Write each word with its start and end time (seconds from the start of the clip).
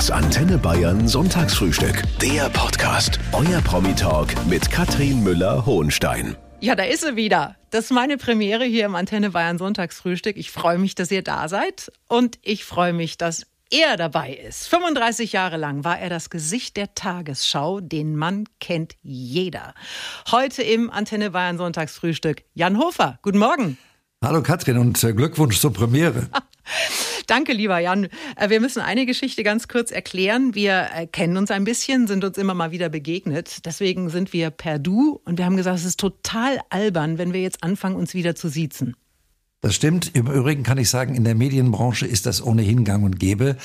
Das 0.00 0.10
Antenne 0.10 0.56
Bayern 0.56 1.06
Sonntagsfrühstück. 1.06 2.04
Der 2.22 2.48
Podcast. 2.48 3.20
Euer 3.32 3.60
Promi-Talk 3.60 4.28
mit 4.46 4.70
Katrin 4.70 5.22
Müller-Hohenstein. 5.22 6.38
Ja, 6.60 6.74
da 6.74 6.84
ist 6.84 7.02
sie 7.02 7.16
wieder. 7.16 7.56
Das 7.68 7.84
ist 7.84 7.90
meine 7.90 8.16
Premiere 8.16 8.64
hier 8.64 8.86
im 8.86 8.94
Antenne 8.94 9.28
Bayern 9.28 9.58
Sonntagsfrühstück. 9.58 10.38
Ich 10.38 10.52
freue 10.52 10.78
mich, 10.78 10.94
dass 10.94 11.10
ihr 11.10 11.20
da 11.20 11.48
seid 11.48 11.92
und 12.08 12.38
ich 12.40 12.64
freue 12.64 12.94
mich, 12.94 13.18
dass 13.18 13.46
er 13.68 13.98
dabei 13.98 14.32
ist. 14.32 14.68
35 14.68 15.34
Jahre 15.34 15.58
lang 15.58 15.84
war 15.84 15.98
er 15.98 16.08
das 16.08 16.30
Gesicht 16.30 16.78
der 16.78 16.94
Tagesschau. 16.94 17.80
Den 17.80 18.16
Mann 18.16 18.44
kennt 18.58 18.94
jeder. 19.02 19.74
Heute 20.30 20.62
im 20.62 20.88
Antenne 20.90 21.32
Bayern 21.32 21.58
Sonntagsfrühstück 21.58 22.44
Jan 22.54 22.78
Hofer. 22.78 23.18
Guten 23.20 23.38
Morgen. 23.38 23.76
Hallo 24.24 24.42
Katrin 24.42 24.78
und 24.78 25.04
äh, 25.04 25.12
Glückwunsch 25.12 25.60
zur 25.60 25.74
Premiere. 25.74 26.30
Danke, 27.30 27.52
lieber 27.52 27.78
Jan. 27.78 28.08
Äh, 28.34 28.50
wir 28.50 28.60
müssen 28.60 28.80
eine 28.80 29.06
Geschichte 29.06 29.44
ganz 29.44 29.68
kurz 29.68 29.92
erklären. 29.92 30.56
Wir 30.56 30.88
äh, 30.92 31.06
kennen 31.06 31.36
uns 31.36 31.52
ein 31.52 31.62
bisschen, 31.62 32.08
sind 32.08 32.24
uns 32.24 32.36
immer 32.38 32.54
mal 32.54 32.72
wieder 32.72 32.88
begegnet. 32.88 33.64
Deswegen 33.66 34.10
sind 34.10 34.32
wir 34.32 34.50
per 34.50 34.80
Du 34.80 35.20
und 35.24 35.38
wir 35.38 35.44
haben 35.44 35.56
gesagt, 35.56 35.78
es 35.78 35.84
ist 35.84 36.00
total 36.00 36.58
albern, 36.70 37.18
wenn 37.18 37.32
wir 37.32 37.40
jetzt 37.40 37.62
anfangen, 37.62 37.94
uns 37.94 38.14
wieder 38.14 38.34
zu 38.34 38.48
siezen. 38.48 38.96
Das 39.60 39.76
stimmt. 39.76 40.10
Im 40.16 40.26
Übrigen 40.26 40.64
kann 40.64 40.76
ich 40.78 40.90
sagen, 40.90 41.14
in 41.14 41.22
der 41.22 41.36
Medienbranche 41.36 42.04
ist 42.04 42.26
das 42.26 42.44
ohnehin 42.44 42.84
gang 42.84 43.04
und 43.04 43.20
gäbe. 43.20 43.56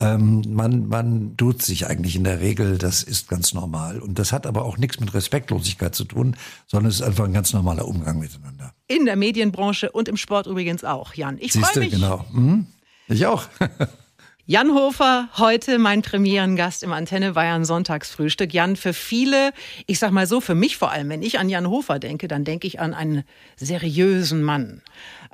Ähm, 0.00 0.42
man, 0.48 0.88
man 0.88 1.36
tut 1.36 1.60
sich 1.60 1.88
eigentlich 1.88 2.16
in 2.16 2.24
der 2.24 2.40
Regel, 2.40 2.78
das 2.78 3.02
ist 3.02 3.28
ganz 3.28 3.52
normal. 3.52 3.98
Und 3.98 4.18
das 4.18 4.32
hat 4.32 4.46
aber 4.46 4.64
auch 4.64 4.78
nichts 4.78 4.98
mit 4.98 5.12
Respektlosigkeit 5.12 5.94
zu 5.94 6.04
tun, 6.04 6.36
sondern 6.66 6.88
es 6.88 7.00
ist 7.00 7.02
einfach 7.02 7.26
ein 7.26 7.34
ganz 7.34 7.52
normaler 7.52 7.86
Umgang 7.86 8.18
miteinander. 8.18 8.72
In 8.86 9.04
der 9.04 9.16
Medienbranche 9.16 9.92
und 9.92 10.08
im 10.08 10.16
Sport 10.16 10.46
übrigens 10.46 10.84
auch, 10.84 11.12
Jan. 11.12 11.36
Ich 11.38 11.52
freue 11.52 11.80
mich. 11.80 11.90
genau. 11.90 12.24
Mhm. 12.32 12.66
Ich 13.10 13.26
auch. 13.26 13.44
Jan 14.46 14.70
Hofer, 14.70 15.28
heute 15.36 15.78
mein 15.78 16.02
Premierengast 16.02 16.82
im 16.84 16.92
Antenne 16.92 17.32
Bayern 17.32 17.64
Sonntagsfrühstück. 17.64 18.54
Jan, 18.54 18.76
für 18.76 18.92
viele, 18.92 19.52
ich 19.86 19.98
sag 19.98 20.12
mal 20.12 20.26
so, 20.26 20.40
für 20.40 20.54
mich 20.54 20.76
vor 20.76 20.90
allem, 20.90 21.08
wenn 21.08 21.22
ich 21.22 21.38
an 21.38 21.48
Jan 21.48 21.68
Hofer 21.68 21.98
denke, 21.98 22.28
dann 22.28 22.44
denke 22.44 22.66
ich 22.66 22.80
an 22.80 22.94
einen 22.94 23.24
seriösen 23.56 24.42
Mann. 24.42 24.82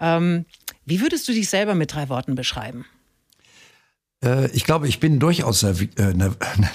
Ähm, 0.01 0.47
wie 0.87 1.01
würdest 1.03 1.29
du 1.29 1.33
dich 1.33 1.51
selber 1.51 1.75
mit 1.75 1.95
drei 1.95 2.09
Worten 2.09 2.35
beschreiben? 2.35 2.87
Äh, 4.25 4.51
ich 4.53 4.65
glaube, 4.65 4.89
ich 4.89 4.99
bin 4.99 5.19
durchaus 5.19 5.63
äh, 5.63 5.75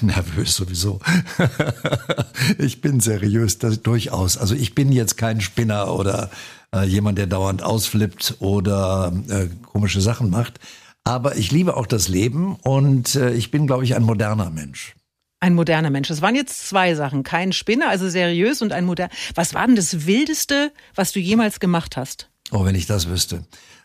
nervös 0.01 0.55
sowieso. 0.55 0.99
ich 2.59 2.81
bin 2.81 2.99
seriös, 2.99 3.57
das, 3.57 3.81
durchaus. 3.81 4.37
Also 4.37 4.53
ich 4.53 4.75
bin 4.75 4.91
jetzt 4.91 5.17
kein 5.17 5.41
Spinner 5.41 5.93
oder 5.93 6.29
äh, 6.73 6.85
jemand, 6.85 7.17
der 7.17 7.27
dauernd 7.27 7.63
ausflippt 7.63 8.35
oder 8.39 9.11
äh, 9.29 9.47
komische 9.65 10.01
Sachen 10.01 10.29
macht. 10.29 10.59
Aber 11.03 11.35
ich 11.35 11.51
liebe 11.51 11.75
auch 11.75 11.87
das 11.87 12.07
Leben 12.07 12.55
und 12.55 13.15
äh, 13.15 13.33
ich 13.33 13.51
bin, 13.51 13.67
glaube 13.67 13.83
ich, 13.83 13.95
ein 13.95 14.03
moderner 14.03 14.49
Mensch. 14.49 14.95
Ein 15.39 15.55
moderner 15.55 15.89
Mensch. 15.89 16.07
Das 16.07 16.21
waren 16.21 16.35
jetzt 16.35 16.69
zwei 16.69 16.93
Sachen. 16.93 17.23
Kein 17.23 17.51
Spinner, 17.51 17.89
also 17.89 18.07
seriös 18.07 18.61
und 18.61 18.71
ein 18.71 18.85
moderner. 18.85 19.11
Was 19.33 19.55
war 19.55 19.65
denn 19.65 19.75
das 19.75 20.05
Wildeste, 20.05 20.71
was 20.93 21.11
du 21.11 21.19
jemals 21.19 21.59
gemacht 21.59 21.97
hast? 21.97 22.29
Oh, 22.51 22.63
wenn 22.63 22.75
ich 22.75 22.85
das 22.85 23.09
wüsste. 23.09 23.43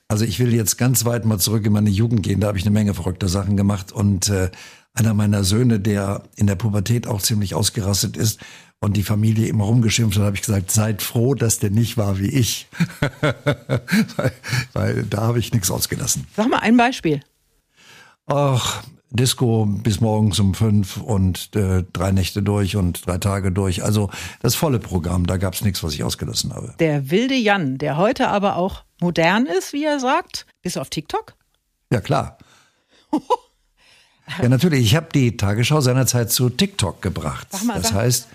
Also 0.08 0.24
ich 0.24 0.38
will 0.38 0.54
jetzt 0.54 0.76
ganz 0.76 1.04
weit 1.06 1.24
mal 1.24 1.38
zurück 1.38 1.64
in 1.64 1.72
meine 1.72 1.90
Jugend 1.90 2.22
gehen. 2.22 2.40
Da 2.40 2.48
habe 2.48 2.58
ich 2.58 2.64
eine 2.64 2.72
Menge 2.72 2.92
verrückter 2.92 3.28
Sachen 3.28 3.56
gemacht. 3.56 3.90
Und 3.90 4.28
äh, 4.28 4.50
einer 4.92 5.14
meiner 5.14 5.44
Söhne, 5.44 5.80
der 5.80 6.24
in 6.36 6.46
der 6.46 6.56
Pubertät 6.56 7.06
auch 7.06 7.22
ziemlich 7.22 7.54
ausgerastet 7.54 8.18
ist 8.18 8.40
und 8.80 8.96
die 8.96 9.02
Familie 9.02 9.48
immer 9.48 9.64
rumgeschimpft 9.64 10.18
hat, 10.18 10.24
habe 10.24 10.36
ich 10.36 10.42
gesagt, 10.42 10.70
seid 10.70 11.02
froh, 11.02 11.34
dass 11.34 11.58
der 11.58 11.70
nicht 11.70 11.96
war 11.96 12.18
wie 12.18 12.28
ich. 12.28 12.68
weil, 14.16 14.32
weil 14.72 15.02
da 15.04 15.22
habe 15.22 15.38
ich 15.38 15.52
nichts 15.52 15.70
ausgelassen. 15.70 16.26
Sag 16.36 16.48
mal 16.48 16.58
ein 16.58 16.76
Beispiel. 16.76 17.20
Ach, 18.26 18.82
Disco 19.10 19.66
bis 19.66 20.00
morgens 20.00 20.38
um 20.40 20.54
fünf 20.54 20.98
und 20.98 21.54
äh, 21.54 21.84
drei 21.92 22.12
Nächte 22.12 22.42
durch 22.42 22.76
und 22.76 23.06
drei 23.06 23.18
Tage 23.18 23.52
durch. 23.52 23.82
Also 23.82 24.10
das 24.42 24.54
volle 24.54 24.78
Programm, 24.78 25.26
da 25.26 25.36
gab 25.36 25.54
es 25.54 25.62
nichts, 25.62 25.82
was 25.82 25.94
ich 25.94 26.04
ausgelassen 26.04 26.52
habe. 26.52 26.74
Der 26.78 27.10
wilde 27.10 27.34
Jan, 27.34 27.78
der 27.78 27.96
heute 27.96 28.28
aber 28.28 28.56
auch 28.56 28.84
modern 29.00 29.46
ist, 29.46 29.72
wie 29.72 29.84
er 29.84 30.00
sagt. 30.00 30.46
Bist 30.62 30.76
du 30.76 30.80
auf 30.80 30.90
TikTok? 30.90 31.34
Ja, 31.92 32.00
klar. 32.00 32.38
ja, 34.42 34.48
natürlich. 34.48 34.84
Ich 34.84 34.96
habe 34.96 35.08
die 35.14 35.36
Tagesschau 35.36 35.80
seinerzeit 35.80 36.30
zu 36.30 36.50
TikTok 36.50 37.00
gebracht. 37.00 37.48
Sag 37.50 37.64
mal, 37.64 37.80
das 37.80 37.92
heißt, 37.92 38.28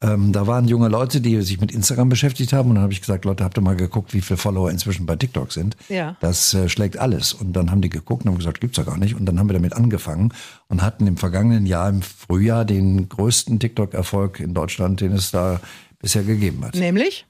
ähm, 0.00 0.32
da 0.32 0.46
waren 0.46 0.68
junge 0.68 0.88
Leute, 0.88 1.20
die 1.20 1.40
sich 1.42 1.60
mit 1.60 1.72
Instagram 1.72 2.08
beschäftigt 2.08 2.52
haben. 2.52 2.68
Und 2.68 2.76
dann 2.76 2.84
habe 2.84 2.92
ich 2.92 3.00
gesagt, 3.00 3.24
Leute, 3.24 3.42
habt 3.42 3.58
ihr 3.58 3.62
mal 3.62 3.74
geguckt, 3.74 4.14
wie 4.14 4.20
viele 4.20 4.36
Follower 4.36 4.70
inzwischen 4.70 5.06
bei 5.06 5.16
TikTok 5.16 5.52
sind? 5.52 5.76
Ja. 5.88 6.16
Das 6.20 6.54
äh, 6.54 6.68
schlägt 6.68 6.98
alles. 6.98 7.32
Und 7.32 7.52
dann 7.54 7.70
haben 7.70 7.80
die 7.80 7.90
geguckt 7.90 8.24
und 8.24 8.30
haben 8.30 8.38
gesagt, 8.38 8.60
gibt's 8.60 8.76
ja 8.76 8.84
gar 8.84 8.96
nicht. 8.96 9.16
Und 9.16 9.26
dann 9.26 9.38
haben 9.38 9.48
wir 9.48 9.54
damit 9.54 9.72
angefangen 9.72 10.32
und 10.68 10.82
hatten 10.82 11.06
im 11.08 11.16
vergangenen 11.16 11.66
Jahr 11.66 11.88
im 11.88 12.02
Frühjahr 12.02 12.64
den 12.64 13.08
größten 13.08 13.58
TikTok-Erfolg 13.58 14.38
in 14.38 14.54
Deutschland, 14.54 15.00
den 15.00 15.12
es 15.12 15.32
da 15.32 15.60
bisher 15.98 16.22
gegeben 16.22 16.64
hat. 16.64 16.76
Nämlich? 16.76 17.26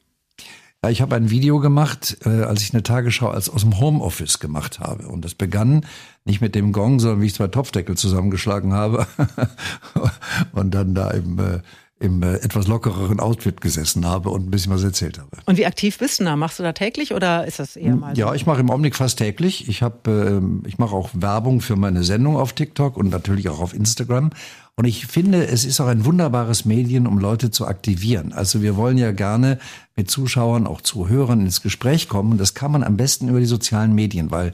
Ja, 0.84 0.90
ich 0.90 1.00
habe 1.00 1.16
ein 1.16 1.30
Video 1.30 1.60
gemacht, 1.60 2.18
äh, 2.24 2.42
als 2.42 2.62
ich 2.62 2.72
eine 2.72 2.82
Tagesschau 2.82 3.28
als 3.30 3.48
aus 3.48 3.62
dem 3.62 3.80
Homeoffice 3.80 4.40
gemacht 4.40 4.78
habe. 4.78 5.08
Und 5.08 5.24
das 5.24 5.34
begann 5.34 5.86
nicht 6.26 6.42
mit 6.42 6.54
dem 6.54 6.72
Gong, 6.72 7.00
sondern 7.00 7.22
wie 7.22 7.26
ich 7.26 7.34
zwei 7.34 7.48
Topfdeckel 7.48 7.96
zusammengeschlagen 7.96 8.74
habe 8.74 9.06
und 10.52 10.72
dann 10.72 10.94
da 10.94 11.10
im 11.10 11.38
äh, 11.38 11.60
im 12.00 12.22
äh, 12.22 12.36
etwas 12.36 12.68
lockereren 12.68 13.18
Outfit 13.18 13.60
gesessen 13.60 14.06
habe 14.06 14.30
und 14.30 14.46
ein 14.46 14.50
bisschen 14.50 14.72
was 14.72 14.84
erzählt 14.84 15.18
habe. 15.18 15.30
Und 15.46 15.58
wie 15.58 15.66
aktiv 15.66 15.98
bist 15.98 16.20
du 16.20 16.24
da? 16.24 16.36
Machst 16.36 16.58
du 16.58 16.62
da 16.62 16.72
täglich 16.72 17.12
oder 17.12 17.46
ist 17.46 17.58
das 17.58 17.76
eher 17.76 17.96
mal? 17.96 18.16
Ja, 18.16 18.34
ich 18.34 18.46
mache 18.46 18.60
im 18.60 18.70
Augenblick 18.70 18.94
fast 18.94 19.18
täglich. 19.18 19.68
Ich 19.68 19.82
habe, 19.82 20.40
äh, 20.64 20.68
ich 20.68 20.78
mache 20.78 20.94
auch 20.94 21.10
Werbung 21.12 21.60
für 21.60 21.76
meine 21.76 22.04
Sendung 22.04 22.36
auf 22.36 22.52
TikTok 22.52 22.96
und 22.96 23.10
natürlich 23.10 23.48
auch 23.48 23.60
auf 23.60 23.74
Instagram. 23.74 24.30
Und 24.76 24.84
ich 24.84 25.08
finde, 25.08 25.44
es 25.44 25.64
ist 25.64 25.80
auch 25.80 25.88
ein 25.88 26.04
wunderbares 26.04 26.64
Medien, 26.64 27.08
um 27.08 27.18
Leute 27.18 27.50
zu 27.50 27.66
aktivieren. 27.66 28.32
Also 28.32 28.62
wir 28.62 28.76
wollen 28.76 28.96
ja 28.96 29.10
gerne 29.10 29.58
mit 29.96 30.08
Zuschauern, 30.08 30.68
auch 30.68 30.80
Zuhörern 30.80 31.40
ins 31.40 31.62
Gespräch 31.62 32.08
kommen. 32.08 32.32
Und 32.32 32.38
das 32.38 32.54
kann 32.54 32.70
man 32.70 32.84
am 32.84 32.96
besten 32.96 33.28
über 33.28 33.40
die 33.40 33.46
sozialen 33.46 33.92
Medien, 33.92 34.30
weil 34.30 34.52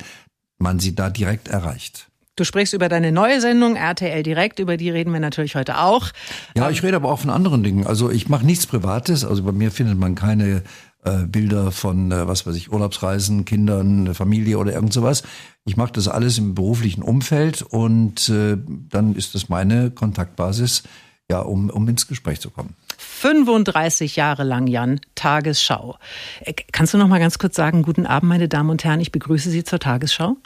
man 0.57 0.79
sie 0.79 0.95
da 0.95 1.11
direkt 1.11 1.49
erreicht. 1.49 2.09
Du 2.37 2.43
sprichst 2.43 2.75
über 2.75 2.89
deine 2.89 3.13
neue 3.13 3.41
Sendung 3.41 3.77
RTL 3.77 4.25
Direkt, 4.25 4.59
über 4.59 4.77
die 4.77 4.91
reden 4.91 5.13
wir 5.13 5.21
natürlich 5.21 5.55
heute 5.55 5.79
auch. 5.79 6.11
Ja, 6.57 6.69
ich 6.69 6.83
rede 6.83 6.97
aber 6.97 7.11
auch 7.13 7.21
von 7.21 7.31
anderen 7.31 7.63
Dingen. 7.63 7.87
Also 7.87 8.11
ich 8.11 8.29
mache 8.29 8.45
nichts 8.45 8.67
Privates. 8.67 9.25
Also 9.25 9.45
bei 9.45 9.53
mir 9.53 9.71
findet 9.71 9.99
man 9.99 10.17
keine 10.17 10.65
äh, 11.05 11.27
Bilder 11.27 11.71
von, 11.71 12.11
äh, 12.11 12.27
was 12.27 12.45
weiß 12.45 12.57
ich, 12.57 12.73
Urlaubsreisen, 12.73 13.45
Kindern, 13.45 14.15
Familie 14.15 14.59
oder 14.59 14.73
irgend 14.73 14.93
sowas. 14.93 15.23
Ich 15.65 15.77
mache 15.77 15.93
das 15.93 16.09
alles 16.09 16.37
im 16.39 16.55
beruflichen 16.57 17.03
Umfeld 17.03 17.63
und 17.63 18.29
äh, 18.29 18.57
dann 18.67 19.15
ist 19.15 19.37
das 19.37 19.49
meine 19.49 19.93
Kontaktbasis, 19.93 20.83
ja, 21.31 21.39
um, 21.39 21.71
um 21.71 21.89
ins 21.89 22.09
Gespräch 22.09 22.41
zu 22.41 22.51
kommen. 22.51 22.75
35 22.99 24.17
Jahre 24.17 24.43
lang, 24.43 24.67
Jan, 24.67 25.01
Tagesschau. 25.15 25.99
Äh, 26.41 26.55
kannst 26.73 26.95
du 26.95 26.99
noch 26.99 27.09
mal 27.09 27.21
ganz 27.21 27.39
kurz 27.39 27.55
sagen, 27.55 27.83
guten 27.83 28.07
Abend, 28.07 28.29
meine 28.29 28.49
Damen 28.49 28.71
und 28.71 28.83
Herren, 28.83 29.01
ich 29.01 29.13
begrüße 29.13 29.51
Sie 29.51 29.63
zur 29.63 29.79
Tagesschau? 29.79 30.37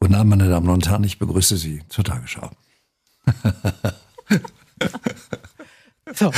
Guten 0.00 0.14
Abend, 0.14 0.30
meine 0.30 0.48
Damen 0.48 0.68
und 0.68 0.88
Herren, 0.88 1.02
ich 1.02 1.18
begrüße 1.18 1.56
Sie 1.56 1.82
zur 1.88 2.04
Tagesschau. 2.04 2.52
so, 6.14 6.30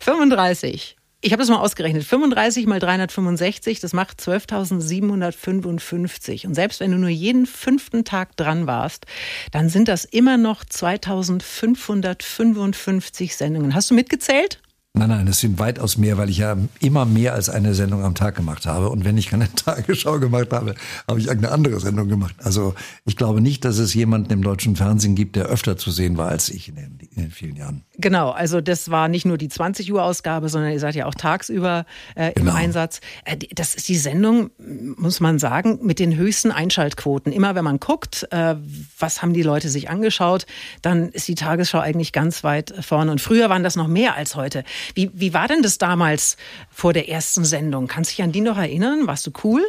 35. 0.00 0.96
Ich 1.20 1.32
habe 1.32 1.42
das 1.42 1.50
mal 1.50 1.58
ausgerechnet. 1.58 2.04
35 2.04 2.66
mal 2.66 2.78
365, 2.78 3.80
das 3.80 3.92
macht 3.92 4.18
12.755. 4.20 6.46
Und 6.46 6.54
selbst 6.54 6.80
wenn 6.80 6.92
du 6.92 6.96
nur 6.96 7.10
jeden 7.10 7.44
fünften 7.44 8.04
Tag 8.04 8.34
dran 8.36 8.66
warst, 8.66 9.04
dann 9.52 9.68
sind 9.68 9.88
das 9.88 10.06
immer 10.06 10.38
noch 10.38 10.64
2.555 10.64 13.34
Sendungen. 13.34 13.74
Hast 13.74 13.90
du 13.90 13.94
mitgezählt? 13.94 14.62
Nein, 14.98 15.10
nein, 15.10 15.28
es 15.28 15.38
sind 15.38 15.60
weitaus 15.60 15.96
mehr, 15.96 16.18
weil 16.18 16.28
ich 16.28 16.38
ja 16.38 16.56
immer 16.80 17.04
mehr 17.04 17.34
als 17.34 17.48
eine 17.48 17.72
Sendung 17.74 18.02
am 18.02 18.16
Tag 18.16 18.34
gemacht 18.34 18.66
habe. 18.66 18.90
Und 18.90 19.04
wenn 19.04 19.16
ich 19.16 19.28
keine 19.28 19.48
Tagesschau 19.54 20.18
gemacht 20.18 20.52
habe, 20.52 20.74
habe 21.06 21.20
ich 21.20 21.30
eine 21.30 21.52
andere 21.52 21.78
Sendung 21.78 22.08
gemacht. 22.08 22.34
Also 22.38 22.74
ich 23.04 23.16
glaube 23.16 23.40
nicht, 23.40 23.64
dass 23.64 23.78
es 23.78 23.94
jemanden 23.94 24.32
im 24.32 24.42
deutschen 24.42 24.74
Fernsehen 24.74 25.14
gibt, 25.14 25.36
der 25.36 25.44
öfter 25.46 25.76
zu 25.76 25.92
sehen 25.92 26.16
war 26.16 26.28
als 26.28 26.48
ich 26.48 26.68
in 26.68 26.74
den, 26.74 26.98
in 27.14 27.22
den 27.22 27.30
vielen 27.30 27.54
Jahren. 27.54 27.84
Genau, 27.98 28.30
also 28.30 28.60
das 28.60 28.90
war 28.90 29.06
nicht 29.06 29.24
nur 29.24 29.38
die 29.38 29.48
20 29.48 29.92
Uhr 29.92 30.02
Ausgabe, 30.02 30.48
sondern 30.48 30.72
ihr 30.72 30.80
seid 30.80 30.96
ja 30.96 31.06
auch 31.06 31.14
tagsüber 31.14 31.86
äh, 32.16 32.28
im 32.28 32.46
genau. 32.46 32.54
Einsatz. 32.54 33.00
Äh, 33.24 33.36
das 33.54 33.76
ist 33.76 33.88
die 33.88 33.96
Sendung, 33.96 34.50
muss 34.58 35.20
man 35.20 35.38
sagen, 35.38 35.78
mit 35.82 36.00
den 36.00 36.16
höchsten 36.16 36.50
Einschaltquoten. 36.50 37.32
Immer 37.32 37.54
wenn 37.54 37.64
man 37.64 37.78
guckt, 37.78 38.26
äh, 38.32 38.56
was 38.98 39.22
haben 39.22 39.32
die 39.32 39.42
Leute 39.42 39.68
sich 39.68 39.90
angeschaut, 39.90 40.46
dann 40.82 41.10
ist 41.10 41.28
die 41.28 41.36
Tagesschau 41.36 41.78
eigentlich 41.78 42.12
ganz 42.12 42.42
weit 42.42 42.74
vorne. 42.80 43.12
Und 43.12 43.20
früher 43.20 43.48
waren 43.48 43.62
das 43.62 43.76
noch 43.76 43.86
mehr 43.86 44.16
als 44.16 44.34
heute. 44.34 44.64
Wie, 44.94 45.10
wie 45.12 45.34
war 45.34 45.48
denn 45.48 45.62
das 45.62 45.78
damals 45.78 46.36
vor 46.70 46.92
der 46.92 47.08
ersten 47.08 47.44
Sendung? 47.44 47.86
Kannst 47.86 48.10
du 48.10 48.16
dich 48.16 48.22
an 48.24 48.32
die 48.32 48.40
noch 48.40 48.58
erinnern? 48.58 49.06
Warst 49.06 49.26
du 49.26 49.32
cool? 49.44 49.62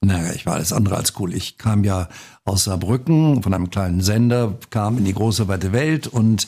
Naja, 0.00 0.32
ich 0.34 0.46
war 0.46 0.54
alles 0.54 0.72
andere 0.72 0.96
als 0.96 1.14
cool. 1.18 1.34
Ich 1.34 1.58
kam 1.58 1.82
ja 1.82 2.08
aus 2.44 2.64
Saarbrücken 2.64 3.42
von 3.42 3.54
einem 3.54 3.70
kleinen 3.70 4.02
Sender, 4.02 4.58
kam 4.70 4.98
in 4.98 5.04
die 5.04 5.14
große 5.14 5.48
weite 5.48 5.72
Welt 5.72 6.06
und 6.06 6.46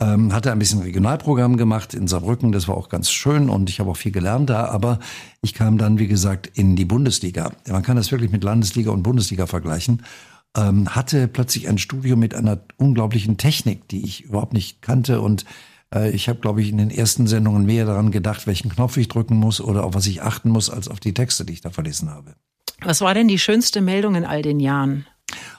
ähm, 0.00 0.32
hatte 0.32 0.50
ein 0.50 0.58
bisschen 0.58 0.80
Regionalprogramm 0.80 1.56
gemacht 1.56 1.94
in 1.94 2.08
Saarbrücken. 2.08 2.52
Das 2.52 2.66
war 2.66 2.76
auch 2.76 2.88
ganz 2.88 3.10
schön 3.10 3.48
und 3.48 3.68
ich 3.68 3.80
habe 3.80 3.90
auch 3.90 3.96
viel 3.96 4.12
gelernt 4.12 4.50
da. 4.50 4.66
Aber 4.66 5.00
ich 5.42 5.54
kam 5.54 5.76
dann, 5.78 5.98
wie 5.98 6.08
gesagt, 6.08 6.50
in 6.54 6.76
die 6.76 6.84
Bundesliga. 6.84 7.52
Man 7.68 7.82
kann 7.82 7.96
das 7.96 8.10
wirklich 8.10 8.30
mit 8.30 8.44
Landesliga 8.44 8.90
und 8.90 9.02
Bundesliga 9.02 9.46
vergleichen. 9.46 10.02
ähm, 10.56 10.94
hatte 10.94 11.28
plötzlich 11.28 11.68
ein 11.68 11.78
Studio 11.78 12.16
mit 12.16 12.34
einer 12.34 12.60
unglaublichen 12.76 13.36
Technik, 13.36 13.88
die 13.88 14.04
ich 14.04 14.22
überhaupt 14.22 14.52
nicht 14.52 14.82
kannte 14.82 15.20
und 15.20 15.44
ich 16.02 16.28
habe, 16.28 16.40
glaube 16.40 16.62
ich, 16.62 16.70
in 16.70 16.78
den 16.78 16.90
ersten 16.90 17.26
Sendungen 17.26 17.66
mehr 17.66 17.86
daran 17.86 18.10
gedacht, 18.10 18.46
welchen 18.46 18.70
Knopf 18.70 18.96
ich 18.96 19.08
drücken 19.08 19.36
muss 19.36 19.60
oder 19.60 19.84
auf 19.84 19.94
was 19.94 20.06
ich 20.06 20.22
achten 20.22 20.50
muss, 20.50 20.70
als 20.70 20.88
auf 20.88 21.00
die 21.00 21.14
Texte, 21.14 21.44
die 21.44 21.52
ich 21.52 21.60
da 21.60 21.70
verlesen 21.70 22.10
habe. 22.10 22.34
Was 22.82 23.00
war 23.00 23.14
denn 23.14 23.28
die 23.28 23.38
schönste 23.38 23.80
Meldung 23.80 24.14
in 24.14 24.24
all 24.24 24.42
den 24.42 24.60
Jahren? 24.60 25.06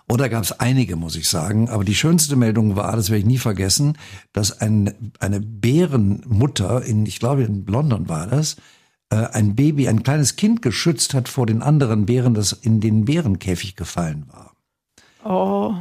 Oder 0.08 0.30
gab 0.30 0.44
es 0.44 0.52
einige, 0.52 0.96
muss 0.96 1.16
ich 1.16 1.28
sagen. 1.28 1.70
Aber 1.70 1.84
die 1.84 1.96
schönste 1.96 2.36
Meldung 2.36 2.76
war, 2.76 2.96
das 2.96 3.10
werde 3.10 3.20
ich 3.20 3.26
nie 3.26 3.38
vergessen, 3.38 3.98
dass 4.34 4.62
ein, 4.62 5.12
eine 5.20 5.42
Bärenmutter 5.42 6.84
in, 6.84 7.06
ich 7.06 7.20
glaube 7.20 7.44
in 7.44 7.66
London 7.66 8.08
war 8.08 8.28
das, 8.28 8.58
äh, 9.10 9.16
ein 9.16 9.56
Baby, 9.56 9.88
ein 9.88 10.04
kleines 10.04 10.36
Kind 10.36 10.62
geschützt 10.62 11.14
hat 11.14 11.30
vor 11.30 11.46
den 11.46 11.62
anderen 11.62 12.06
Bären, 12.06 12.34
das 12.34 12.54
in 12.54 12.80
den 12.80 13.06
Bärenkäfig 13.06 13.76
gefallen 13.76 14.26
war. 14.28 14.54
Oh. 15.24 15.76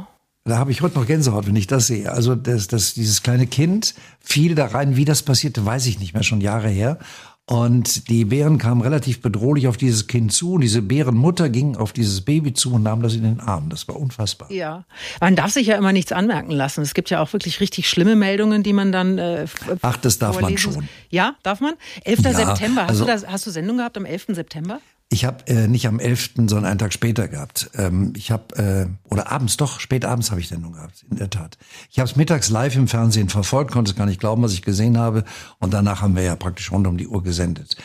Da 0.47 0.59
habe 0.59 0.69
ich 0.69 0.81
heute 0.81 0.99
noch 0.99 1.07
Gänsehaut, 1.07 1.47
wenn 1.47 1.55
ich 1.55 1.65
das 1.65 1.87
sehe. 1.87 2.11
Also 2.11 2.35
das, 2.35 2.67
das, 2.67 2.93
dieses 2.93 3.23
kleine 3.23 3.47
Kind 3.47 3.95
fiel 4.19 4.53
da 4.53 4.67
rein. 4.67 4.95
Wie 4.95 5.03
das 5.03 5.23
passierte, 5.23 5.65
weiß 5.65 5.87
ich 5.87 5.99
nicht 5.99 6.13
mehr, 6.13 6.21
schon 6.21 6.39
Jahre 6.39 6.69
her. 6.69 6.99
Und 7.47 8.09
die 8.09 8.25
Bären 8.25 8.59
kamen 8.59 8.81
relativ 8.81 9.21
bedrohlich 9.21 9.67
auf 9.67 9.75
dieses 9.75 10.05
Kind 10.05 10.33
zu. 10.33 10.53
Und 10.53 10.61
diese 10.61 10.83
Bärenmutter 10.83 11.49
ging 11.49 11.75
auf 11.75 11.93
dieses 11.93 12.21
Baby 12.21 12.53
zu 12.53 12.73
und 12.73 12.83
nahm 12.83 13.01
das 13.01 13.15
in 13.15 13.23
den 13.23 13.39
Arm. 13.39 13.69
Das 13.69 13.87
war 13.87 13.95
unfassbar. 13.95 14.51
Ja, 14.51 14.85
man 15.19 15.35
darf 15.35 15.49
sich 15.49 15.65
ja 15.65 15.77
immer 15.77 15.93
nichts 15.93 16.11
anmerken 16.11 16.51
lassen. 16.51 16.81
Es 16.81 16.93
gibt 16.93 17.09
ja 17.09 17.21
auch 17.21 17.33
wirklich 17.33 17.59
richtig 17.59 17.89
schlimme 17.89 18.15
Meldungen, 18.15 18.61
die 18.61 18.73
man 18.73 18.91
dann. 18.91 19.17
Äh, 19.17 19.47
Ach, 19.81 19.97
das 19.97 20.19
darf 20.19 20.39
man 20.41 20.59
schon. 20.59 20.87
Ja, 21.09 21.35
darf 21.41 21.59
man? 21.59 21.73
11. 22.03 22.19
Ja, 22.19 22.33
September. 22.33 22.83
Hast, 22.83 22.89
also, 22.89 23.05
du 23.05 23.11
das, 23.11 23.27
hast 23.27 23.47
du 23.47 23.51
Sendung 23.51 23.77
gehabt 23.77 23.97
am 23.97 24.05
11. 24.05 24.25
September? 24.29 24.79
Ich 25.09 25.23
habe 25.23 25.45
äh, 25.47 25.67
nicht 25.67 25.87
am 25.87 25.99
11., 25.99 26.31
sondern 26.35 26.65
einen 26.65 26.79
Tag 26.79 26.91
später 26.91 27.27
gehabt. 27.27 27.69
Ähm, 27.75 28.13
ich 28.15 28.31
habe, 28.31 28.55
äh, 28.55 28.87
oder 29.11 29.31
abends, 29.31 29.55
doch, 29.55 29.79
spät 29.79 30.03
abends 30.03 30.31
habe 30.31 30.41
ich 30.41 30.47
Sendung 30.47 30.73
gehabt, 30.73 31.05
in 31.09 31.17
der 31.17 31.29
Tat. 31.29 31.57
Ich 31.91 31.99
habe 31.99 32.09
es 32.09 32.15
mittags 32.15 32.49
live 32.49 32.75
im 32.75 32.87
Fernsehen 32.87 33.29
verfolgt, 33.29 33.71
konnte 33.71 33.91
es 33.91 33.97
gar 33.97 34.07
nicht 34.07 34.19
glauben, 34.19 34.41
was 34.41 34.53
ich 34.53 34.63
gesehen 34.63 34.97
habe. 34.97 35.23
Und 35.59 35.73
danach 35.73 36.01
haben 36.01 36.15
wir 36.15 36.23
ja 36.23 36.35
praktisch 36.35 36.71
rund 36.71 36.87
um 36.87 36.97
die 36.97 37.07
Uhr 37.07 37.21
gesendet. 37.21 37.77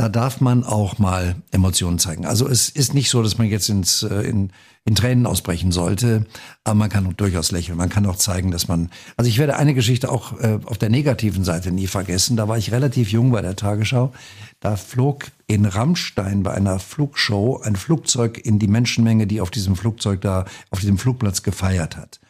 Da 0.00 0.08
darf 0.08 0.40
man 0.40 0.64
auch 0.64 0.98
mal 0.98 1.34
Emotionen 1.50 1.98
zeigen. 1.98 2.24
Also 2.24 2.48
es 2.48 2.70
ist 2.70 2.94
nicht 2.94 3.10
so, 3.10 3.22
dass 3.22 3.36
man 3.36 3.48
jetzt 3.48 3.68
ins, 3.68 4.02
äh, 4.02 4.22
in, 4.22 4.50
in 4.86 4.94
Tränen 4.94 5.26
ausbrechen 5.26 5.72
sollte, 5.72 6.24
aber 6.64 6.74
man 6.74 6.88
kann 6.88 7.14
durchaus 7.18 7.50
lächeln. 7.50 7.76
Man 7.76 7.90
kann 7.90 8.06
auch 8.06 8.16
zeigen, 8.16 8.50
dass 8.50 8.66
man. 8.66 8.88
Also 9.18 9.28
ich 9.28 9.36
werde 9.36 9.56
eine 9.58 9.74
Geschichte 9.74 10.10
auch 10.10 10.40
äh, 10.40 10.58
auf 10.64 10.78
der 10.78 10.88
negativen 10.88 11.44
Seite 11.44 11.70
nie 11.70 11.86
vergessen. 11.86 12.38
Da 12.38 12.48
war 12.48 12.56
ich 12.56 12.72
relativ 12.72 13.12
jung 13.12 13.30
bei 13.30 13.42
der 13.42 13.56
Tagesschau. 13.56 14.14
Da 14.60 14.76
flog 14.76 15.26
in 15.46 15.66
Rammstein 15.66 16.44
bei 16.44 16.54
einer 16.54 16.78
Flugshow 16.78 17.60
ein 17.62 17.76
Flugzeug 17.76 18.40
in 18.42 18.58
die 18.58 18.68
Menschenmenge, 18.68 19.26
die 19.26 19.42
auf 19.42 19.50
diesem 19.50 19.76
Flugzeug 19.76 20.22
da, 20.22 20.46
auf 20.70 20.80
diesem 20.80 20.96
Flugplatz 20.96 21.42
gefeiert 21.42 21.98
hat. 21.98 22.20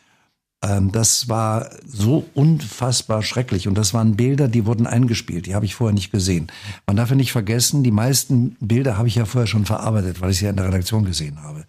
Ähm, 0.62 0.92
das 0.92 1.28
war 1.28 1.70
so 1.86 2.26
unfassbar 2.34 3.22
schrecklich. 3.22 3.66
Und 3.66 3.76
das 3.76 3.94
waren 3.94 4.16
Bilder, 4.16 4.48
die 4.48 4.66
wurden 4.66 4.86
eingespielt. 4.86 5.46
Die 5.46 5.54
habe 5.54 5.64
ich 5.64 5.74
vorher 5.74 5.94
nicht 5.94 6.12
gesehen. 6.12 6.48
Man 6.86 6.96
darf 6.96 7.10
ja 7.10 7.16
nicht 7.16 7.32
vergessen, 7.32 7.82
die 7.82 7.90
meisten 7.90 8.56
Bilder 8.60 8.98
habe 8.98 9.08
ich 9.08 9.14
ja 9.14 9.24
vorher 9.24 9.46
schon 9.46 9.64
verarbeitet, 9.64 10.20
weil 10.20 10.30
ich 10.30 10.38
sie 10.38 10.44
ja 10.44 10.50
in 10.50 10.56
der 10.56 10.66
Redaktion 10.66 11.04
gesehen 11.04 11.42
habe. 11.42 11.64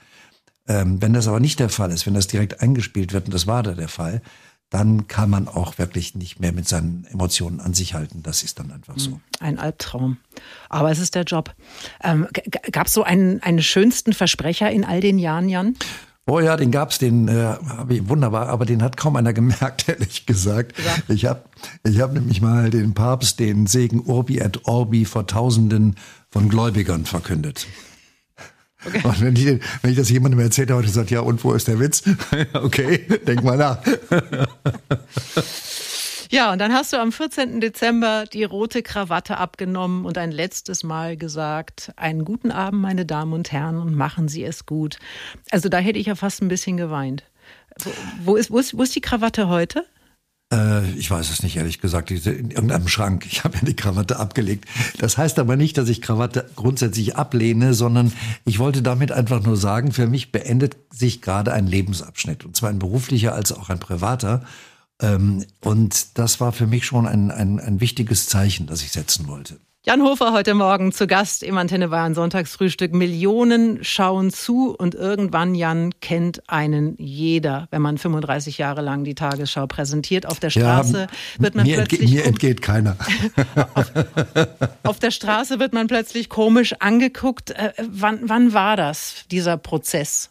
Ähm, 0.67 1.01
wenn 1.01 1.13
das 1.13 1.27
aber 1.27 1.39
nicht 1.39 1.59
der 1.59 1.69
Fall 1.69 1.91
ist, 1.91 2.05
wenn 2.05 2.13
das 2.13 2.27
direkt 2.27 2.61
eingespielt 2.61 3.13
wird, 3.13 3.25
und 3.25 3.33
das 3.33 3.47
war 3.47 3.63
da 3.63 3.73
der 3.73 3.87
Fall, 3.87 4.21
dann 4.69 5.07
kann 5.07 5.29
man 5.29 5.49
auch 5.49 5.77
wirklich 5.77 6.15
nicht 6.15 6.39
mehr 6.39 6.53
mit 6.53 6.67
seinen 6.67 7.05
Emotionen 7.11 7.59
an 7.59 7.73
sich 7.73 7.93
halten. 7.93 8.23
Das 8.23 8.41
ist 8.41 8.57
dann 8.57 8.71
einfach 8.71 8.97
so. 8.97 9.11
Hm, 9.11 9.21
ein 9.41 9.59
Albtraum. 9.59 10.17
Aber 10.69 10.89
es 10.91 10.99
ist 10.99 11.13
der 11.13 11.23
Job. 11.23 11.53
Ähm, 12.01 12.25
Gab 12.71 12.87
es 12.87 12.93
so 12.93 13.03
einen, 13.03 13.43
einen 13.43 13.61
schönsten 13.61 14.13
Versprecher 14.13 14.71
in 14.71 14.85
all 14.85 15.01
den 15.01 15.19
Jahren, 15.19 15.49
Jan? 15.49 15.75
Oh 16.27 16.39
ja, 16.39 16.55
den 16.55 16.71
gab's, 16.71 16.99
den 16.99 17.27
äh, 17.27 17.55
habe 17.67 17.95
ich 17.95 18.07
wunderbar, 18.07 18.49
aber 18.49 18.65
den 18.65 18.83
hat 18.83 18.95
kaum 18.95 19.15
einer 19.15 19.33
gemerkt, 19.33 19.85
ehrlich 19.89 20.25
gesagt. 20.25 20.77
Ja. 20.77 21.13
Ich 21.13 21.25
habe 21.25 21.43
ich 21.83 21.99
hab 21.99 22.13
nämlich 22.13 22.41
mal 22.41 22.69
den 22.69 22.93
Papst 22.93 23.39
den 23.39 23.67
Segen 23.67 24.03
Urbi 24.05 24.37
et 24.37 24.67
Orbi 24.67 25.05
vor 25.05 25.25
Tausenden 25.25 25.95
von 26.29 26.47
Gläubigern 26.47 27.05
verkündet. 27.05 27.67
Okay. 28.85 29.01
Und 29.03 29.21
wenn 29.21 29.35
ich, 29.35 29.61
wenn 29.81 29.91
ich 29.91 29.97
das 29.97 30.09
jemandem 30.09 30.39
erzählt 30.39 30.71
habe, 30.71 30.81
der 30.81 30.91
sagt, 30.91 31.11
ja, 31.11 31.21
und 31.21 31.43
wo 31.43 31.53
ist 31.53 31.67
der 31.67 31.79
Witz? 31.79 32.03
okay, 32.53 33.05
denk 33.27 33.43
mal 33.43 33.57
nach. 33.57 33.79
Ja, 36.31 36.53
und 36.53 36.59
dann 36.59 36.71
hast 36.71 36.93
du 36.93 36.97
am 36.97 37.11
14. 37.11 37.59
Dezember 37.59 38.23
die 38.25 38.45
rote 38.45 38.83
Krawatte 38.83 39.37
abgenommen 39.37 40.05
und 40.05 40.17
ein 40.17 40.31
letztes 40.31 40.81
Mal 40.81 41.17
gesagt, 41.17 41.91
einen 41.97 42.23
guten 42.23 42.51
Abend, 42.51 42.81
meine 42.81 43.05
Damen 43.05 43.33
und 43.33 43.51
Herren, 43.51 43.77
und 43.77 43.95
machen 43.95 44.29
Sie 44.29 44.45
es 44.45 44.65
gut. 44.65 44.97
Also 45.51 45.67
da 45.67 45.79
hätte 45.79 45.99
ich 45.99 46.07
ja 46.07 46.15
fast 46.15 46.41
ein 46.41 46.47
bisschen 46.47 46.77
geweint. 46.77 47.25
Wo, 48.23 48.37
ist, 48.37 48.49
wo, 48.49 48.59
ist, 48.59 48.77
wo 48.77 48.83
ist 48.83 48.95
die 48.95 49.01
Krawatte 49.01 49.49
heute? 49.49 49.83
Äh, 50.53 50.89
ich 50.91 51.11
weiß 51.11 51.29
es 51.31 51.43
nicht, 51.43 51.57
ehrlich 51.57 51.81
gesagt. 51.81 52.11
In 52.11 52.51
irgendeinem 52.51 52.87
Schrank. 52.87 53.25
Ich 53.29 53.43
habe 53.43 53.57
ja 53.57 53.65
die 53.65 53.75
Krawatte 53.75 54.17
abgelegt. 54.17 54.63
Das 54.99 55.17
heißt 55.17 55.37
aber 55.37 55.57
nicht, 55.57 55.77
dass 55.77 55.89
ich 55.89 56.01
Krawatte 56.01 56.49
grundsätzlich 56.55 57.17
ablehne, 57.17 57.73
sondern 57.73 58.13
ich 58.45 58.57
wollte 58.57 58.81
damit 58.81 59.11
einfach 59.11 59.43
nur 59.43 59.57
sagen, 59.57 59.91
für 59.91 60.07
mich 60.07 60.31
beendet 60.31 60.77
sich 60.91 61.21
gerade 61.21 61.51
ein 61.51 61.67
Lebensabschnitt. 61.67 62.45
Und 62.45 62.55
zwar 62.55 62.69
ein 62.69 62.79
beruflicher 62.79 63.35
als 63.35 63.51
auch 63.51 63.69
ein 63.69 63.79
privater. 63.79 64.45
Ähm, 65.01 65.45
und 65.61 66.17
das 66.17 66.39
war 66.39 66.51
für 66.51 66.67
mich 66.67 66.85
schon 66.85 67.07
ein, 67.07 67.31
ein, 67.31 67.59
ein 67.59 67.81
wichtiges 67.81 68.27
Zeichen, 68.27 68.67
das 68.67 68.83
ich 68.83 68.91
setzen 68.91 69.27
wollte. 69.27 69.59
Jan 69.83 70.03
Hofer 70.03 70.31
heute 70.31 70.53
Morgen 70.53 70.91
zu 70.91 71.07
Gast 71.07 71.41
im 71.41 71.57
Antenne 71.57 71.87
Bayern 71.87 72.13
Sonntagsfrühstück. 72.13 72.93
Millionen 72.93 73.83
schauen 73.83 74.29
zu 74.29 74.75
und 74.75 74.93
irgendwann, 74.93 75.55
Jan, 75.55 75.89
kennt 76.01 76.47
einen 76.47 76.95
jeder, 76.99 77.67
wenn 77.71 77.81
man 77.81 77.97
35 77.97 78.59
Jahre 78.59 78.81
lang 78.81 79.03
die 79.03 79.15
Tagesschau 79.15 79.65
präsentiert. 79.65 80.27
Auf 80.27 80.39
der 80.39 80.51
Straße 80.51 81.07
ja, 81.09 81.41
wird 81.41 81.55
man 81.55 81.65
mir 81.65 81.77
plötzlich... 81.77 82.01
Entgeht, 82.01 82.15
mir 82.15 82.25
entgeht 82.25 82.61
keiner. 82.61 82.95
auf, 83.73 83.91
auf, 84.83 84.99
der 84.99 85.09
Straße 85.09 85.59
wird 85.59 85.73
man 85.73 85.87
plötzlich 85.87 86.29
komisch 86.29 86.73
angeguckt. 86.79 87.49
Äh, 87.49 87.73
wann, 87.89 88.19
wann 88.25 88.53
war 88.53 88.77
das, 88.77 89.25
dieser 89.31 89.57
Prozess? 89.57 90.30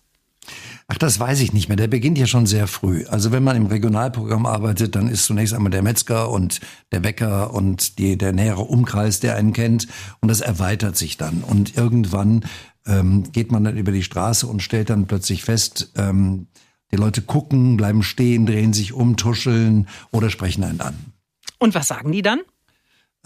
Ach, 0.93 0.99
das 0.99 1.21
weiß 1.21 1.39
ich 1.39 1.53
nicht 1.53 1.69
mehr. 1.69 1.77
Der 1.77 1.87
beginnt 1.87 2.19
ja 2.19 2.27
schon 2.27 2.47
sehr 2.47 2.67
früh. 2.67 3.05
Also 3.07 3.31
wenn 3.31 3.45
man 3.45 3.57
im 3.57 3.67
Regionalprogramm 3.67 4.45
arbeitet, 4.45 4.97
dann 4.97 5.07
ist 5.07 5.25
zunächst 5.25 5.55
einmal 5.55 5.71
der 5.71 5.85
Metzger 5.85 6.29
und 6.31 6.61
der 6.91 6.99
Bäcker 6.99 7.55
und 7.55 8.01
die, 8.01 8.19
der 8.19 8.33
nähere 8.33 8.63
Umkreis, 8.63 9.21
der 9.21 9.37
einen 9.37 9.53
kennt. 9.53 9.87
Und 10.21 10.27
das 10.27 10.41
erweitert 10.41 10.97
sich 10.97 11.17
dann. 11.17 11.45
Und 11.45 11.77
irgendwann 11.77 12.45
ähm, 12.87 13.31
geht 13.31 13.53
man 13.53 13.63
dann 13.63 13.77
über 13.77 13.93
die 13.93 14.03
Straße 14.03 14.49
und 14.49 14.65
stellt 14.65 14.91
dann 14.91 15.07
plötzlich 15.07 15.45
fest, 15.45 15.93
ähm, 15.95 16.49
die 16.91 16.97
Leute 16.97 17.23
gucken, 17.23 17.77
bleiben 17.77 18.03
stehen, 18.03 18.45
drehen 18.45 18.73
sich 18.73 18.93
um, 18.93 19.17
tuscheln 19.17 19.87
oder 20.11 20.29
sprechen 20.29 20.65
einen 20.65 20.81
an. 20.81 21.13
Und 21.61 21.77
was 21.77 21.87
sagen 21.87 22.11
die 22.11 22.23
dann? 22.23 22.41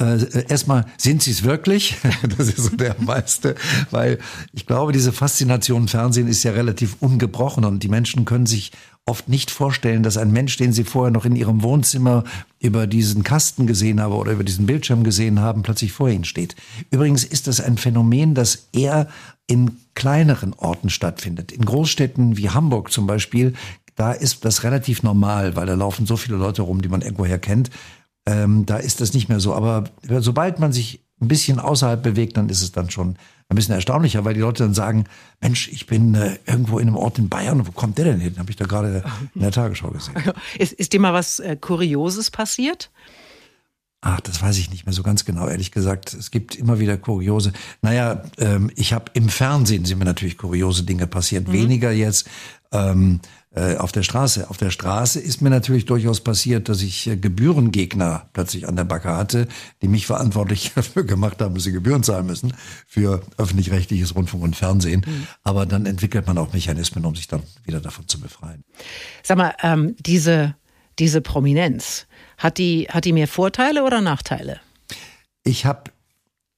Äh, 0.01 0.47
erstmal, 0.49 0.87
sind 0.97 1.23
sie 1.23 1.31
es 1.31 1.45
wirklich? 1.45 1.97
das 2.37 2.49
ist 2.49 2.57
so 2.57 2.77
der 2.77 2.97
meiste, 2.99 3.55
weil 3.91 4.19
ich 4.53 4.67
glaube, 4.67 4.93
diese 4.93 5.13
Faszination 5.13 5.87
Fernsehen 5.87 6.27
ist 6.27 6.43
ja 6.43 6.53
relativ 6.53 6.97
ungebrochen 7.01 7.65
und 7.65 7.83
die 7.83 7.89
Menschen 7.89 8.25
können 8.25 8.47
sich 8.47 8.73
oft 9.07 9.29
nicht 9.29 9.51
vorstellen, 9.51 10.03
dass 10.03 10.17
ein 10.17 10.33
Mensch, 10.33 10.57
den 10.57 10.73
sie 10.73 10.85
vorher 10.85 11.13
noch 11.13 11.27
in 11.27 11.37
ihrem 11.37 11.63
Wohnzimmer 11.63 12.25
über 12.59 12.87
diesen 12.87 13.23
Kasten 13.23 13.67
gesehen 13.67 14.01
haben 14.01 14.15
oder 14.15 14.33
über 14.33 14.45
diesen 14.45 14.67
Bildschirm 14.67 15.05
gesehen 15.05 15.41
haben, 15.41 15.63
plötzlich 15.63 15.93
vor 15.93 16.09
ihnen 16.09 16.25
steht. 16.25 16.57
Übrigens 16.91 17.23
ist 17.23 17.47
das 17.47 17.61
ein 17.61 17.77
Phänomen, 17.77 18.35
das 18.35 18.69
eher 18.73 19.09
in 19.47 19.77
kleineren 19.95 20.55
Orten 20.55 20.89
stattfindet. 20.89 21.53
In 21.53 21.65
Großstädten 21.65 22.37
wie 22.37 22.51
Hamburg 22.51 22.91
zum 22.91 23.07
Beispiel, 23.07 23.53
da 23.95 24.13
ist 24.13 24.45
das 24.45 24.65
relativ 24.65 25.03
normal, 25.03 25.55
weil 25.55 25.67
da 25.67 25.75
laufen 25.75 26.07
so 26.07 26.17
viele 26.17 26.37
Leute 26.37 26.63
rum, 26.63 26.83
die 26.83 26.89
man 26.89 27.03
irgendwoher 27.03 27.39
kennt. 27.39 27.71
Ähm, 28.27 28.67
da 28.67 28.77
ist 28.77 29.01
das 29.01 29.13
nicht 29.13 29.29
mehr 29.29 29.41
so. 29.41 29.55
Aber 29.55 29.85
sobald 30.21 30.59
man 30.59 30.73
sich 30.73 31.01
ein 31.21 31.29
bisschen 31.29 31.59
außerhalb 31.59 32.03
bewegt, 32.03 32.37
dann 32.37 32.49
ist 32.49 32.63
es 32.63 32.73
dann 32.73 32.91
schon 32.91 33.17
ein 33.49 33.57
bisschen 33.57 33.75
erstaunlicher, 33.75 34.25
weil 34.25 34.35
die 34.35 34.41
Leute 34.41 34.63
dann 34.63 34.75
sagen, 34.75 35.05
Mensch, 35.41 35.69
ich 35.69 35.87
bin 35.87 36.15
äh, 36.15 36.39
irgendwo 36.47 36.79
in 36.79 36.89
einem 36.89 36.97
Ort 36.97 37.19
in 37.19 37.29
Bayern, 37.29 37.67
wo 37.67 37.73
kommt 37.73 37.99
der 37.99 38.07
denn 38.07 38.21
hin? 38.21 38.39
Habe 38.39 38.51
ich 38.51 38.57
da 38.57 38.65
gerade 38.65 39.05
in 39.35 39.43
der 39.43 39.53
Tagesschau 39.53 39.91
gesehen. 39.91 40.15
Ist, 40.59 40.73
ist 40.73 40.93
dir 40.93 41.01
mal 41.01 41.13
was 41.13 41.41
äh, 41.41 41.57
Kurioses 41.57 42.31
passiert? 42.31 42.91
Ach, 44.01 44.21
das 44.21 44.43
weiß 44.43 44.59
ich 44.59 44.71
nicht 44.71 44.85
mehr 44.85 44.93
so 44.93 45.03
ganz 45.03 45.25
genau, 45.25 45.49
ehrlich 45.49 45.73
gesagt. 45.73 46.13
Es 46.13 46.31
gibt 46.31 46.57
immer 46.57 46.79
wieder 46.79 46.99
kuriose. 46.99 47.55
Naja, 47.81 48.23
ähm, 48.37 48.71
ich 48.77 48.93
habe 48.93 49.07
im 49.15 49.31
Fernsehen 49.31 49.87
sind 49.87 49.99
mir 49.99 50.05
natürlich 50.05 50.37
kuriose 50.37 50.83
Dinge 50.83 51.07
passiert. 51.07 51.49
Mhm. 51.49 51.53
Weniger 51.55 51.91
jetzt 51.91 52.29
ähm, 52.71 53.21
äh, 53.55 53.77
auf 53.77 53.93
der 53.93 54.03
Straße. 54.03 54.51
Auf 54.51 54.57
der 54.57 54.71
Straße 54.71 55.21
ist 55.21 55.41
mir 55.41 55.51
natürlich 55.51 55.85
durchaus 55.85 56.21
passiert, 56.21 56.69
dass 56.69 56.83
ich 56.83 57.07
äh, 57.07 57.17
Gebührengegner 57.17 58.29
plötzlich 58.33 58.67
an 58.69 58.77
der 58.77 58.85
Backe 58.85 59.17
hatte, 59.17 59.47
die 59.83 59.89
mich 59.89 60.07
verantwortlich 60.07 60.73
dafür 60.75 61.05
gemacht 61.05 61.41
haben, 61.41 61.55
dass 61.55 61.65
sie 61.65 61.73
Gebühren 61.73 62.03
zahlen 62.03 62.27
müssen 62.27 62.55
für 62.87 63.23
öffentlich-rechtliches 63.37 64.15
Rundfunk 64.15 64.43
und 64.43 64.57
Fernsehen. 64.57 65.05
Mhm. 65.07 65.27
Aber 65.43 65.67
dann 65.67 65.87
entwickelt 65.87 66.27
man 66.27 66.39
auch 66.39 66.53
Mechanismen, 66.53 67.05
um 67.05 67.15
sich 67.15 67.29
dann 67.29 67.43
wieder 67.65 67.81
davon 67.81 68.09
zu 68.09 68.21
befreien. 68.21 68.65
Sag 69.23 69.39
mal, 69.39 69.55
ähm, 69.63 69.95
diese, 70.01 70.57
diese 70.99 71.21
Prominenz, 71.21 72.07
hat 72.37 72.59
die, 72.59 72.89
hat 72.91 73.05
die 73.05 73.13
mehr 73.13 73.29
Vorteile 73.29 73.85
oder 73.85 74.01
Nachteile? 74.01 74.61
Ich 75.45 75.65
habe 75.65 75.93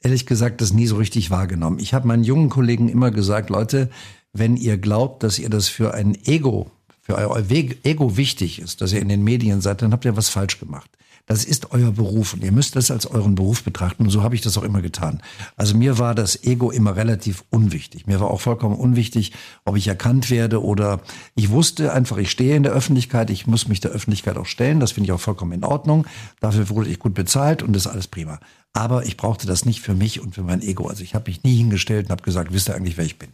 ehrlich 0.01 0.27
gesagt 0.27 0.61
das 0.61 0.73
nie 0.73 0.87
so 0.87 0.97
richtig 0.97 1.31
wahrgenommen. 1.31 1.79
Ich 1.79 1.93
habe 1.93 2.07
meinen 2.07 2.25
jungen 2.25 2.49
Kollegen 2.49 2.89
immer 2.89 3.11
gesagt, 3.11 3.51
Leute, 3.51 3.91
wenn 4.33 4.57
ihr 4.57 4.79
glaubt, 4.79 5.23
dass 5.23 5.39
ihr 5.39 5.51
das 5.51 5.69
für 5.69 5.95
ein 5.95 6.15
Ego, 6.27 6.71
für 7.07 7.15
euer 7.15 7.41
Ego 7.49 8.17
wichtig 8.17 8.61
ist, 8.61 8.81
dass 8.81 8.93
ihr 8.93 9.01
in 9.01 9.09
den 9.09 9.23
Medien 9.23 9.61
seid, 9.61 9.81
dann 9.81 9.93
habt 9.93 10.05
ihr 10.05 10.17
was 10.17 10.29
falsch 10.29 10.59
gemacht. 10.59 10.91
Das 11.27 11.45
ist 11.45 11.71
euer 11.71 11.93
Beruf 11.93 12.35
und 12.35 12.43
ihr 12.43 12.51
müsst 12.51 12.75
das 12.75 12.91
als 12.91 13.07
euren 13.07 13.37
Beruf 13.37 13.63
betrachten. 13.63 14.05
Und 14.05 14.11
so 14.11 14.25
habe 14.25 14.35
ich 14.35 14.41
das 14.41 14.59
auch 14.59 14.65
immer 14.65 14.83
getan. 14.83 15.23
Also 15.57 15.77
mir 15.77 15.99
war 15.99 16.17
das 16.17 16.43
Ego 16.43 16.73
immer 16.73 16.97
relativ 16.97 17.45
unwichtig. 17.51 18.09
Mir 18.09 18.19
war 18.19 18.31
auch 18.31 18.41
vollkommen 18.41 18.75
unwichtig, 18.75 19.33
ob 19.65 19.77
ich 19.77 19.87
erkannt 19.87 20.31
werde 20.31 20.63
oder 20.63 21.01
ich 21.37 21.51
wusste 21.51 21.93
einfach, 21.93 22.17
ich 22.17 22.31
stehe 22.31 22.57
in 22.57 22.65
der 22.65 22.73
Öffentlichkeit, 22.73 23.31
ich 23.31 23.47
muss 23.47 23.69
mich 23.69 23.81
der 23.81 23.93
Öffentlichkeit 23.93 24.37
auch 24.37 24.47
stellen. 24.47 24.81
Das 24.81 24.93
finde 24.93 25.07
ich 25.07 25.13
auch 25.13 25.21
vollkommen 25.21 25.53
in 25.53 25.65
Ordnung. 25.65 26.09
Dafür 26.41 26.69
wurde 26.71 26.91
ich 26.91 26.99
gut 26.99 27.15
bezahlt 27.15 27.63
und 27.63 27.73
das 27.73 27.87
ist 27.87 27.93
alles 27.93 28.09
prima. 28.09 28.41
Aber 28.73 29.07
ich 29.07 29.17
brauchte 29.17 29.47
das 29.47 29.65
nicht 29.65 29.81
für 29.81 29.95
mich 29.95 30.21
und 30.21 30.35
für 30.35 30.43
mein 30.43 30.61
Ego. 30.61 30.89
Also 30.89 31.05
ich 31.05 31.15
habe 31.15 31.31
mich 31.31 31.45
nie 31.45 31.57
hingestellt 31.57 32.07
und 32.07 32.11
habe 32.11 32.23
gesagt, 32.23 32.53
wisst 32.53 32.69
ihr 32.69 32.75
eigentlich, 32.75 32.99
wer 32.99 33.05
ich 33.05 33.19
bin? 33.19 33.31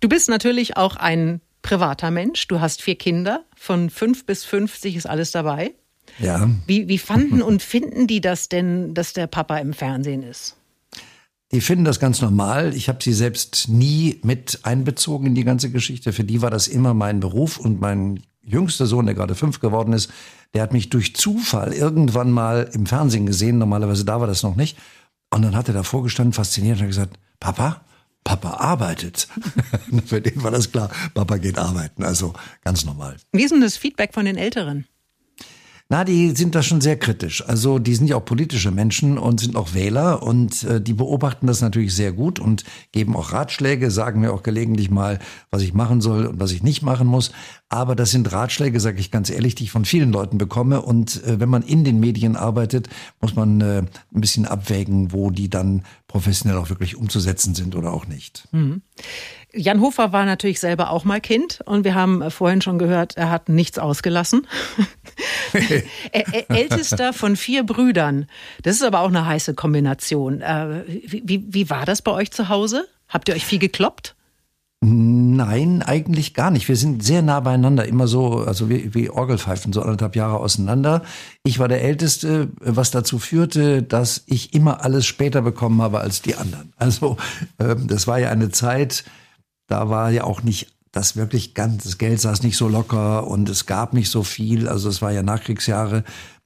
Du 0.00 0.08
bist 0.08 0.28
natürlich 0.28 0.76
auch 0.76 0.96
ein 0.96 1.40
privater 1.68 2.10
Mensch. 2.10 2.48
Du 2.48 2.60
hast 2.60 2.80
vier 2.80 2.96
Kinder. 2.96 3.44
Von 3.54 3.90
fünf 3.90 4.24
bis 4.24 4.44
fünfzig 4.44 4.96
ist 4.96 5.06
alles 5.06 5.32
dabei. 5.32 5.74
Ja. 6.18 6.48
Wie, 6.66 6.88
wie 6.88 6.96
fanden 6.96 7.42
und 7.42 7.62
finden 7.62 8.06
die 8.06 8.22
das 8.22 8.48
denn, 8.48 8.94
dass 8.94 9.12
der 9.12 9.26
Papa 9.26 9.58
im 9.58 9.74
Fernsehen 9.74 10.22
ist? 10.22 10.56
Die 11.52 11.60
finden 11.60 11.84
das 11.84 12.00
ganz 12.00 12.22
normal. 12.22 12.74
Ich 12.74 12.88
habe 12.88 13.02
sie 13.02 13.12
selbst 13.12 13.68
nie 13.68 14.18
mit 14.22 14.60
einbezogen 14.62 15.26
in 15.26 15.34
die 15.34 15.44
ganze 15.44 15.70
Geschichte. 15.70 16.14
Für 16.14 16.24
die 16.24 16.40
war 16.40 16.50
das 16.50 16.68
immer 16.68 16.94
mein 16.94 17.20
Beruf 17.20 17.58
und 17.58 17.82
mein 17.82 18.22
jüngster 18.42 18.86
Sohn, 18.86 19.04
der 19.04 19.14
gerade 19.14 19.34
fünf 19.34 19.60
geworden 19.60 19.92
ist, 19.92 20.10
der 20.54 20.62
hat 20.62 20.72
mich 20.72 20.88
durch 20.88 21.14
Zufall 21.14 21.74
irgendwann 21.74 22.30
mal 22.30 22.70
im 22.72 22.86
Fernsehen 22.86 23.26
gesehen. 23.26 23.58
Normalerweise 23.58 24.06
da 24.06 24.20
war 24.20 24.26
das 24.26 24.42
noch 24.42 24.56
nicht. 24.56 24.78
Und 25.28 25.42
dann 25.42 25.54
hat 25.54 25.68
er 25.68 25.74
davor 25.74 26.02
gestanden, 26.02 26.32
fasziniert 26.32 26.76
und 26.76 26.84
hat 26.84 26.88
gesagt, 26.88 27.18
Papa, 27.40 27.82
Papa 28.28 28.58
arbeitet. 28.58 29.26
Für 30.04 30.20
den 30.20 30.42
war 30.42 30.50
das 30.50 30.70
klar, 30.70 30.90
Papa 31.14 31.38
geht 31.38 31.56
arbeiten. 31.56 32.04
Also 32.04 32.34
ganz 32.62 32.84
normal. 32.84 33.16
Wie 33.32 33.42
ist 33.42 33.52
denn 33.52 33.62
das 33.62 33.78
Feedback 33.78 34.12
von 34.12 34.26
den 34.26 34.36
Älteren? 34.36 34.84
Na, 35.88 36.04
die 36.04 36.36
sind 36.36 36.54
da 36.54 36.62
schon 36.62 36.82
sehr 36.82 36.98
kritisch. 36.98 37.42
Also 37.48 37.78
die 37.78 37.94
sind 37.94 38.08
ja 38.08 38.16
auch 38.16 38.24
politische 38.26 38.70
Menschen 38.70 39.16
und 39.16 39.40
sind 39.40 39.56
auch 39.56 39.72
Wähler 39.72 40.22
und 40.22 40.62
äh, 40.64 40.82
die 40.82 40.92
beobachten 40.92 41.46
das 41.46 41.62
natürlich 41.62 41.94
sehr 41.94 42.12
gut 42.12 42.38
und 42.38 42.64
geben 42.92 43.16
auch 43.16 43.32
Ratschläge, 43.32 43.90
sagen 43.90 44.20
mir 44.20 44.34
auch 44.34 44.42
gelegentlich 44.42 44.90
mal, 44.90 45.18
was 45.50 45.62
ich 45.62 45.72
machen 45.72 46.02
soll 46.02 46.26
und 46.26 46.38
was 46.38 46.52
ich 46.52 46.62
nicht 46.62 46.82
machen 46.82 47.06
muss. 47.06 47.32
Aber 47.70 47.94
das 47.94 48.10
sind 48.10 48.32
Ratschläge, 48.32 48.80
sage 48.80 48.98
ich 48.98 49.10
ganz 49.10 49.28
ehrlich, 49.28 49.54
die 49.54 49.64
ich 49.64 49.70
von 49.70 49.84
vielen 49.84 50.10
Leuten 50.10 50.38
bekomme. 50.38 50.80
Und 50.80 51.22
äh, 51.24 51.38
wenn 51.38 51.50
man 51.50 51.62
in 51.62 51.84
den 51.84 52.00
Medien 52.00 52.34
arbeitet, 52.34 52.88
muss 53.20 53.36
man 53.36 53.60
äh, 53.60 53.82
ein 54.14 54.20
bisschen 54.20 54.46
abwägen, 54.46 55.12
wo 55.12 55.30
die 55.30 55.50
dann 55.50 55.84
professionell 56.06 56.56
auch 56.56 56.70
wirklich 56.70 56.96
umzusetzen 56.96 57.54
sind 57.54 57.76
oder 57.76 57.92
auch 57.92 58.06
nicht. 58.06 58.48
Mhm. 58.52 58.80
Jan 59.52 59.80
Hofer 59.80 60.12
war 60.12 60.24
natürlich 60.24 60.60
selber 60.60 60.90
auch 60.90 61.04
mal 61.04 61.20
Kind 61.20 61.60
und 61.64 61.84
wir 61.84 61.94
haben 61.94 62.30
vorhin 62.30 62.60
schon 62.60 62.78
gehört, 62.78 63.16
er 63.16 63.30
hat 63.30 63.48
nichts 63.48 63.78
ausgelassen. 63.78 64.46
Ältester 66.48 67.12
von 67.12 67.34
vier 67.36 67.64
Brüdern. 67.64 68.26
Das 68.62 68.76
ist 68.76 68.82
aber 68.82 69.00
auch 69.00 69.08
eine 69.08 69.26
heiße 69.26 69.54
Kombination. 69.54 70.40
Äh, 70.42 70.84
wie, 70.86 71.44
wie 71.48 71.70
war 71.70 71.86
das 71.86 72.02
bei 72.02 72.12
euch 72.12 72.30
zu 72.30 72.48
Hause? 72.48 72.86
Habt 73.08 73.28
ihr 73.28 73.34
euch 73.34 73.46
viel 73.46 73.58
gekloppt? 73.58 74.14
Nein, 74.80 75.82
eigentlich 75.82 76.34
gar 76.34 76.52
nicht. 76.52 76.68
Wir 76.68 76.76
sind 76.76 77.02
sehr 77.02 77.20
nah 77.20 77.40
beieinander, 77.40 77.86
immer 77.86 78.06
so, 78.06 78.38
also 78.38 78.70
wie, 78.70 78.94
wie 78.94 79.10
Orgelpfeifen, 79.10 79.72
so 79.72 79.82
anderthalb 79.82 80.14
Jahre 80.14 80.38
auseinander. 80.38 81.02
Ich 81.42 81.58
war 81.58 81.66
der 81.66 81.82
Älteste, 81.82 82.50
was 82.60 82.92
dazu 82.92 83.18
führte, 83.18 83.82
dass 83.82 84.22
ich 84.26 84.54
immer 84.54 84.84
alles 84.84 85.04
später 85.04 85.42
bekommen 85.42 85.82
habe 85.82 85.98
als 85.98 86.22
die 86.22 86.36
anderen. 86.36 86.72
Also 86.76 87.16
ähm, 87.58 87.88
das 87.88 88.06
war 88.06 88.20
ja 88.20 88.30
eine 88.30 88.50
Zeit, 88.50 89.04
da 89.66 89.90
war 89.90 90.10
ja 90.10 90.22
auch 90.22 90.44
nicht 90.44 90.72
das 90.92 91.16
wirklich 91.16 91.54
ganz, 91.54 91.82
das 91.82 91.98
Geld 91.98 92.20
saß 92.20 92.44
nicht 92.44 92.56
so 92.56 92.68
locker 92.68 93.26
und 93.26 93.48
es 93.48 93.66
gab 93.66 93.94
nicht 93.94 94.10
so 94.10 94.22
viel. 94.22 94.68
Also 94.68 94.88
es 94.88 95.02
war 95.02 95.10
ja 95.10 95.24
Nachkriegsjahre. 95.24 96.04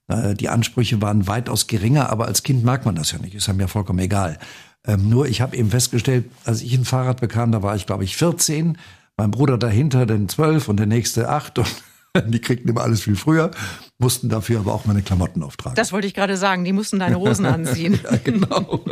Äh, 0.08 0.34
die 0.34 0.48
Ansprüche 0.48 1.02
waren 1.02 1.26
weitaus 1.26 1.66
geringer, 1.66 2.08
aber 2.08 2.26
als 2.26 2.42
Kind 2.42 2.64
merkt 2.64 2.86
man 2.86 2.94
das 2.94 3.12
ja 3.12 3.18
nicht. 3.18 3.34
Ist 3.34 3.50
einem 3.50 3.60
ja 3.60 3.66
vollkommen 3.66 3.98
egal. 3.98 4.38
Ähm, 4.86 5.08
nur 5.08 5.26
ich 5.28 5.40
habe 5.40 5.56
eben 5.56 5.70
festgestellt, 5.70 6.26
als 6.44 6.62
ich 6.62 6.74
ein 6.74 6.84
Fahrrad 6.84 7.20
bekam, 7.20 7.52
da 7.52 7.62
war 7.62 7.76
ich, 7.76 7.86
glaube 7.86 8.04
ich, 8.04 8.16
14, 8.16 8.78
mein 9.16 9.30
Bruder 9.30 9.58
dahinter, 9.58 10.06
den 10.06 10.28
12 10.28 10.68
und 10.68 10.78
der 10.78 10.86
nächste 10.86 11.28
8 11.28 11.58
und 11.58 11.82
Die 12.26 12.40
kriegten 12.40 12.68
immer 12.68 12.82
alles 12.82 13.02
viel 13.02 13.16
früher, 13.16 13.50
mussten 13.98 14.28
dafür 14.28 14.60
aber 14.60 14.74
auch 14.74 14.84
meine 14.84 15.00
Klamotten 15.00 15.42
auftragen. 15.42 15.76
Das 15.76 15.92
wollte 15.92 16.06
ich 16.06 16.12
gerade 16.12 16.36
sagen, 16.36 16.64
die 16.64 16.72
mussten 16.72 16.98
deine 16.98 17.18
Hosen 17.18 17.46
anziehen. 17.46 17.98
ja, 18.04 18.18
genau. 18.22 18.84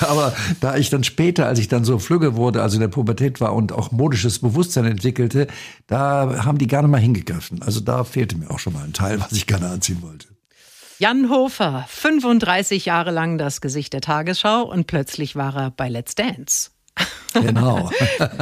aber 0.00 0.34
da 0.60 0.76
ich 0.76 0.90
dann 0.90 1.04
später, 1.04 1.46
als 1.46 1.60
ich 1.60 1.68
dann 1.68 1.84
so 1.84 2.00
flügge 2.00 2.34
wurde, 2.34 2.62
also 2.62 2.74
in 2.76 2.80
der 2.80 2.88
Pubertät 2.88 3.40
war 3.40 3.54
und 3.54 3.72
auch 3.72 3.92
modisches 3.92 4.40
Bewusstsein 4.40 4.86
entwickelte, 4.86 5.46
da 5.86 6.44
haben 6.44 6.58
die 6.58 6.66
gerne 6.66 6.88
mal 6.88 7.00
hingegriffen. 7.00 7.62
Also 7.62 7.78
da 7.78 8.02
fehlte 8.02 8.36
mir 8.36 8.50
auch 8.50 8.58
schon 8.58 8.72
mal 8.72 8.84
ein 8.84 8.92
Teil, 8.92 9.20
was 9.20 9.30
ich 9.32 9.46
gerne 9.46 9.68
anziehen 9.68 10.02
wollte. 10.02 10.26
Jan 11.00 11.30
Hofer, 11.30 11.86
35 11.88 12.84
Jahre 12.84 13.10
lang 13.10 13.38
das 13.38 13.62
Gesicht 13.62 13.94
der 13.94 14.02
Tagesschau 14.02 14.64
und 14.64 14.86
plötzlich 14.86 15.34
war 15.34 15.56
er 15.56 15.70
bei 15.70 15.88
Let's 15.88 16.14
Dance. 16.14 16.72
Genau. 17.32 17.88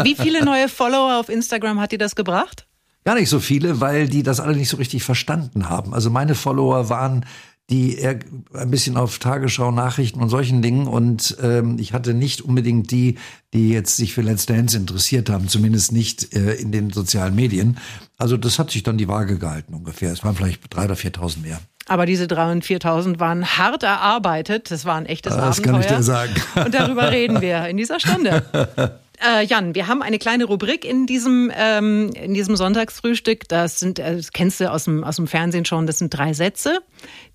Wie 0.02 0.16
viele 0.16 0.42
neue 0.42 0.68
Follower 0.68 1.20
auf 1.20 1.28
Instagram 1.28 1.78
hat 1.78 1.92
dir 1.92 1.98
das 1.98 2.16
gebracht? 2.16 2.66
Gar 3.04 3.16
nicht 3.16 3.28
so 3.28 3.38
viele, 3.38 3.82
weil 3.82 4.08
die 4.08 4.22
das 4.22 4.40
alle 4.40 4.56
nicht 4.56 4.70
so 4.70 4.78
richtig 4.78 5.04
verstanden 5.04 5.68
haben. 5.68 5.92
Also 5.92 6.08
meine 6.10 6.34
Follower 6.34 6.88
waren 6.88 7.26
die 7.70 7.98
eher 7.98 8.18
ein 8.54 8.70
bisschen 8.70 8.96
auf 8.96 9.18
Tagesschau, 9.18 9.70
Nachrichten 9.70 10.20
und 10.20 10.30
solchen 10.30 10.62
Dingen. 10.62 10.86
Und 10.86 11.36
ähm, 11.42 11.76
ich 11.78 11.92
hatte 11.92 12.14
nicht 12.14 12.40
unbedingt 12.40 12.90
die, 12.90 13.18
die 13.52 13.68
jetzt 13.68 13.96
sich 13.98 14.14
für 14.14 14.22
Let's 14.22 14.46
Dance 14.46 14.76
interessiert 14.76 15.28
haben, 15.28 15.48
zumindest 15.48 15.92
nicht 15.92 16.34
äh, 16.34 16.54
in 16.54 16.72
den 16.72 16.90
sozialen 16.90 17.34
Medien. 17.34 17.76
Also 18.16 18.38
das 18.38 18.58
hat 18.58 18.70
sich 18.70 18.82
dann 18.82 18.96
die 18.96 19.06
Waage 19.06 19.38
gehalten 19.38 19.74
ungefähr. 19.74 20.10
Es 20.12 20.24
waren 20.24 20.34
vielleicht 20.34 20.62
drei 20.74 20.86
oder 20.86 20.94
4.000 20.94 21.42
mehr. 21.42 21.60
Aber 21.88 22.07
diese 22.07 22.25
3.000 22.26 22.52
und 22.52 22.64
4.000 22.64 23.18
waren 23.18 23.59
hart 23.59 23.83
erarbeitet. 23.83 24.71
Das 24.71 24.85
war 24.85 24.97
ein 24.97 25.07
echtes 25.07 25.35
das 25.35 25.59
Abenteuer. 25.59 25.78
Das 25.78 25.87
kann 25.87 25.92
ich 25.92 25.97
dir 25.97 26.02
sagen. 26.02 26.35
Und 26.66 26.75
darüber 26.75 27.11
reden 27.11 27.40
wir 27.40 27.66
in 27.66 27.76
dieser 27.76 27.99
Stunde. 27.99 28.45
Äh, 29.21 29.45
Jan, 29.47 29.75
wir 29.75 29.88
haben 29.88 30.02
eine 30.02 30.18
kleine 30.18 30.45
Rubrik 30.45 30.85
in 30.85 31.07
diesem, 31.07 31.50
ähm, 31.52 32.11
in 32.14 32.35
diesem 32.35 32.54
Sonntagsfrühstück. 32.54 33.49
Das 33.49 33.80
sind, 33.80 33.99
äh, 33.99 34.16
das 34.16 34.30
kennst 34.30 34.61
du 34.61 34.71
aus 34.71 34.85
dem, 34.85 35.02
aus 35.02 35.16
dem 35.16 35.26
Fernsehen 35.26 35.64
schon, 35.64 35.88
das 35.88 35.99
sind 35.99 36.11
drei 36.16 36.33
Sätze, 36.35 36.78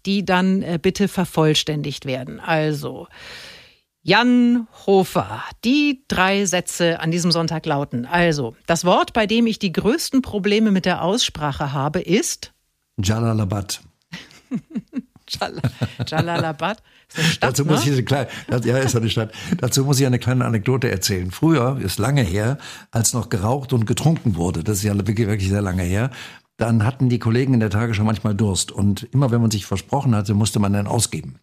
die 0.06 0.24
dann 0.24 0.62
äh, 0.62 0.80
bitte 0.82 1.10
vervollständigt 1.10 2.06
werden. 2.06 2.40
Also, 2.40 3.08
Jan 4.02 4.68
Hofer. 4.86 5.44
Die 5.64 6.04
drei 6.08 6.46
Sätze 6.46 7.00
an 7.00 7.12
diesem 7.12 7.32
Sonntag 7.32 7.66
lauten. 7.66 8.06
Also, 8.06 8.56
das 8.66 8.86
Wort, 8.86 9.14
bei 9.14 9.28
dem 9.28 9.48
ich 9.48 9.60
die 9.60 9.74
größten 9.74 10.22
Probleme 10.22 10.72
mit 10.72 10.86
der 10.86 11.02
Aussprache 11.02 11.74
habe, 11.74 12.00
ist 12.00 12.54
Jalalabad. 12.98 13.82
Jalalabad. 16.08 16.82
Stadt, 17.08 17.52
Dazu 17.52 17.66
muss 17.66 17.86
ne? 17.86 17.92
ich 17.92 17.98
eine 17.98 18.04
kleine, 18.04 18.28
ja, 18.64 18.78
ist 18.78 18.96
eine 18.96 19.10
Stadt. 19.10 19.32
Dazu 19.58 19.86
muss 19.86 20.00
ich 20.00 20.06
eine 20.06 20.20
kleine 20.20 20.46
Anekdote 20.46 20.90
erzählen. 20.90 21.32
Früher, 21.32 21.80
ist 21.82 22.00
lange 22.00 22.22
her, 22.24 22.58
als 22.92 23.14
noch 23.14 23.30
geraucht 23.30 23.74
und 23.74 23.86
getrunken 23.86 24.36
wurde, 24.36 24.64
das 24.64 24.78
ist 24.78 24.84
ja 24.84 24.96
wirklich, 24.96 25.28
wirklich 25.28 25.50
sehr 25.50 25.62
lange 25.62 25.84
her, 25.84 26.10
dann 26.58 26.86
hatten 26.86 27.10
die 27.10 27.20
Kollegen 27.20 27.54
in 27.54 27.60
der 27.60 27.70
Tagesschau 27.70 28.04
manchmal 28.04 28.36
Durst. 28.36 28.72
Und 28.72 29.04
immer 29.12 29.32
wenn 29.32 29.42
man 29.42 29.52
sich 29.52 29.66
versprochen 29.66 30.16
hatte, 30.16 30.34
musste 30.34 30.60
man 30.60 30.74
dann 30.74 30.88
ausgeben. 30.88 31.40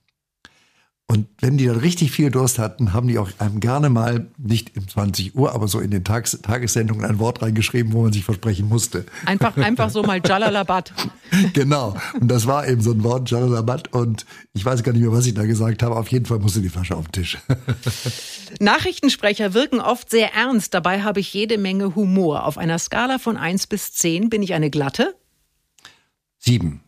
Und 1.11 1.26
wenn 1.40 1.59
die 1.59 1.67
dann 1.67 1.79
richtig 1.79 2.12
viel 2.12 2.31
Durst 2.31 2.61
hatten, 2.61 2.93
haben 2.93 3.09
die 3.09 3.19
auch 3.19 3.29
einem 3.40 3.59
gerne 3.59 3.90
mal, 3.90 4.29
nicht 4.38 4.76
um 4.76 4.87
20 4.87 5.35
Uhr, 5.35 5.52
aber 5.52 5.67
so 5.67 5.81
in 5.81 5.90
den 5.90 6.05
Tags 6.05 6.38
Tagessendungen 6.40 7.05
ein 7.05 7.19
Wort 7.19 7.43
reingeschrieben, 7.43 7.93
wo 7.93 8.02
man 8.02 8.12
sich 8.12 8.25
versprechen 8.25 8.69
musste. 8.69 9.05
Einfach, 9.26 9.57
einfach 9.57 9.90
so 9.90 10.05
mal 10.05 10.21
Jalalabad. 10.25 10.93
genau. 11.52 11.97
Und 12.21 12.29
das 12.29 12.47
war 12.47 12.69
eben 12.69 12.81
so 12.81 12.93
ein 12.93 13.02
Wort, 13.02 13.29
Jalalabad. 13.29 13.93
Und 13.93 14.25
ich 14.52 14.64
weiß 14.64 14.85
gar 14.85 14.93
nicht 14.93 15.00
mehr, 15.00 15.11
was 15.11 15.26
ich 15.26 15.35
da 15.35 15.47
gesagt 15.47 15.83
habe. 15.83 15.97
Auf 15.97 16.07
jeden 16.12 16.26
Fall 16.26 16.38
musste 16.38 16.61
die 16.61 16.69
Flasche 16.69 16.95
auf 16.95 17.09
den 17.09 17.23
Tisch. 17.25 17.38
Nachrichtensprecher 18.61 19.52
wirken 19.52 19.81
oft 19.81 20.11
sehr 20.11 20.33
ernst. 20.35 20.75
Dabei 20.75 21.02
habe 21.02 21.19
ich 21.19 21.35
jede 21.35 21.59
Menge 21.59 21.97
Humor. 21.97 22.45
Auf 22.45 22.57
einer 22.57 22.79
Skala 22.79 23.19
von 23.19 23.37
1 23.37 23.67
bis 23.67 23.93
10 23.95 24.31
bin 24.31 24.45
ich 24.45 24.55
eine 24.55 24.71
glatte? 24.71 25.17
7. 26.38 26.81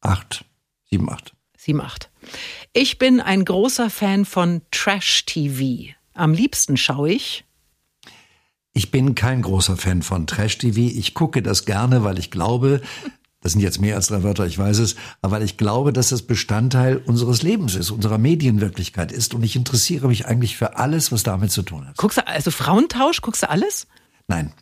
8. 0.00 0.46
7, 0.88 1.10
8 1.10 1.34
sie 1.60 1.74
macht. 1.74 2.10
Ich 2.72 2.98
bin 2.98 3.20
ein 3.20 3.44
großer 3.44 3.90
Fan 3.90 4.24
von 4.24 4.62
Trash-TV. 4.70 5.92
Am 6.14 6.32
liebsten 6.32 6.76
schaue 6.76 7.10
ich. 7.10 7.44
Ich 8.72 8.90
bin 8.90 9.14
kein 9.14 9.42
großer 9.42 9.76
Fan 9.76 10.02
von 10.02 10.26
Trash-TV. 10.26 10.78
Ich 10.78 11.14
gucke 11.14 11.42
das 11.42 11.66
gerne, 11.66 12.02
weil 12.02 12.18
ich 12.18 12.30
glaube, 12.30 12.80
das 13.40 13.52
sind 13.52 13.60
jetzt 13.60 13.80
mehr 13.80 13.96
als 13.96 14.06
drei 14.06 14.22
Wörter, 14.22 14.46
ich 14.46 14.58
weiß 14.58 14.78
es, 14.78 14.96
aber 15.22 15.36
weil 15.36 15.42
ich 15.42 15.56
glaube, 15.56 15.92
dass 15.92 16.10
das 16.10 16.22
Bestandteil 16.22 16.96
unseres 16.98 17.42
Lebens 17.42 17.74
ist, 17.74 17.90
unserer 17.90 18.18
Medienwirklichkeit 18.18 19.12
ist. 19.12 19.34
Und 19.34 19.42
ich 19.42 19.56
interessiere 19.56 20.08
mich 20.08 20.26
eigentlich 20.26 20.56
für 20.56 20.76
alles, 20.78 21.12
was 21.12 21.24
damit 21.24 21.50
zu 21.50 21.62
tun 21.62 21.86
hat. 21.86 21.96
Guckst 21.96 22.18
du 22.18 22.26
also 22.26 22.50
Frauentausch? 22.50 23.20
Guckst 23.20 23.42
du 23.42 23.50
alles? 23.50 23.86
Nein, 24.28 24.52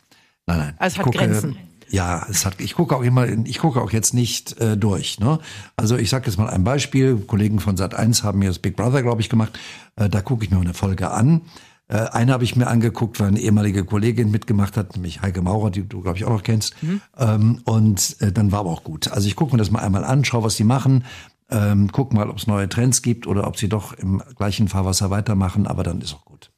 nein, 0.47 0.57
nein. 0.57 0.75
Also 0.79 0.95
ich 0.95 0.99
hat 0.99 1.05
gucke, 1.05 1.17
Grenzen. 1.17 1.57
Ja, 1.89 2.25
es 2.29 2.45
hat, 2.45 2.59
ich 2.59 2.75
gucke 2.75 2.95
auch 2.95 3.01
immer, 3.01 3.27
ich 3.27 3.59
gucke 3.59 3.81
auch 3.81 3.91
jetzt 3.91 4.13
nicht 4.13 4.59
äh, 4.59 4.77
durch. 4.77 5.19
Ne? 5.19 5.39
Also 5.75 5.97
ich 5.97 6.09
sage 6.09 6.27
jetzt 6.27 6.37
mal 6.37 6.49
ein 6.49 6.63
Beispiel. 6.63 7.17
Kollegen 7.17 7.59
von 7.59 7.75
Sat1 7.75 8.23
haben 8.23 8.39
mir 8.39 8.49
das 8.49 8.59
Big 8.59 8.75
Brother, 8.75 9.01
glaube 9.01 9.21
ich, 9.21 9.29
gemacht. 9.29 9.57
Äh, 9.95 10.09
da 10.09 10.21
gucke 10.21 10.43
ich 10.45 10.51
mir 10.51 10.59
eine 10.59 10.73
Folge 10.73 11.11
an. 11.11 11.41
Äh, 11.87 11.97
eine 12.11 12.31
habe 12.31 12.43
ich 12.43 12.55
mir 12.55 12.67
angeguckt, 12.67 13.19
weil 13.19 13.29
eine 13.29 13.39
ehemalige 13.39 13.83
Kollegin 13.83 14.29
mitgemacht 14.29 14.77
hat, 14.77 14.95
nämlich 14.95 15.21
Heike 15.21 15.41
Maurer, 15.41 15.71
die 15.71 15.87
du, 15.87 16.01
glaube 16.01 16.17
ich, 16.17 16.25
auch 16.25 16.31
noch 16.31 16.43
kennst. 16.43 16.81
Mhm. 16.83 17.01
Ähm, 17.17 17.61
und 17.65 18.17
äh, 18.19 18.31
dann 18.31 18.51
war 18.51 18.59
aber 18.59 18.69
auch 18.69 18.83
gut. 18.83 19.11
Also 19.11 19.27
ich 19.27 19.35
gucke 19.35 19.53
mir 19.53 19.57
das 19.57 19.71
mal 19.71 19.81
einmal 19.81 20.03
an, 20.03 20.23
schaue, 20.23 20.43
was 20.43 20.55
die 20.55 20.63
machen, 20.63 21.03
ähm, 21.51 21.89
guck 21.91 22.13
mal, 22.13 22.29
ob 22.29 22.37
es 22.37 22.47
neue 22.47 22.69
Trends 22.69 23.01
gibt 23.01 23.25
oder 23.25 23.47
ob 23.47 23.57
sie 23.57 23.69
doch 23.69 23.93
im 23.93 24.21
gleichen 24.37 24.67
Fahrwasser 24.67 25.09
weitermachen, 25.09 25.65
aber 25.65 25.83
dann 25.83 26.01
ist 26.01 26.13
auch 26.13 26.25
gut. 26.25 26.51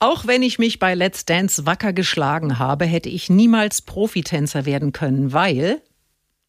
Auch 0.00 0.26
wenn 0.26 0.42
ich 0.42 0.58
mich 0.58 0.78
bei 0.78 0.94
Let's 0.94 1.26
Dance 1.26 1.66
wacker 1.66 1.92
geschlagen 1.92 2.58
habe, 2.58 2.86
hätte 2.86 3.10
ich 3.10 3.28
niemals 3.28 3.82
Profitänzer 3.82 4.64
werden 4.64 4.92
können, 4.92 5.34
weil 5.34 5.82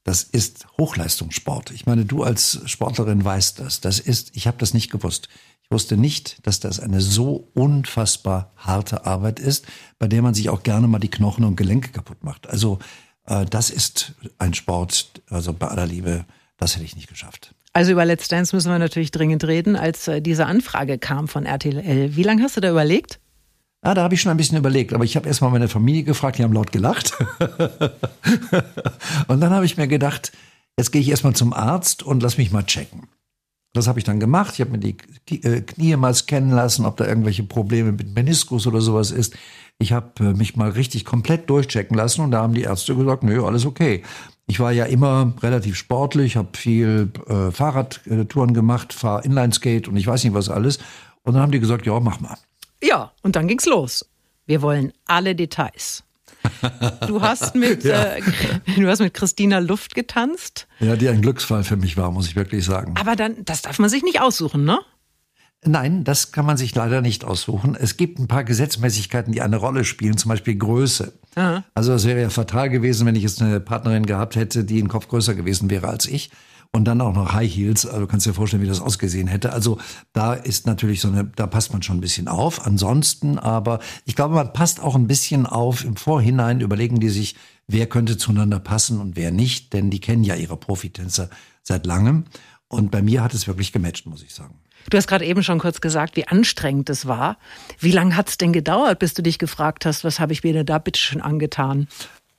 das 0.06 0.24
ist 0.24 0.66
Hochleistungssport. 0.80 1.72
Ich 1.72 1.86
meine, 1.86 2.06
du 2.06 2.24
als 2.24 2.62
Sportlerin 2.66 3.24
weißt 3.24 3.60
das. 3.60 3.82
Das 3.82 4.00
ist, 4.00 4.36
ich 4.36 4.48
habe 4.48 4.58
das 4.58 4.74
nicht 4.74 4.90
gewusst. 4.90 5.28
Ich 5.64 5.70
wusste 5.70 5.96
nicht, 5.96 6.46
dass 6.48 6.60
das 6.60 6.80
eine 6.80 7.02
so 7.02 7.50
unfassbar 7.54 8.52
harte 8.58 9.06
Arbeit 9.06 9.40
ist, 9.40 9.68
bei 10.00 10.08
der 10.08 10.22
man 10.22 10.34
sich 10.34 10.50
auch 10.50 10.64
gerne 10.64 10.88
mal 10.88 11.00
die 11.00 11.12
Knochen 11.12 11.44
und 11.44 11.56
Gelenke 11.56 11.92
kaputt 11.92 12.24
macht. 12.24 12.50
Also 12.50 12.80
äh, 13.28 13.46
das 13.46 13.70
ist 13.70 14.14
ein 14.40 14.54
Sport, 14.54 15.22
also 15.30 15.54
bei 15.54 15.68
aller 15.68 15.86
Liebe, 15.86 16.26
das 16.58 16.76
hätte 16.76 16.86
ich 16.86 16.96
nicht 16.96 17.10
geschafft. 17.10 17.54
Also 17.74 17.92
über 17.92 18.06
Let's 18.06 18.28
Dance 18.28 18.56
müssen 18.56 18.72
wir 18.72 18.80
natürlich 18.80 19.12
dringend 19.12 19.44
reden, 19.44 19.76
als 19.76 20.08
äh, 20.08 20.22
diese 20.22 20.46
Anfrage 20.46 20.98
kam 20.98 21.28
von 21.28 21.46
RTL. 21.46 22.16
Wie 22.16 22.24
lange 22.24 22.44
hast 22.44 22.58
du 22.58 22.62
da 22.62 22.72
überlegt? 22.72 23.21
Ah, 23.84 23.96
da 23.96 24.04
habe 24.04 24.14
ich 24.14 24.22
schon 24.22 24.30
ein 24.30 24.38
bisschen 24.38 24.60
überlegt, 24.60 24.94
aber 24.94 25.04
ich 25.04 25.16
habe 25.16 25.28
erstmal 25.28 25.50
meine 25.50 25.68
Familie 25.68 26.04
gefragt, 26.04 26.38
die 26.38 26.44
haben 26.44 26.54
laut 26.54 26.72
gelacht. 26.72 27.18
und 29.28 29.42
dann 29.42 29.50
habe 29.50 29.66
ich 29.66 29.76
mir 29.76 29.88
gedacht, 29.88 30.32
jetzt 30.78 30.92
gehe 30.92 31.02
ich 31.02 31.10
erstmal 31.10 31.34
zum 31.34 31.52
Arzt 31.52 32.04
und 32.04 32.22
lass 32.22 32.38
mich 32.38 32.52
mal 32.52 32.64
checken. 32.64 33.08
Das 33.74 33.88
habe 33.88 33.98
ich 33.98 34.06
dann 34.06 34.20
gemacht. 34.20 34.54
Ich 34.54 34.62
habe 34.62 34.72
mir 34.72 34.80
die 34.80 34.98
äh, 35.44 35.62
Knie 35.62 35.96
mal 35.96 36.14
scannen 36.14 36.52
lassen, 36.52 36.86
ob 36.86 36.98
da 36.98 37.08
irgendwelche 37.08 37.44
Probleme 37.44 37.92
mit 37.94 38.14
Meniskus 38.14 38.68
oder 38.68 38.82
sowas 38.82 39.12
ist. 39.12 39.36
Ich 39.80 39.94
habe 39.94 40.12
äh, 40.26 40.34
mich 40.34 40.56
mal 40.56 40.70
richtig 40.70 41.06
komplett 41.06 41.50
durchchecken 41.50 41.96
lassen 41.98 42.22
und 42.22 42.32
da 42.32 42.42
haben 42.42 42.54
die 42.54 42.64
Ärzte 42.64 42.96
gesagt, 42.96 43.24
nö, 43.24 43.44
alles 43.44 43.66
okay. 43.66 44.04
Ich 44.46 44.60
war 44.60 44.72
ja 44.72 44.86
immer 44.86 45.34
relativ 45.42 45.76
sportlich, 45.76 46.36
habe 46.36 46.56
viel 46.56 47.12
äh, 47.28 47.50
Fahrradtouren 47.52 48.54
gemacht, 48.54 48.94
fahre 48.94 49.24
Inlineskate 49.24 49.90
und 49.90 49.96
ich 49.96 50.06
weiß 50.06 50.24
nicht 50.24 50.34
was 50.34 50.50
alles. 50.50 50.78
Und 51.24 51.34
dann 51.34 51.42
haben 51.42 51.52
die 51.52 51.60
gesagt, 51.60 51.86
ja, 51.86 52.00
mach 52.00 52.20
mal. 52.20 52.38
Ja, 52.84 53.12
und 53.22 53.36
dann 53.36 53.48
ging's 53.48 53.66
los. 53.66 54.06
Wir 54.46 54.62
wollen 54.62 54.92
alle 55.06 55.36
Details. 55.36 56.04
Du 57.08 57.22
hast 57.22 57.56
mit, 57.56 57.84
ja. 57.84 58.16
äh, 58.16 58.22
du 58.76 58.88
hast 58.88 59.00
mit 59.00 59.14
Christina 59.14 59.60
Luft 59.60 59.94
getanzt. 59.96 60.68
Ja, 60.80 60.96
die 60.96 61.08
ein 61.10 61.22
Glücksfall 61.22 61.64
für 61.64 61.78
mich 61.78 61.98
war, 61.98 62.12
muss 62.12 62.28
ich 62.28 62.36
wirklich 62.36 62.66
sagen. 62.66 62.96
Aber 63.00 63.16
dann, 63.16 63.46
das 63.46 63.62
darf 63.62 63.80
man 63.80 63.90
sich 63.90 64.04
nicht 64.04 64.22
aussuchen, 64.22 64.66
ne? 64.66 64.80
Nein, 65.64 66.04
das 66.04 66.32
kann 66.32 66.48
man 66.48 66.58
sich 66.58 66.74
leider 66.74 67.02
nicht 67.02 67.24
aussuchen. 67.24 67.78
Es 67.80 67.96
gibt 67.96 68.18
ein 68.18 68.28
paar 68.28 68.44
Gesetzmäßigkeiten, 68.44 69.32
die 69.32 69.42
eine 69.42 69.58
Rolle 69.58 69.86
spielen, 69.86 70.18
zum 70.18 70.30
Beispiel 70.30 70.56
Größe. 70.56 71.14
Aha. 71.36 71.64
Also 71.76 71.94
es 71.94 72.06
wäre 72.06 72.20
ja 72.20 72.30
fatal 72.32 72.72
gewesen, 72.72 73.06
wenn 73.06 73.16
ich 73.16 73.22
jetzt 73.22 73.44
eine 73.44 73.60
Partnerin 73.60 74.08
gehabt 74.08 74.36
hätte, 74.36 74.64
die 74.64 74.80
einen 74.80 74.88
Kopf 74.88 75.08
größer 75.08 75.36
gewesen 75.36 75.70
wäre 75.70 75.88
als 75.88 76.08
ich 76.08 76.32
und 76.74 76.86
dann 76.86 77.02
auch 77.02 77.14
noch 77.14 77.34
High 77.34 77.54
Heels. 77.54 77.86
Also 77.86 78.08
kannst 78.08 78.26
dir 78.26 78.34
vorstellen, 78.34 78.64
wie 78.64 78.68
das 78.68 78.82
ausgesehen 78.82 79.28
hätte. 79.28 79.54
Also 79.54 79.78
da 80.14 80.34
ist 80.34 80.66
natürlich 80.66 81.02
so 81.02 81.10
eine, 81.10 81.26
da 81.36 81.48
passt 81.48 81.74
man 81.74 81.82
schon 81.82 81.98
ein 81.98 82.02
bisschen 82.02 82.28
auf. 82.28 82.66
Ansonsten 82.66 83.38
aber, 83.38 83.80
ich 84.06 84.16
glaube, 84.16 84.36
man 84.36 84.54
passt 84.54 84.80
auch 84.80 84.96
ein 84.96 85.08
bisschen 85.08 85.46
auf. 85.46 85.84
Im 85.84 85.96
Vorhinein 85.96 86.62
überlegen 86.62 87.00
die 87.00 87.10
sich, 87.10 87.36
wer 87.68 87.88
könnte 87.88 88.18
zueinander 88.18 88.60
passen 88.60 89.00
und 89.00 89.16
wer 89.16 89.32
nicht, 89.32 89.74
denn 89.74 89.90
die 89.90 90.00
kennen 90.00 90.24
ja 90.24 90.36
ihre 90.36 90.58
Profitänzer 90.58 91.30
seit 91.62 91.86
langem. 91.86 92.26
Und 92.68 92.90
bei 92.90 93.02
mir 93.02 93.22
hat 93.22 93.34
es 93.34 93.48
wirklich 93.48 93.74
gematcht, 93.74 94.06
muss 94.06 94.24
ich 94.24 94.34
sagen. 94.34 94.56
Du 94.90 94.98
hast 94.98 95.08
gerade 95.08 95.26
eben 95.26 95.44
schon 95.44 95.60
kurz 95.60 95.82
gesagt, 95.82 96.16
wie 96.16 96.28
anstrengend 96.28 96.90
es 96.90 97.06
war. 97.06 97.38
Wie 97.80 97.92
lange 97.92 98.16
hat 98.16 98.30
es 98.30 98.38
denn 98.38 98.54
gedauert, 98.54 98.98
bis 99.00 99.14
du 99.14 99.22
dich 99.22 99.38
gefragt 99.38 99.86
hast, 99.86 100.04
was 100.04 100.20
habe 100.20 100.34
ich 100.34 100.44
mir 100.44 100.54
denn 100.54 100.66
da 100.66 100.80
bitte 100.80 101.00
schon 101.00 101.22
angetan? 101.22 101.88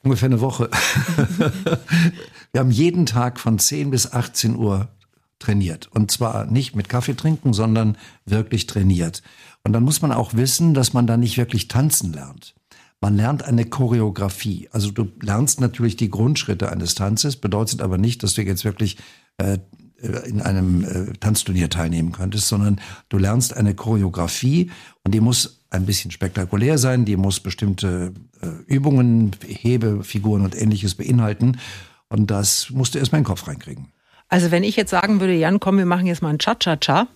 Ungefähr 0.03 0.27
eine 0.27 0.41
Woche. 0.41 0.69
Wir 2.53 2.61
haben 2.61 2.71
jeden 2.71 3.07
Tag 3.07 3.39
von 3.39 3.59
10 3.59 3.91
bis 3.91 4.13
18 4.13 4.57
Uhr 4.57 4.89
trainiert. 5.39 5.89
Und 5.93 6.11
zwar 6.11 6.47
nicht 6.47 6.75
mit 6.75 6.89
Kaffee 6.89 7.15
trinken, 7.15 7.53
sondern 7.53 7.97
wirklich 8.25 8.67
trainiert. 8.67 9.23
Und 9.65 9.73
dann 9.73 9.83
muss 9.83 10.03
man 10.03 10.13
auch 10.13 10.35
wissen, 10.35 10.75
dass 10.75 10.93
man 10.93 11.07
da 11.07 11.17
nicht 11.17 11.39
wirklich 11.39 11.69
tanzen 11.69 12.13
lernt. 12.13 12.55
Man 13.01 13.17
lernt 13.17 13.43
eine 13.43 13.65
Choreografie. 13.65 14.69
Also 14.73 14.91
du 14.91 15.11
lernst 15.21 15.61
natürlich 15.61 15.97
die 15.97 16.11
Grundschritte 16.11 16.71
eines 16.71 16.95
Tanzes, 16.95 17.37
bedeutet 17.37 17.83
aber 17.83 17.99
nicht, 17.99 18.23
dass 18.23 18.35
du 18.35 18.43
jetzt 18.43 18.65
wirklich 18.65 18.97
äh, 19.39 19.59
in 20.03 20.41
einem 20.41 20.85
äh, 20.85 21.13
Tanzturnier 21.21 21.71
teilnehmen 21.71 22.13
könntest, 22.13 22.49
sondern 22.49 22.81
du 23.09 23.19
lernst 23.19 23.57
eine 23.57 23.75
Choreografie 23.75 24.71
und 25.05 25.15
die 25.15 25.21
muss 25.21 25.61
ein 25.71 25.87
bisschen 25.87 26.11
spektakulär 26.11 26.79
sein, 26.79 27.05
die 27.05 27.17
muss 27.17 27.41
bestimmte 27.41 28.13
äh, 28.41 28.47
Übungen, 28.67 29.33
Hebefiguren 29.47 30.43
und 30.43 30.61
ähnliches 30.61 30.95
beinhalten. 30.95 31.59
Und 32.09 32.31
das 32.31 32.71
musst 32.71 32.95
du 32.95 32.99
erstmal 32.99 33.21
in 33.21 33.25
den 33.25 33.29
Kopf 33.29 33.47
reinkriegen. 33.49 33.89
Also 34.29 34.51
wenn 34.51 34.65
ich 34.65 34.77
jetzt 34.77 34.91
sagen 34.91 35.21
würde, 35.21 35.35
Jan, 35.35 35.61
komm, 35.61 35.79
wir 35.79 35.87
machen 35.87 36.07
jetzt 36.07 36.23
mal 36.23 36.31
ein 36.31 36.39
Cha-Cha-Cha. 36.39 37.09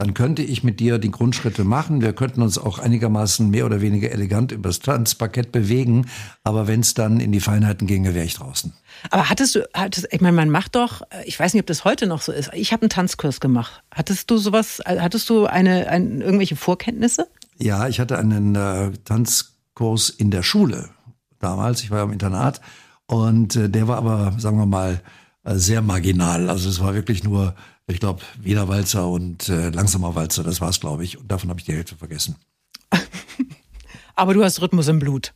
Dann 0.00 0.14
könnte 0.14 0.40
ich 0.40 0.64
mit 0.64 0.80
dir 0.80 0.96
die 0.96 1.10
Grundschritte 1.10 1.62
machen. 1.62 2.00
Wir 2.00 2.14
könnten 2.14 2.40
uns 2.40 2.56
auch 2.56 2.78
einigermaßen 2.78 3.50
mehr 3.50 3.66
oder 3.66 3.82
weniger 3.82 4.10
elegant 4.10 4.50
übers 4.50 4.78
Tanzparkett 4.80 5.52
bewegen. 5.52 6.06
Aber 6.42 6.66
wenn 6.66 6.80
es 6.80 6.94
dann 6.94 7.20
in 7.20 7.32
die 7.32 7.40
Feinheiten 7.40 7.86
ginge, 7.86 8.14
wäre 8.14 8.24
ich 8.24 8.32
draußen. 8.32 8.72
Aber 9.10 9.28
hattest 9.28 9.56
du, 9.56 9.68
hattest, 9.74 10.08
ich 10.10 10.22
meine, 10.22 10.34
man 10.34 10.48
macht 10.48 10.74
doch, 10.74 11.02
ich 11.26 11.38
weiß 11.38 11.52
nicht, 11.52 11.60
ob 11.60 11.66
das 11.66 11.84
heute 11.84 12.06
noch 12.06 12.22
so 12.22 12.32
ist. 12.32 12.50
Ich 12.54 12.72
habe 12.72 12.80
einen 12.80 12.88
Tanzkurs 12.88 13.40
gemacht. 13.40 13.82
Hattest 13.90 14.30
du 14.30 14.38
sowas, 14.38 14.80
hattest 14.86 15.28
du 15.28 15.44
eine, 15.44 15.88
ein, 15.88 16.22
irgendwelche 16.22 16.56
Vorkenntnisse? 16.56 17.28
Ja, 17.58 17.86
ich 17.86 18.00
hatte 18.00 18.16
einen 18.16 18.54
äh, 18.54 18.92
Tanzkurs 19.04 20.08
in 20.08 20.30
der 20.30 20.42
Schule 20.42 20.88
damals. 21.40 21.82
Ich 21.82 21.90
war 21.90 21.98
ja 21.98 22.04
im 22.04 22.12
Internat 22.12 22.62
und 23.04 23.54
äh, 23.54 23.68
der 23.68 23.86
war 23.86 23.98
aber, 23.98 24.32
sagen 24.38 24.56
wir 24.56 24.64
mal, 24.64 25.02
äh, 25.44 25.56
sehr 25.56 25.82
marginal. 25.82 26.48
Also 26.48 26.70
es 26.70 26.80
war 26.80 26.94
wirklich 26.94 27.22
nur, 27.22 27.54
ich 27.90 28.00
glaube, 28.00 28.22
Wiener 28.40 28.68
Walzer 28.68 29.08
und 29.08 29.48
äh, 29.48 29.70
langsamer 29.70 30.14
Walzer, 30.14 30.42
das 30.42 30.60
war's, 30.60 30.80
glaube 30.80 31.04
ich. 31.04 31.18
Und 31.18 31.30
davon 31.30 31.50
habe 31.50 31.60
ich 31.60 31.66
die 31.66 31.74
Hälfte 31.74 31.96
vergessen. 31.96 32.36
aber 34.16 34.34
du 34.34 34.42
hast 34.42 34.60
Rhythmus 34.60 34.88
im 34.88 34.98
Blut. 34.98 35.34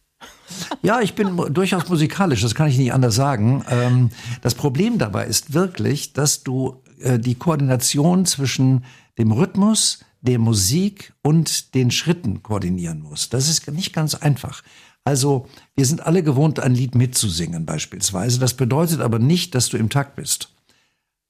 Ja, 0.82 1.00
ich 1.00 1.14
bin 1.14 1.36
durchaus 1.52 1.88
musikalisch, 1.88 2.42
das 2.42 2.54
kann 2.54 2.68
ich 2.68 2.78
nicht 2.78 2.92
anders 2.92 3.14
sagen. 3.14 3.64
Ähm, 3.68 4.10
das 4.42 4.54
Problem 4.54 4.98
dabei 4.98 5.26
ist 5.26 5.52
wirklich, 5.52 6.12
dass 6.12 6.42
du 6.42 6.82
äh, 7.00 7.18
die 7.18 7.34
Koordination 7.34 8.26
zwischen 8.26 8.84
dem 9.18 9.32
Rhythmus, 9.32 10.04
der 10.20 10.38
Musik 10.38 11.12
und 11.22 11.74
den 11.74 11.90
Schritten 11.90 12.42
koordinieren 12.42 13.00
musst. 13.00 13.34
Das 13.34 13.48
ist 13.48 13.70
nicht 13.70 13.92
ganz 13.92 14.14
einfach. 14.14 14.62
Also 15.04 15.46
wir 15.76 15.84
sind 15.84 16.06
alle 16.06 16.22
gewohnt, 16.22 16.60
ein 16.60 16.74
Lied 16.74 16.94
mitzusingen 16.94 17.66
beispielsweise. 17.66 18.40
Das 18.40 18.54
bedeutet 18.54 19.00
aber 19.00 19.18
nicht, 19.18 19.54
dass 19.54 19.68
du 19.68 19.76
im 19.76 19.90
Takt 19.90 20.16
bist, 20.16 20.53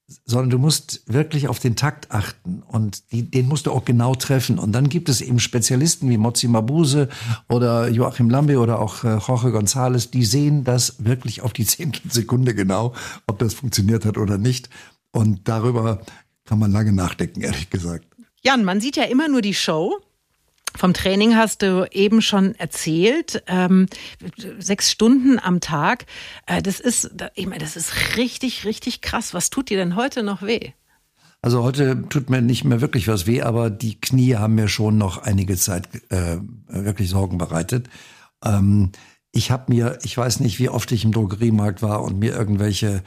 sondern 0.07 0.51
du 0.51 0.59
musst 0.59 1.03
wirklich 1.07 1.49
auf 1.49 1.59
den 1.59 1.77
Takt 1.77 2.11
achten 2.11 2.63
und 2.63 3.11
die, 3.11 3.23
den 3.31 3.49
musst 3.49 3.67
du 3.67 3.73
auch 3.73 3.85
genau 3.85 4.15
treffen. 4.15 4.59
Und 4.59 4.73
dann 4.73 4.89
gibt 4.89 5.09
es 5.09 5.21
eben 5.21 5.39
Spezialisten 5.39 6.11
wie 6.11 6.19
Mozi 6.19 6.47
Mabuse 6.47 7.09
oder 7.49 7.89
Joachim 7.89 8.29
Lambe 8.29 8.59
oder 8.59 8.81
auch 8.81 9.05
äh, 9.05 9.17
Jorge 9.17 9.49
González, 9.49 10.11
die 10.11 10.25
sehen 10.25 10.65
das 10.65 11.05
wirklich 11.05 11.41
auf 11.41 11.53
die 11.53 11.65
Zehntelsekunde 11.67 12.55
genau, 12.55 12.95
ob 13.27 13.39
das 13.39 13.55
funktioniert 13.55 14.05
hat 14.05 14.19
oder 14.19 14.37
nicht. 14.37 14.69
Und 15.11 15.49
darüber 15.49 16.01
kann 16.45 16.59
man 16.59 16.73
lange 16.73 16.93
nachdenken, 16.93 17.41
ehrlich 17.43 17.71
gesagt. 17.71 18.07
Jan, 18.43 18.65
man 18.65 18.81
sieht 18.81 18.97
ja 18.97 19.05
immer 19.05 19.29
nur 19.29 19.41
die 19.41 19.55
Show. 19.55 20.01
Vom 20.77 20.93
Training 20.93 21.37
hast 21.37 21.63
du 21.63 21.89
eben 21.93 22.21
schon 22.21 22.55
erzählt. 22.57 23.43
Ähm, 23.47 23.87
sechs 24.59 24.91
Stunden 24.91 25.39
am 25.39 25.61
Tag. 25.61 26.07
Äh, 26.47 26.63
das 26.63 26.81
ist, 26.81 27.11
ich 27.35 27.47
meine, 27.47 27.61
das 27.63 27.77
ist 27.77 28.17
richtig, 28.17 28.65
richtig 28.65 29.01
krass. 29.01 29.35
Was 29.35 29.51
tut 29.51 29.71
dir 29.71 29.79
denn 29.79 29.97
heute 29.97 30.23
noch 30.23 30.43
weh? 30.43 30.73
Also 31.43 31.63
heute 31.63 32.09
tut 32.09 32.31
mir 32.31 32.41
nicht 32.41 32.65
mehr 32.65 32.81
wirklich 32.81 33.07
was 33.07 33.27
weh, 33.27 33.43
aber 33.43 33.69
die 33.69 34.01
Knie 34.01 34.37
haben 34.37 34.55
mir 34.55 34.67
schon 34.67 34.97
noch 34.97 35.19
einige 35.19 35.57
Zeit 35.57 35.89
äh, 36.09 36.39
wirklich 36.69 37.11
Sorgen 37.11 37.39
bereitet. 37.39 37.89
Ähm, 38.43 38.93
ich 39.31 39.51
habe 39.51 39.73
mir, 39.73 39.99
ich 40.03 40.17
weiß 40.17 40.41
nicht, 40.41 40.59
wie 40.59 40.71
oft 40.71 40.91
ich 40.91 41.05
im 41.05 41.13
Drogeriemarkt 41.13 41.83
war 41.83 42.03
und 42.03 42.19
mir 42.19 42.35
irgendwelche 42.35 43.03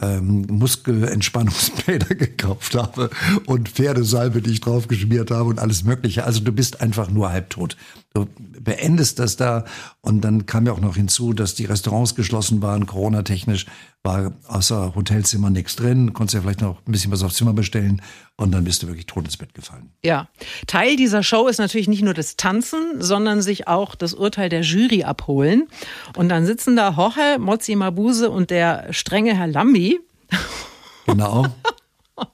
ähm, 0.00 0.46
Muskelentspannungsbäder 0.48 2.14
gekauft 2.14 2.74
habe 2.74 3.10
und 3.46 3.68
Pferdesalbe, 3.68 4.42
die 4.42 4.52
ich 4.52 4.60
drauf 4.60 4.88
geschmiert 4.88 5.30
habe 5.30 5.50
und 5.50 5.58
alles 5.58 5.84
Mögliche. 5.84 6.24
Also 6.24 6.40
du 6.40 6.52
bist 6.52 6.80
einfach 6.80 7.10
nur 7.10 7.30
halbtot. 7.30 7.76
Du 8.14 8.26
beendest 8.60 9.18
das 9.18 9.36
da 9.36 9.64
und 10.02 10.20
dann 10.22 10.44
kam 10.46 10.66
ja 10.66 10.72
auch 10.72 10.80
noch 10.80 10.96
hinzu, 10.96 11.32
dass 11.32 11.54
die 11.54 11.64
Restaurants 11.64 12.14
geschlossen 12.14 12.60
waren, 12.60 12.86
Corona-technisch 12.86 13.66
war 14.02 14.32
außer 14.48 14.94
Hotelzimmer 14.94 15.48
nichts 15.48 15.76
drin, 15.76 16.12
konntest 16.12 16.34
ja 16.34 16.40
vielleicht 16.42 16.60
noch 16.60 16.78
ein 16.86 16.92
bisschen 16.92 17.12
was 17.12 17.22
aufs 17.22 17.36
Zimmer 17.36 17.52
bestellen 17.52 18.02
und 18.36 18.52
dann 18.52 18.64
bist 18.64 18.82
du 18.82 18.88
wirklich 18.88 19.06
tot 19.06 19.24
ins 19.24 19.36
Bett 19.36 19.54
gefallen. 19.54 19.90
Ja, 20.04 20.28
Teil 20.66 20.96
dieser 20.96 21.22
Show 21.22 21.46
ist 21.46 21.58
natürlich 21.58 21.88
nicht 21.88 22.02
nur 22.02 22.12
das 22.12 22.36
Tanzen, 22.36 23.00
sondern 23.00 23.40
sich 23.40 23.68
auch 23.68 23.94
das 23.94 24.12
Urteil 24.12 24.48
der 24.48 24.62
Jury 24.62 25.04
abholen. 25.04 25.68
Und 26.16 26.28
dann 26.28 26.44
sitzen 26.44 26.76
da 26.76 26.90
Jorge, 26.90 27.38
Mozzi 27.38 27.76
Mabuse 27.76 28.30
und 28.30 28.50
der 28.50 28.92
strenge 28.92 29.36
Herr 29.36 29.46
Lambi. 29.46 30.00
Genau. 31.06 31.46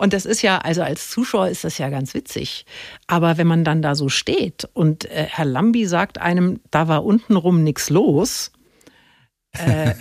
Und 0.00 0.14
das 0.14 0.24
ist 0.24 0.40
ja, 0.40 0.56
also 0.56 0.82
als 0.82 1.10
Zuschauer 1.10 1.48
ist 1.48 1.62
das 1.62 1.76
ja 1.76 1.90
ganz 1.90 2.14
witzig. 2.14 2.64
Aber 3.06 3.36
wenn 3.36 3.46
man 3.46 3.64
dann 3.64 3.82
da 3.82 3.94
so 3.94 4.08
steht 4.08 4.66
und 4.72 5.04
äh, 5.04 5.26
Herr 5.28 5.44
Lambi 5.44 5.84
sagt 5.84 6.16
einem, 6.16 6.60
da 6.70 6.88
war 6.88 7.04
untenrum 7.04 7.62
nichts 7.62 7.90
los. 7.90 8.50
Äh, 9.52 9.92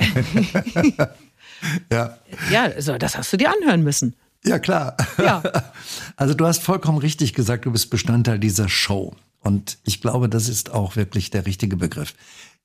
ja. 1.91 2.17
Ja, 2.49 2.63
also 2.63 2.97
das 2.97 3.17
hast 3.17 3.33
du 3.33 3.35
dir 3.35 3.51
anhören 3.51 3.83
müssen. 3.83 4.15
Ja, 4.45 4.57
klar. 4.57 4.95
Ja. 5.17 5.43
Also 6.15 6.33
du 6.33 6.45
hast 6.45 6.63
vollkommen 6.63 6.97
richtig 6.97 7.33
gesagt, 7.33 7.65
du 7.65 7.71
bist 7.71 7.89
Bestandteil 7.89 8.39
dieser 8.39 8.67
Show. 8.67 9.15
Und 9.39 9.79
ich 9.85 10.01
glaube, 10.01 10.27
das 10.27 10.47
ist 10.47 10.71
auch 10.71 10.95
wirklich 10.97 11.29
der 11.29 11.45
richtige 11.45 11.75
Begriff. 11.77 12.13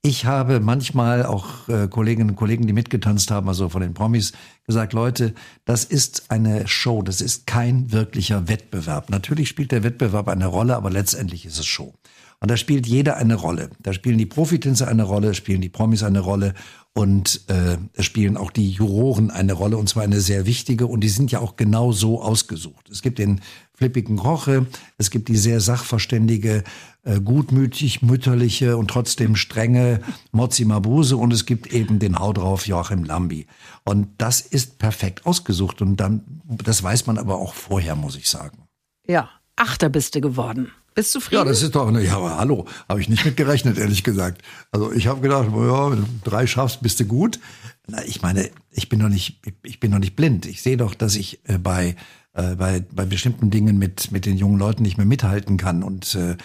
Ich 0.06 0.26
habe 0.26 0.60
manchmal 0.60 1.24
auch 1.24 1.66
äh, 1.66 1.88
Kolleginnen 1.88 2.28
und 2.28 2.36
Kollegen, 2.36 2.66
die 2.66 2.74
mitgetanzt 2.74 3.30
haben, 3.30 3.48
also 3.48 3.70
von 3.70 3.80
den 3.80 3.94
Promis, 3.94 4.32
gesagt, 4.66 4.92
Leute, 4.92 5.32
das 5.64 5.84
ist 5.84 6.30
eine 6.30 6.68
Show, 6.68 7.00
das 7.00 7.22
ist 7.22 7.46
kein 7.46 7.90
wirklicher 7.90 8.46
Wettbewerb. 8.46 9.08
Natürlich 9.08 9.48
spielt 9.48 9.72
der 9.72 9.82
Wettbewerb 9.82 10.28
eine 10.28 10.44
Rolle, 10.44 10.76
aber 10.76 10.90
letztendlich 10.90 11.46
ist 11.46 11.58
es 11.58 11.64
Show. 11.64 11.94
Und 12.40 12.50
da 12.50 12.58
spielt 12.58 12.86
jeder 12.86 13.16
eine 13.16 13.36
Rolle. 13.36 13.70
Da 13.80 13.94
spielen 13.94 14.18
die 14.18 14.26
Profitänzer 14.26 14.88
eine 14.88 15.04
Rolle, 15.04 15.32
spielen 15.32 15.62
die 15.62 15.70
Promis 15.70 16.02
eine 16.02 16.20
Rolle 16.20 16.52
und 16.92 17.40
äh, 17.48 17.78
es 17.94 18.04
spielen 18.04 18.36
auch 18.36 18.50
die 18.50 18.72
Juroren 18.72 19.30
eine 19.30 19.54
Rolle 19.54 19.78
und 19.78 19.88
zwar 19.88 20.02
eine 20.02 20.20
sehr 20.20 20.44
wichtige 20.44 20.86
und 20.86 21.00
die 21.00 21.08
sind 21.08 21.32
ja 21.32 21.40
auch 21.40 21.56
genau 21.56 21.92
so 21.92 22.20
ausgesucht. 22.20 22.90
Es 22.90 23.00
gibt 23.00 23.18
den 23.18 23.40
flippigen 23.72 24.18
Roche, 24.18 24.66
es 24.98 25.10
gibt 25.10 25.28
die 25.28 25.36
sehr 25.36 25.60
sachverständige, 25.60 26.62
äh, 27.04 27.20
gutmütig, 27.20 28.02
mütterliche 28.02 28.76
und 28.76 28.88
trotzdem 28.88 29.36
strenge 29.36 30.00
Mozzi 30.32 30.64
Mabuse 30.64 31.16
und 31.16 31.32
es 31.32 31.46
gibt 31.46 31.72
eben 31.72 31.98
den 31.98 32.18
Hau 32.18 32.32
drauf 32.32 32.66
Joachim 32.66 33.04
Lambi. 33.04 33.46
Und 33.84 34.08
das 34.18 34.40
ist 34.40 34.78
perfekt 34.78 35.26
ausgesucht 35.26 35.82
und 35.82 35.96
dann, 35.96 36.42
das 36.44 36.82
weiß 36.82 37.06
man 37.06 37.18
aber 37.18 37.36
auch 37.36 37.54
vorher, 37.54 37.96
muss 37.96 38.16
ich 38.16 38.28
sagen. 38.28 38.64
Ja, 39.06 39.28
Achter 39.56 39.88
bist 39.88 40.14
du 40.14 40.20
geworden. 40.20 40.72
Bist 40.94 41.14
du 41.14 41.18
zufrieden? 41.18 41.42
Ja, 41.42 41.48
das 41.48 41.62
ist 41.62 41.74
doch, 41.74 41.90
ja, 41.98 42.16
aber 42.16 42.38
hallo, 42.38 42.66
habe 42.88 43.00
ich 43.00 43.08
nicht 43.08 43.24
mit 43.24 43.36
gerechnet, 43.36 43.78
ehrlich 43.78 44.04
gesagt. 44.04 44.42
Also 44.70 44.92
ich 44.92 45.06
habe 45.06 45.20
gedacht, 45.20 45.48
ja, 45.52 45.96
drei 46.22 46.46
schaffst, 46.46 46.82
bist 46.82 47.00
du 47.00 47.04
gut. 47.04 47.40
Na, 47.86 48.04
ich 48.04 48.22
meine, 48.22 48.50
ich 48.70 48.88
bin 48.88 49.00
doch 49.00 49.08
nicht, 49.08 49.40
ich 49.62 49.80
bin 49.80 49.90
doch 49.90 49.98
nicht 49.98 50.16
blind. 50.16 50.46
Ich 50.46 50.62
sehe 50.62 50.76
doch, 50.76 50.94
dass 50.94 51.16
ich 51.16 51.40
äh, 51.48 51.58
bei, 51.58 51.96
äh, 52.32 52.54
bei, 52.54 52.84
bei 52.92 53.04
bestimmten 53.04 53.50
Dingen 53.50 53.78
mit, 53.78 54.12
mit 54.12 54.24
den 54.24 54.36
jungen 54.36 54.58
Leuten 54.58 54.82
nicht 54.82 54.96
mehr 54.96 55.06
mithalten 55.06 55.56
kann. 55.56 55.82
Und 55.82 56.14
äh, 56.14 56.36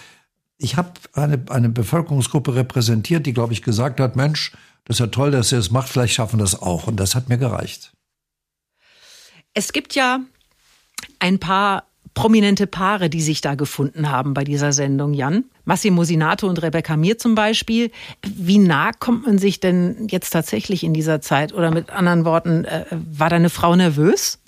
ich 0.60 0.76
habe 0.76 0.92
eine, 1.14 1.42
eine 1.48 1.70
Bevölkerungsgruppe 1.70 2.54
repräsentiert, 2.54 3.26
die, 3.26 3.32
glaube 3.32 3.52
ich, 3.52 3.62
gesagt 3.62 3.98
hat, 3.98 4.14
Mensch, 4.14 4.52
das 4.84 4.96
ist 4.96 5.00
ja 5.00 5.06
toll, 5.06 5.30
dass 5.30 5.52
ihr 5.52 5.58
es 5.58 5.70
macht, 5.70 5.88
vielleicht 5.88 6.14
schaffen 6.14 6.38
wir 6.38 6.44
das 6.44 6.60
auch. 6.60 6.86
Und 6.86 6.96
das 6.98 7.14
hat 7.14 7.28
mir 7.28 7.38
gereicht. 7.38 7.92
Es 9.54 9.72
gibt 9.72 9.94
ja 9.94 10.20
ein 11.18 11.38
paar 11.38 11.84
prominente 12.12 12.66
Paare, 12.66 13.08
die 13.08 13.22
sich 13.22 13.40
da 13.40 13.54
gefunden 13.54 14.10
haben 14.10 14.34
bei 14.34 14.44
dieser 14.44 14.72
Sendung, 14.72 15.14
Jan. 15.14 15.44
Massimo 15.64 16.04
Sinato 16.04 16.48
und 16.48 16.60
Rebecca 16.60 16.96
Mir 16.96 17.18
zum 17.18 17.34
Beispiel. 17.34 17.90
Wie 18.26 18.58
nah 18.58 18.92
kommt 18.92 19.26
man 19.26 19.38
sich 19.38 19.60
denn 19.60 20.08
jetzt 20.10 20.30
tatsächlich 20.30 20.82
in 20.84 20.92
dieser 20.92 21.20
Zeit? 21.20 21.54
Oder 21.54 21.70
mit 21.70 21.90
anderen 21.90 22.24
Worten, 22.24 22.64
äh, 22.64 22.84
war 22.90 23.30
deine 23.30 23.48
Frau 23.48 23.76
nervös? 23.76 24.38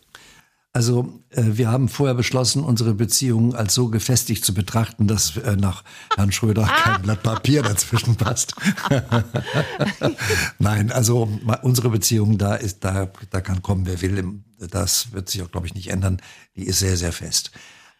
Also 0.75 1.21
äh, 1.31 1.43
wir 1.45 1.71
haben 1.71 1.89
vorher 1.89 2.15
beschlossen, 2.15 2.65
unsere 2.65 2.95
Beziehung 2.95 3.55
als 3.55 3.75
so 3.75 3.89
gefestigt 3.89 4.45
zu 4.45 4.55
betrachten, 4.55 5.07
dass 5.07 5.37
äh, 5.37 5.57
nach 5.57 5.85
Herrn 6.17 6.33
Schröder 6.33 6.65
kein 6.65 7.03
Blatt 7.03 7.23
Papier 7.23 7.63
dazwischen 7.63 8.17
passt. 8.17 8.55
Nein, 10.59 10.91
also 10.91 11.29
unsere 11.63 11.91
Beziehung 11.91 12.39
da 12.39 12.55
ist, 12.55 12.85
da, 12.85 13.11
da 13.31 13.41
kann 13.43 13.63
kommen, 13.63 13.85
wer 13.85 14.01
will. 14.01 14.43
Das 14.71 15.13
wird 15.13 15.29
sich 15.29 15.43
auch, 15.43 15.51
glaube 15.51 15.67
ich, 15.67 15.75
nicht 15.75 15.91
ändern. 15.91 16.23
Die 16.57 16.65
ist 16.65 16.79
sehr, 16.79 16.97
sehr 16.97 17.13
fest. 17.13 17.51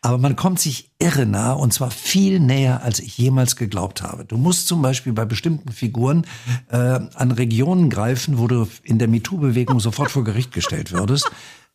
Aber 0.01 0.19
man 0.19 0.35
kommt 0.35 0.59
sich 0.59 0.91
irre 0.99 1.27
nah 1.27 1.53
und 1.53 1.73
zwar 1.73 1.91
viel 1.93 2.41
näher, 2.41 2.83
als 2.83 2.99
ich 2.99 3.17
jemals 3.19 3.55
geglaubt 3.55 4.03
habe. 4.03 4.25
Du 4.25 4.37
musst 4.37 4.67
zum 4.67 4.83
Beispiel 4.83 5.13
bei 5.13 5.25
bestimmten 5.25 5.71
Figuren 5.71 6.27
äh, 6.71 6.77
an 6.77 7.31
Regionen 7.31 7.89
greifen, 7.89 8.39
wo 8.39 8.49
du 8.49 8.67
in 8.83 8.99
der 8.99 9.09
MeToo-Bewegung 9.09 9.79
sofort 9.79 10.11
vor 10.11 10.25
Gericht 10.25 10.53
gestellt 10.53 10.91
würdest. 10.91 11.31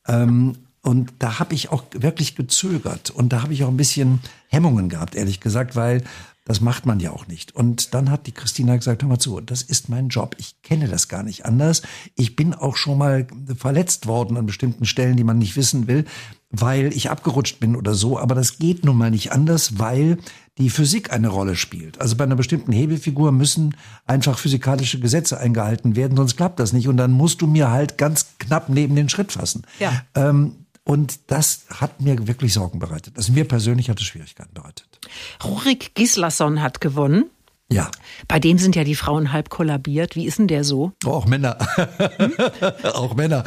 Ähm, 0.08 0.58
und 0.82 1.14
da 1.20 1.40
habe 1.40 1.54
ich 1.54 1.72
auch 1.72 1.84
wirklich 1.94 2.36
gezögert 2.36 3.10
und 3.10 3.34
da 3.34 3.44
habe 3.44 3.54
ich 3.54 3.64
auch 3.64 3.70
ein 3.70 3.78
bisschen 3.78 4.20
Hemmungen 4.48 4.90
gehabt, 4.90 5.16
ehrlich 5.16 5.40
gesagt, 5.40 5.76
weil 5.76 6.04
das 6.48 6.62
macht 6.62 6.86
man 6.86 7.02
ja 7.02 7.12
auch 7.12 7.28
nicht. 7.28 7.54
Und 7.58 7.94
dann 7.94 8.10
hat 8.10 8.26
die 8.26 8.32
Christina 8.32 8.78
gesagt, 8.78 9.02
hör 9.02 9.10
mal 9.10 9.20
zu, 9.20 9.42
das 9.42 9.62
ist 9.62 9.90
mein 9.90 10.08
Job. 10.08 10.34
Ich 10.40 10.62
kenne 10.62 10.88
das 10.88 11.10
gar 11.10 11.22
nicht 11.22 11.46
anders. 11.46 11.82
Ich 12.16 12.38
bin 12.38 12.54
auch 12.54 12.78
schon 12.78 12.98
mal 12.98 13.28
verletzt 13.58 14.08
worden 14.08 14.38
an 14.38 14.46
bestimmten 14.46 14.86
Stellen, 14.86 15.18
die 15.18 15.26
man 15.26 15.40
nicht 15.40 15.58
wissen 15.58 15.88
will, 15.88 16.06
weil 16.50 16.94
ich 16.94 17.10
abgerutscht 17.10 17.60
bin 17.60 17.76
oder 17.76 17.94
so. 17.96 18.18
Aber 18.18 18.34
das 18.34 18.60
geht 18.60 18.86
nun 18.86 18.96
mal 18.96 19.12
nicht 19.12 19.34
anders, 19.34 19.78
weil 19.78 20.20
die 20.58 20.70
Physik 20.70 21.12
eine 21.12 21.28
Rolle 21.28 21.58
spielt. 21.58 22.00
Also 22.00 22.16
bei 22.16 22.24
einer 22.24 22.38
bestimmten 22.38 22.72
Hebelfigur 22.72 23.34
müssen 23.34 23.76
einfach 24.06 24.40
physikalische 24.40 25.02
Gesetze 25.02 25.38
eingehalten 25.40 25.98
werden, 25.98 26.16
sonst 26.16 26.38
klappt 26.38 26.62
das 26.62 26.72
nicht. 26.72 26.88
Und 26.88 26.96
dann 26.96 27.12
musst 27.12 27.42
du 27.42 27.48
mir 27.48 27.72
halt 27.72 27.98
ganz 27.98 28.38
knapp 28.40 28.70
neben 28.70 28.96
den 28.96 29.10
Schritt 29.10 29.34
fassen. 29.34 29.64
Ja. 29.80 30.02
Ähm, 30.16 30.67
und 30.88 31.20
das 31.28 31.66
hat 31.70 32.00
mir 32.00 32.28
wirklich 32.28 32.54
Sorgen 32.54 32.80
bereitet. 32.80 33.18
Also 33.18 33.34
mir 33.34 33.46
persönlich 33.46 33.90
hat 33.90 34.00
es 34.00 34.06
Schwierigkeiten 34.06 34.54
bereitet. 34.54 34.88
Rurik 35.44 35.94
Gislason 35.96 36.62
hat 36.62 36.80
gewonnen. 36.80 37.26
Ja. 37.70 37.92
Bei 38.30 38.40
dem 38.40 38.58
sind 38.58 38.78
ja 38.78 38.86
die 38.86 38.96
Frauen 38.96 39.34
halb 39.34 39.50
kollabiert. 39.50 40.16
Wie 40.16 40.26
ist 40.26 40.40
denn 40.40 40.48
der 40.48 40.64
so? 40.64 40.94
Oh, 41.06 41.10
auch 41.10 41.26
Männer. 41.26 41.58
Hm? 42.18 42.34
auch 42.94 43.16
Männer. 43.16 43.44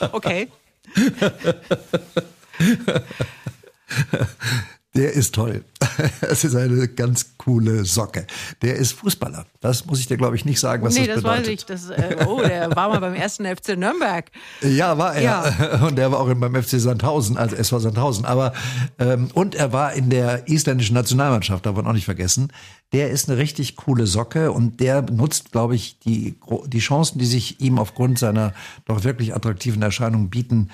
okay. 0.12 0.48
Der 4.94 5.12
ist 5.12 5.34
toll. 5.34 5.64
Es 6.20 6.44
ist 6.44 6.54
eine 6.54 6.86
ganz 6.88 7.36
coole 7.38 7.84
Socke. 7.84 8.26
Der 8.62 8.76
ist 8.76 8.92
Fußballer. 8.92 9.46
Das 9.60 9.86
muss 9.86 9.98
ich 9.98 10.06
dir, 10.06 10.16
glaube 10.16 10.36
ich, 10.36 10.44
nicht 10.44 10.60
sagen, 10.60 10.84
was 10.84 10.94
nee, 10.94 11.06
das, 11.06 11.22
das 11.22 11.24
bedeutet. 11.24 11.46
Nee, 11.46 11.56
das 11.56 11.88
weiß 11.88 11.90
ich. 11.90 11.96
Das, 11.96 12.20
äh, 12.20 12.26
oh, 12.26 12.40
der 12.40 12.74
war 12.76 12.88
mal 12.88 13.00
beim 13.00 13.14
ersten 13.14 13.44
FC 13.44 13.76
Nürnberg. 13.76 14.30
Ja, 14.62 14.96
war 14.96 15.14
er. 15.14 15.22
Ja. 15.22 15.80
Und 15.86 15.96
der 15.96 16.12
war 16.12 16.20
auch 16.20 16.32
beim 16.32 16.54
FC 16.54 16.80
Sandhausen, 16.80 17.36
also 17.36 17.56
SV 17.56 17.80
Sandhausen. 17.80 18.24
Aber 18.24 18.52
ähm, 18.98 19.28
und 19.34 19.54
er 19.54 19.72
war 19.72 19.92
in 19.94 20.10
der 20.10 20.48
isländischen 20.48 20.94
Nationalmannschaft, 20.94 21.66
darf 21.66 21.74
man 21.74 21.86
auch 21.86 21.92
nicht 21.92 22.04
vergessen. 22.04 22.52
Der 22.92 23.10
ist 23.10 23.28
eine 23.28 23.38
richtig 23.38 23.76
coole 23.76 24.06
Socke 24.06 24.52
und 24.52 24.80
der 24.80 25.02
nutzt, 25.02 25.52
glaube 25.52 25.74
ich, 25.74 25.98
die, 25.98 26.38
die 26.66 26.78
Chancen, 26.78 27.18
die 27.18 27.26
sich 27.26 27.60
ihm 27.60 27.78
aufgrund 27.78 28.18
seiner 28.18 28.54
doch 28.86 29.04
wirklich 29.04 29.34
attraktiven 29.34 29.82
Erscheinung 29.82 30.30
bieten, 30.30 30.70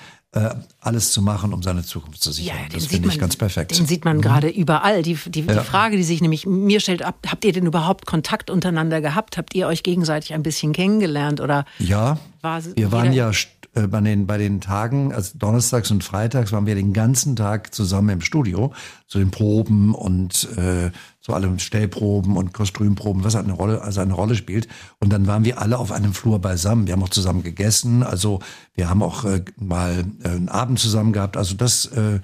alles 0.81 1.13
zu 1.13 1.21
machen, 1.21 1.53
um 1.53 1.63
seine 1.63 1.83
Zukunft 1.83 2.21
zu 2.21 2.31
sichern. 2.31 2.57
Ja, 2.57 2.73
das 2.73 2.87
finde 2.87 3.07
ich 3.07 3.17
ganz 3.17 3.37
perfekt. 3.37 3.77
Den 3.77 3.85
sieht 3.85 4.03
man 4.03 4.17
mhm. 4.17 4.21
gerade 4.21 4.49
überall. 4.49 5.01
Die, 5.01 5.15
die, 5.15 5.41
ja. 5.41 5.53
die, 5.53 5.59
Frage, 5.59 5.95
die 5.95 6.03
sich 6.03 6.21
nämlich 6.21 6.45
mir 6.45 6.81
stellt, 6.81 7.03
ab, 7.03 7.15
habt 7.27 7.45
ihr 7.45 7.53
denn 7.53 7.65
überhaupt 7.65 8.05
Kontakt 8.05 8.49
untereinander 8.49 8.99
gehabt? 8.99 9.37
Habt 9.37 9.55
ihr 9.55 9.67
euch 9.67 9.83
gegenseitig 9.83 10.33
ein 10.33 10.43
bisschen 10.43 10.73
kennengelernt? 10.73 11.39
Oder 11.39 11.65
ja, 11.79 12.19
war 12.41 12.61
wir 12.63 12.91
waren 12.91 13.13
ja 13.13 13.31
äh, 13.75 13.87
bei 13.87 14.01
den, 14.01 14.25
bei 14.25 14.37
den 14.37 14.61
Tagen, 14.61 15.13
also 15.13 15.37
donnerstags 15.37 15.91
und 15.91 16.03
freitags 16.03 16.51
waren 16.51 16.65
wir 16.65 16.75
den 16.75 16.93
ganzen 16.93 17.35
Tag 17.35 17.73
zusammen 17.73 18.09
im 18.09 18.21
Studio, 18.21 18.73
zu 19.07 19.19
den 19.19 19.31
Proben 19.31 19.93
und 19.93 20.47
äh, 20.57 20.91
zu 21.21 21.33
allen 21.33 21.59
Stellproben 21.59 22.37
und 22.37 22.53
Kostümproben, 22.53 23.23
was 23.23 23.35
eine 23.35 23.53
Rolle, 23.53 23.81
also 23.81 24.01
eine 24.01 24.13
Rolle 24.13 24.35
spielt. 24.35 24.67
Und 24.99 25.11
dann 25.11 25.27
waren 25.27 25.43
wir 25.43 25.61
alle 25.61 25.77
auf 25.77 25.91
einem 25.91 26.13
Flur 26.13 26.39
beisammen. 26.39 26.87
Wir 26.87 26.93
haben 26.93 27.03
auch 27.03 27.09
zusammen 27.09 27.43
gegessen, 27.43 28.03
also 28.03 28.39
wir 28.73 28.89
haben 28.89 29.03
auch 29.03 29.25
äh, 29.25 29.43
mal 29.57 30.05
äh, 30.23 30.29
einen 30.29 30.49
Abend 30.49 30.79
zusammen 30.79 31.13
gehabt. 31.13 31.37
Also 31.37 31.55
das 31.55 31.85
äh, 31.87 32.19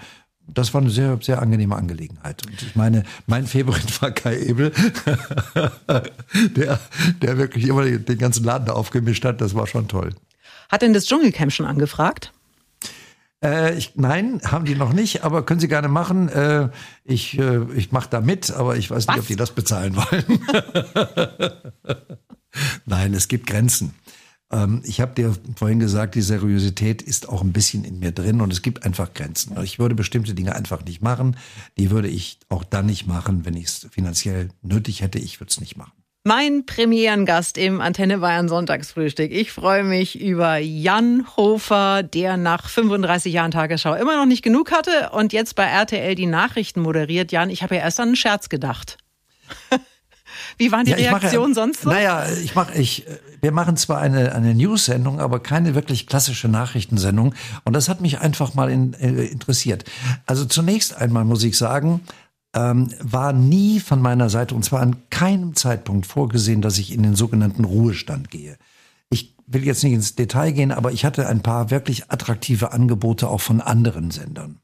das 0.54 0.74
war 0.74 0.82
eine 0.82 0.90
sehr, 0.90 1.18
sehr 1.22 1.42
angenehme 1.42 1.76
Angelegenheit. 1.76 2.46
Und 2.46 2.62
ich 2.62 2.76
meine, 2.76 3.04
mein 3.26 3.48
Favorit 3.48 4.02
war 4.02 4.12
Kai 4.12 4.38
Ebel, 4.38 4.74
der, 6.56 6.80
der 7.22 7.38
wirklich 7.38 7.68
immer 7.68 7.86
den 7.86 8.18
ganzen 8.18 8.44
Laden 8.44 8.70
aufgemischt 8.70 9.24
hat. 9.24 9.40
Das 9.40 9.56
war 9.56 9.68
schon 9.68 9.88
toll. 9.88 10.12
Hat 10.72 10.82
denn 10.82 10.94
das 10.94 11.06
Dschungelcamp 11.06 11.52
schon 11.52 11.66
angefragt? 11.66 12.32
Äh, 13.44 13.78
ich, 13.78 13.96
nein, 13.96 14.40
haben 14.46 14.66
die 14.66 14.76
noch 14.76 14.94
nicht, 14.94 15.24
aber 15.24 15.46
können 15.46 15.60
sie 15.60 15.68
gerne 15.68 15.90
machen. 15.90 16.30
Äh, 16.30 16.70
ich 17.04 17.38
äh, 17.38 17.64
ich 17.76 17.92
mache 17.92 18.10
da 18.10 18.22
mit, 18.22 18.52
aber 18.52 18.78
ich 18.78 18.90
weiß 18.90 19.08
Was? 19.08 19.16
nicht, 19.16 19.24
ob 19.24 19.28
die 19.28 19.36
das 19.36 19.52
bezahlen 19.52 19.96
wollen. 19.96 20.40
nein, 22.86 23.14
es 23.14 23.28
gibt 23.28 23.48
Grenzen. 23.48 23.96
Ähm, 24.52 24.82
ich 24.86 25.02
habe 25.02 25.16
dir 25.16 25.36
vorhin 25.56 25.80
gesagt, 25.80 26.16
die 26.16 26.22
Seriosität 26.22 27.02
ist 27.02 27.28
auch 27.28 27.42
ein 27.42 27.52
bisschen 27.52 27.84
in 27.84 28.00
mir 28.00 28.12
drin 28.12 28.42
und 28.42 28.54
es 28.54 28.62
gibt 28.62 28.84
einfach 28.84 29.14
Grenzen. 29.14 29.60
Ich 29.64 29.80
würde 29.80 29.96
bestimmte 29.96 30.36
Dinge 30.36 30.56
einfach 30.56 30.86
nicht 30.86 31.02
machen. 31.02 31.36
Die 31.78 31.90
würde 31.90 32.10
ich 32.10 32.40
auch 32.50 32.64
dann 32.64 32.86
nicht 32.86 33.08
machen, 33.08 33.44
wenn 33.44 33.56
ich 33.56 33.66
es 33.66 33.88
finanziell 33.92 34.50
nötig 34.62 35.02
hätte. 35.02 35.18
Ich 35.18 35.40
würde 35.40 35.50
es 35.50 35.60
nicht 35.60 35.78
machen. 35.78 36.01
Mein 36.24 36.68
Premierengast 36.68 37.58
im 37.58 37.82
Antenne 37.82 38.20
Bayern 38.20 38.48
Sonntagsfrühstück. 38.48 39.32
Ich 39.32 39.52
freue 39.52 39.84
mich 39.84 40.22
über 40.22 40.58
Jan 40.58 41.26
Hofer, 41.36 42.04
der 42.04 42.38
nach 42.38 42.70
35 42.70 43.34
Jahren 43.34 43.50
Tagesschau 43.50 43.96
immer 43.96 44.16
noch 44.18 44.28
nicht 44.28 44.44
genug 44.44 44.72
hatte 44.72 45.10
und 45.14 45.34
jetzt 45.34 45.56
bei 45.56 45.64
RTL 45.64 46.14
die 46.14 46.28
Nachrichten 46.28 46.82
moderiert. 46.82 47.32
Jan, 47.32 47.50
ich 47.50 47.64
habe 47.64 47.74
ja 47.74 47.82
erst 47.82 48.00
an 48.00 48.10
einen 48.10 48.16
Scherz 48.16 48.50
gedacht. 48.50 48.98
Wie 50.60 50.72
waren 50.72 50.86
die 50.86 50.92
ja, 50.92 50.98
Reaktionen 50.98 51.54
mache, 51.54 51.54
sonst 51.56 51.82
so? 51.82 51.90
Naja, 51.90 52.28
ich 52.44 52.54
mache, 52.54 52.78
ich, 52.78 53.08
wir 53.42 53.52
machen 53.52 53.76
zwar 53.76 54.00
eine, 54.00 54.36
eine 54.36 54.54
News-Sendung, 54.54 55.20
aber 55.20 55.40
keine 55.40 55.74
wirklich 55.74 56.06
klassische 56.06 56.48
Nachrichtensendung. 56.48 57.34
Und 57.64 57.74
das 57.74 57.90
hat 57.90 58.00
mich 58.00 58.20
einfach 58.20 58.54
mal 58.54 58.70
in, 58.70 58.94
äh, 58.94 59.24
interessiert. 59.26 59.86
Also 60.28 60.46
zunächst 60.46 60.96
einmal 60.96 61.26
muss 61.26 61.44
ich 61.44 61.58
sagen, 61.58 62.02
ähm, 62.54 62.90
war 63.00 63.34
nie 63.34 63.80
von 63.80 64.02
meiner 64.02 64.30
Seite 64.30 64.56
und 64.56 64.64
zwar 64.64 64.82
an 64.82 65.10
keinem 65.10 65.56
Zeitpunkt 65.56 66.06
vorgesehen, 66.06 66.62
dass 66.62 66.78
ich 66.78 66.92
in 66.92 67.04
den 67.04 67.16
sogenannten 67.16 67.64
Ruhestand 67.64 68.30
gehe. 68.30 68.58
Ich 69.10 69.36
will 69.48 69.64
jetzt 69.64 69.84
nicht 69.84 69.94
ins 69.94 70.16
Detail 70.16 70.52
gehen, 70.52 70.72
aber 70.72 70.92
ich 70.92 71.06
hatte 71.06 71.28
ein 71.28 71.42
paar 71.42 71.72
wirklich 71.72 72.12
attraktive 72.12 72.72
Angebote 72.72 73.30
auch 73.30 73.42
von 73.42 73.62
anderen 73.62 74.12
Sendern. 74.12 74.60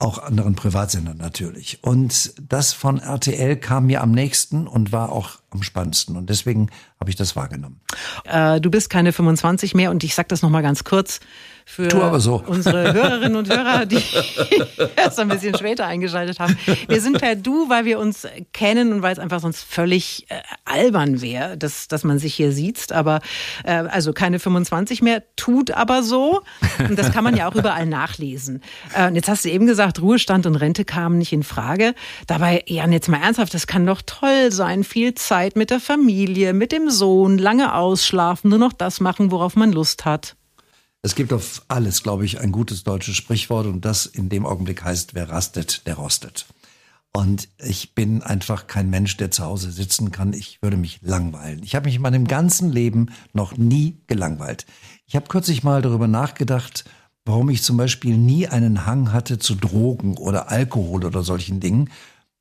Auch 0.00 0.18
anderen 0.18 0.54
Privatsendern 0.54 1.16
natürlich. 1.16 1.82
Und 1.82 2.32
das 2.40 2.72
von 2.72 3.00
RTL 3.00 3.56
kam 3.56 3.86
mir 3.86 4.00
am 4.00 4.12
nächsten 4.12 4.68
und 4.68 4.92
war 4.92 5.10
auch 5.10 5.40
am 5.50 5.64
spannendsten. 5.64 6.16
Und 6.16 6.30
deswegen 6.30 6.70
habe 7.00 7.10
ich 7.10 7.16
das 7.16 7.34
wahrgenommen. 7.34 7.80
Äh, 8.24 8.60
du 8.60 8.70
bist 8.70 8.90
keine 8.90 9.12
25 9.12 9.74
mehr 9.74 9.90
und 9.90 10.04
ich 10.04 10.14
sage 10.14 10.28
das 10.28 10.40
nochmal 10.40 10.62
ganz 10.62 10.84
kurz 10.84 11.18
für 11.68 12.18
so. 12.18 12.42
unsere 12.46 12.94
Hörerinnen 12.94 13.36
und 13.36 13.48
Hörer, 13.54 13.84
die 13.84 14.02
erst 14.96 15.20
ein 15.20 15.28
bisschen 15.28 15.54
später 15.54 15.86
eingeschaltet 15.86 16.40
haben. 16.40 16.56
Wir 16.88 17.00
sind 17.02 17.18
per 17.18 17.36
Du, 17.36 17.68
weil 17.68 17.84
wir 17.84 17.98
uns 17.98 18.26
kennen 18.54 18.90
und 18.90 19.02
weil 19.02 19.12
es 19.12 19.18
einfach 19.18 19.40
sonst 19.40 19.64
völlig 19.64 20.26
äh, 20.30 20.40
albern 20.64 21.20
wäre, 21.20 21.58
dass, 21.58 21.86
dass 21.86 22.04
man 22.04 22.18
sich 22.18 22.34
hier 22.34 22.52
sieht. 22.52 22.90
Aber 22.90 23.20
äh, 23.64 23.72
also 23.72 24.14
keine 24.14 24.38
25 24.38 25.02
mehr, 25.02 25.22
tut 25.36 25.70
aber 25.70 26.02
so. 26.02 26.40
Und 26.88 26.98
das 26.98 27.12
kann 27.12 27.22
man 27.22 27.36
ja 27.36 27.46
auch 27.46 27.54
überall 27.54 27.84
nachlesen. 27.84 28.62
Äh, 28.94 29.08
und 29.08 29.14
jetzt 29.14 29.28
hast 29.28 29.44
du 29.44 29.50
eben 29.50 29.66
gesagt, 29.66 30.00
Ruhestand 30.00 30.46
und 30.46 30.56
Rente 30.56 30.86
kamen 30.86 31.18
nicht 31.18 31.34
in 31.34 31.42
Frage. 31.42 31.94
Dabei, 32.26 32.64
Jan, 32.66 32.92
jetzt 32.92 33.08
mal 33.08 33.20
ernsthaft, 33.20 33.52
das 33.52 33.66
kann 33.66 33.84
doch 33.84 34.00
toll 34.06 34.50
sein. 34.52 34.84
Viel 34.84 35.14
Zeit 35.14 35.54
mit 35.54 35.68
der 35.68 35.80
Familie, 35.80 36.54
mit 36.54 36.72
dem 36.72 36.88
Sohn, 36.88 37.36
lange 37.36 37.74
ausschlafen, 37.74 38.48
nur 38.48 38.58
noch 38.58 38.72
das 38.72 39.00
machen, 39.00 39.30
worauf 39.30 39.54
man 39.54 39.70
Lust 39.70 40.06
hat. 40.06 40.34
Es 41.02 41.14
gibt 41.14 41.32
auf 41.32 41.62
alles, 41.68 42.02
glaube 42.02 42.24
ich, 42.24 42.40
ein 42.40 42.50
gutes 42.50 42.82
deutsches 42.82 43.16
Sprichwort 43.16 43.66
und 43.66 43.84
das 43.84 44.06
in 44.06 44.28
dem 44.28 44.44
Augenblick 44.44 44.82
heißt, 44.82 45.14
wer 45.14 45.28
rastet, 45.28 45.86
der 45.86 45.94
rostet. 45.94 46.46
Und 47.12 47.48
ich 47.58 47.94
bin 47.94 48.22
einfach 48.22 48.66
kein 48.66 48.90
Mensch, 48.90 49.16
der 49.16 49.30
zu 49.30 49.44
Hause 49.44 49.70
sitzen 49.70 50.10
kann. 50.10 50.32
Ich 50.32 50.60
würde 50.60 50.76
mich 50.76 51.00
langweilen. 51.02 51.62
Ich 51.62 51.74
habe 51.74 51.86
mich 51.86 51.96
in 51.96 52.02
meinem 52.02 52.26
ganzen 52.26 52.70
Leben 52.70 53.06
noch 53.32 53.56
nie 53.56 54.02
gelangweilt. 54.06 54.66
Ich 55.06 55.16
habe 55.16 55.26
kürzlich 55.26 55.62
mal 55.62 55.82
darüber 55.82 56.06
nachgedacht, 56.06 56.84
warum 57.24 57.48
ich 57.50 57.62
zum 57.62 57.76
Beispiel 57.76 58.16
nie 58.16 58.48
einen 58.48 58.84
Hang 58.86 59.12
hatte 59.12 59.38
zu 59.38 59.54
Drogen 59.54 60.16
oder 60.16 60.50
Alkohol 60.50 61.04
oder 61.04 61.22
solchen 61.22 61.60
Dingen, 61.60 61.90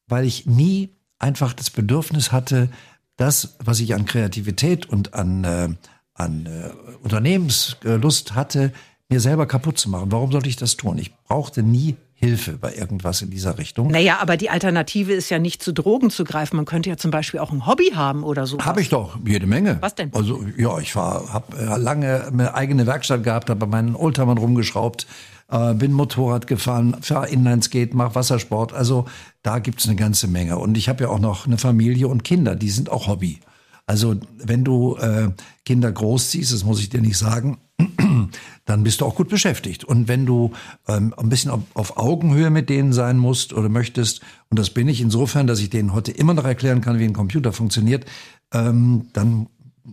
weil 0.08 0.26
ich 0.26 0.46
nie 0.46 0.96
einfach 1.20 1.54
das 1.54 1.70
Bedürfnis 1.70 2.32
hatte, 2.32 2.70
das, 3.16 3.56
was 3.60 3.80
ich 3.80 3.96
an 3.96 4.06
Kreativität 4.06 4.86
und 4.86 5.14
an 5.14 5.44
äh, 5.44 5.70
an 6.18 6.46
äh, 6.46 6.70
Unternehmenslust 7.04 8.36
hatte, 8.36 8.74
mir 9.10 9.20
selber 9.22 9.46
kaputt 9.46 9.78
zu 9.78 9.90
machen. 9.90 10.12
Warum 10.12 10.32
sollte 10.32 10.50
ich 10.50 10.58
das 10.58 10.76
tun? 10.76 10.98
Ich 10.98 11.16
brauchte 11.16 11.64
nie 11.64 11.96
Hilfe 12.20 12.54
bei 12.54 12.74
irgendwas 12.74 13.22
in 13.22 13.30
dieser 13.30 13.60
Richtung. 13.60 13.92
Naja, 13.92 14.18
aber 14.20 14.38
die 14.38 14.50
Alternative 14.50 15.14
ist 15.14 15.30
ja 15.30 15.38
nicht 15.38 15.62
zu 15.62 15.72
Drogen 15.72 16.10
zu 16.10 16.24
greifen. 16.24 16.56
Man 16.56 16.66
könnte 16.66 16.90
ja 16.90 16.98
zum 16.98 17.12
Beispiel 17.12 17.40
auch 17.40 17.52
ein 17.52 17.68
Hobby 17.68 17.92
haben 17.94 18.24
oder 18.24 18.48
so. 18.48 18.58
Habe 18.58 18.82
ich 18.82 18.90
doch, 18.90 19.20
jede 19.24 19.46
Menge. 19.46 19.78
Was 19.82 19.94
denn? 19.94 20.12
Also 20.16 20.44
ja, 20.58 20.80
ich 20.80 20.96
war, 20.96 21.32
habe 21.32 21.56
äh, 21.56 21.78
lange 21.78 22.26
eine 22.26 22.56
eigene 22.56 22.88
Werkstatt 22.88 23.24
gehabt, 23.24 23.52
habe 23.52 23.60
bei 23.60 23.68
meinen 23.68 23.96
Oldtimern 23.96 24.40
rumgeschraubt, 24.40 25.06
äh, 25.50 25.76
bin 25.76 25.94
Motorrad 25.94 26.48
gefahren, 26.48 26.98
fahre 27.02 27.30
Inlineskate, 27.30 27.96
mache 27.96 28.16
Wassersport. 28.16 28.74
Also 28.74 29.06
da 29.44 29.60
gibt's 29.60 29.86
eine 29.86 29.96
ganze 29.96 30.28
Menge. 30.28 30.58
Und 30.58 30.76
ich 30.76 30.90
habe 30.90 31.04
ja 31.04 31.10
auch 31.12 31.20
noch 31.20 31.46
eine 31.46 31.60
Familie 31.60 32.08
und 32.08 32.24
Kinder, 32.24 32.56
die 32.56 32.72
sind 32.72 32.90
auch 32.90 33.06
Hobby. 33.06 33.42
Also 33.88 34.16
wenn 34.38 34.64
du 34.66 34.98
äh, 34.98 35.30
Kinder 35.66 35.92
großziehst, 35.92 36.54
das 36.54 36.66
muss 36.66 36.80
ich 36.80 36.90
dir 36.90 37.02
nicht 37.02 37.18
sagen, 37.18 37.58
dann 38.66 38.84
bist 38.84 39.00
du 39.00 39.06
auch 39.06 39.16
gut 39.16 39.30
beschäftigt. 39.30 39.86
Und 39.86 40.10
wenn 40.10 40.26
du 40.26 40.52
ähm, 40.90 41.14
ein 41.18 41.30
bisschen 41.30 41.52
auf, 41.52 41.62
auf, 41.74 41.98
Augenhöhe 41.98 42.50
mit 42.50 42.70
denen 42.70 42.92
sein 42.92 43.18
musst 43.18 43.54
oder 43.54 43.70
möchtest, 43.70 44.22
und 44.50 44.60
das 44.60 44.72
bin 44.72 44.90
ich 44.90 45.00
insofern, 45.00 45.48
dass 45.48 45.60
ich 45.60 45.70
denen 45.70 45.94
heute 45.94 46.12
immer 46.12 46.34
noch 46.34 46.44
erklären 46.44 46.82
kann, 46.82 47.00
wie 47.00 47.06
ein 47.06 47.14
Computer 47.14 47.54
funktioniert, 47.54 48.06
ähm, 48.54 49.08
dann 49.14 49.48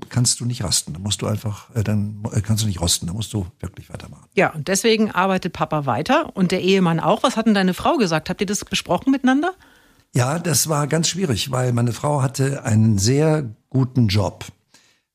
kannst 0.09 0.41
du 0.41 0.45
nicht 0.45 0.65
rasten. 0.65 0.93
Dann 0.93 1.03
musst 1.03 1.23
du 1.23 1.29
einfach, 1.29 1.73
äh, 1.77 1.85
dann 1.85 2.25
äh, 2.33 2.41
kannst 2.41 2.65
du 2.65 2.67
nicht 2.67 2.81
rosten. 2.81 3.07
Dann 3.07 3.15
musst 3.15 3.33
du 3.33 3.47
wirklich 3.61 3.91
weitermachen. 3.91 4.27
Ja, 4.35 4.51
und 4.51 4.67
deswegen 4.67 5.13
arbeitet 5.13 5.53
Papa 5.53 5.87
weiter 5.87 6.37
und 6.37 6.51
der 6.51 6.63
Ehemann 6.63 6.99
auch. 6.99 7.23
Was 7.23 7.37
hat 7.37 7.47
denn 7.47 7.55
deine 7.55 7.75
Frau 7.75 7.97
gesagt? 7.97 8.29
Habt 8.29 8.41
ihr 8.41 8.47
das 8.47 8.65
besprochen 8.65 9.13
miteinander? 9.13 9.55
Ja, 10.15 10.39
das 10.39 10.69
war 10.69 10.87
ganz 10.87 11.09
schwierig, 11.09 11.51
weil 11.51 11.73
meine 11.73 11.93
Frau 11.93 12.23
hatte 12.23 12.65
einen 12.65 12.99
sehr 12.99 13.51
guten 13.69 14.07
Job. 14.07 14.47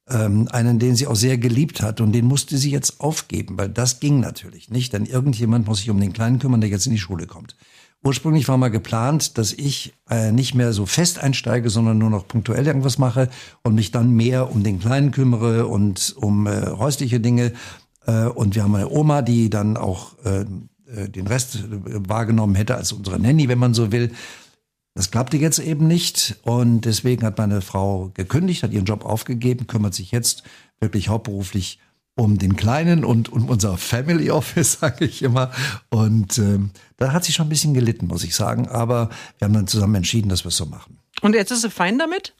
Ähm, 0.09 0.49
einen, 0.51 0.77
den 0.77 0.95
sie 0.95 1.07
auch 1.07 1.15
sehr 1.15 1.38
geliebt 1.38 1.81
hat 1.81 2.01
und 2.01 2.12
den 2.12 2.25
musste 2.25 2.57
sie 2.57 2.71
jetzt 2.71 2.99
aufgeben, 2.99 3.57
weil 3.57 3.69
das 3.69 3.99
ging 3.99 4.19
natürlich 4.19 4.69
nicht, 4.69 4.91
denn 4.91 5.05
irgendjemand 5.05 5.67
muss 5.67 5.77
sich 5.77 5.89
um 5.89 5.99
den 6.01 6.13
Kleinen 6.13 6.39
kümmern, 6.39 6.62
der 6.62 6.69
jetzt 6.69 6.88
in 6.88 6.91
die 6.91 6.97
Schule 6.97 7.27
kommt. 7.27 7.55
Ursprünglich 8.03 8.47
war 8.47 8.57
mal 8.57 8.69
geplant, 8.69 9.38
dass 9.38 9.53
ich 9.53 9.93
äh, 10.09 10.31
nicht 10.31 10.55
mehr 10.55 10.73
so 10.73 10.85
fest 10.85 11.19
einsteige, 11.19 11.69
sondern 11.69 11.97
nur 11.97 12.09
noch 12.09 12.27
punktuell 12.27 12.65
irgendwas 12.65 12.97
mache 12.97 13.29
und 13.62 13.75
mich 13.75 13.91
dann 13.91 14.12
mehr 14.12 14.51
um 14.51 14.63
den 14.63 14.79
Kleinen 14.79 15.12
kümmere 15.12 15.67
und 15.67 16.15
um 16.17 16.47
äh, 16.47 16.71
häusliche 16.71 17.19
Dinge. 17.19 17.53
Äh, 18.05 18.25
und 18.25 18.55
wir 18.55 18.63
haben 18.63 18.75
eine 18.75 18.89
Oma, 18.89 19.21
die 19.21 19.49
dann 19.49 19.77
auch 19.77 20.15
äh, 20.25 20.41
äh 20.41 21.09
den 21.09 21.27
Rest 21.27 21.55
äh, 21.55 21.59
wahrgenommen 22.09 22.55
hätte 22.55 22.75
als 22.75 22.91
unsere 22.91 23.19
Nanny, 23.19 23.47
wenn 23.47 23.59
man 23.59 23.73
so 23.73 23.91
will. 23.91 24.12
Das 24.99 25.12
klappte 25.12 25.38
jetzt 25.38 25.59
eben 25.59 25.88
nicht 25.88 26.35
und 26.41 26.81
deswegen 26.81 27.23
hat 27.23 27.38
meine 27.38 27.62
Frau 27.62 28.12
gekündigt, 28.15 28.63
hat 28.63 28.73
ihren 28.73 28.83
Job 28.83 29.05
aufgegeben, 29.05 29.65
kümmert 29.65 29.93
sich 29.93 30.12
jetzt 30.12 30.43
wirklich 30.81 31.07
hauptberuflich 31.07 31.79
um 32.15 32.38
den 32.38 32.57
Kleinen 32.57 33.05
und 33.05 33.31
um 33.31 33.47
unser 33.47 33.77
Family 33.77 34.29
Office, 34.29 34.73
sage 34.81 35.05
ich 35.05 35.21
immer. 35.21 35.51
Und 35.88 36.38
ähm, 36.38 36.71
da 36.97 37.13
hat 37.13 37.23
sie 37.23 37.31
schon 37.31 37.45
ein 37.45 37.49
bisschen 37.49 37.73
gelitten, 37.73 38.07
muss 38.07 38.25
ich 38.25 38.35
sagen. 38.35 38.67
Aber 38.67 39.07
wir 39.38 39.45
haben 39.45 39.53
dann 39.53 39.67
zusammen 39.67 39.95
entschieden, 39.95 40.27
dass 40.27 40.43
wir 40.43 40.49
es 40.49 40.57
so 40.57 40.65
machen. 40.65 40.97
Und 41.21 41.33
jetzt 41.33 41.51
ist 41.51 41.62
sie 41.62 41.69
fein 41.69 41.97
damit? 41.97 42.33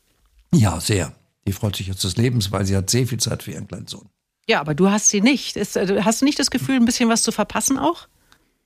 Ja, 0.54 0.82
sehr. 0.82 1.14
Die 1.48 1.54
freut 1.54 1.78
sich 1.78 1.88
jetzt 1.88 2.04
des 2.04 2.18
Lebens, 2.18 2.52
weil 2.52 2.66
sie 2.66 2.76
hat 2.76 2.90
sehr 2.90 3.08
viel 3.08 3.22
Zeit 3.22 3.44
für 3.44 3.52
ihren 3.52 3.70
kleinen 3.70 3.88
Sohn. 3.88 4.10
Ja, 4.50 4.60
aber 4.60 4.76
du 4.76 4.90
hast 4.90 5.08
sie 5.08 5.22
nicht. 5.22 5.56
Ist, 5.56 5.78
äh, 5.78 6.02
hast 6.04 6.20
du 6.20 6.26
nicht 6.26 6.40
das 6.40 6.52
Gefühl, 6.52 6.76
ein 6.76 6.84
bisschen 6.84 7.08
was 7.08 7.24
zu 7.24 7.32
verpassen 7.32 7.80
auch? 7.80 8.10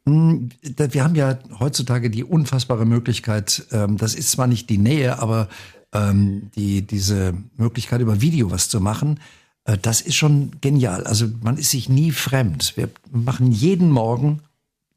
Hm, 0.05 0.49
wir 0.61 1.03
haben 1.03 1.15
ja 1.15 1.37
heutzutage 1.59 2.09
die 2.09 2.23
unfassbare 2.23 2.85
Möglichkeit, 2.85 3.65
ähm, 3.71 3.97
das 3.97 4.15
ist 4.15 4.31
zwar 4.31 4.47
nicht 4.47 4.69
die 4.69 4.77
Nähe, 4.77 5.19
aber 5.19 5.47
ähm, 5.93 6.51
die, 6.55 6.81
diese 6.81 7.33
Möglichkeit 7.55 8.01
über 8.01 8.19
Video 8.19 8.51
was 8.51 8.67
zu 8.67 8.81
machen, 8.81 9.19
äh, 9.65 9.77
das 9.77 10.01
ist 10.01 10.15
schon 10.15 10.51
genial. 10.59 11.05
Also 11.05 11.27
man 11.41 11.57
ist 11.57 11.71
sich 11.71 11.87
nie 11.87 12.11
fremd. 12.11 12.73
Wir 12.75 12.89
machen 13.11 13.51
jeden 13.51 13.89
Morgen, 13.89 14.41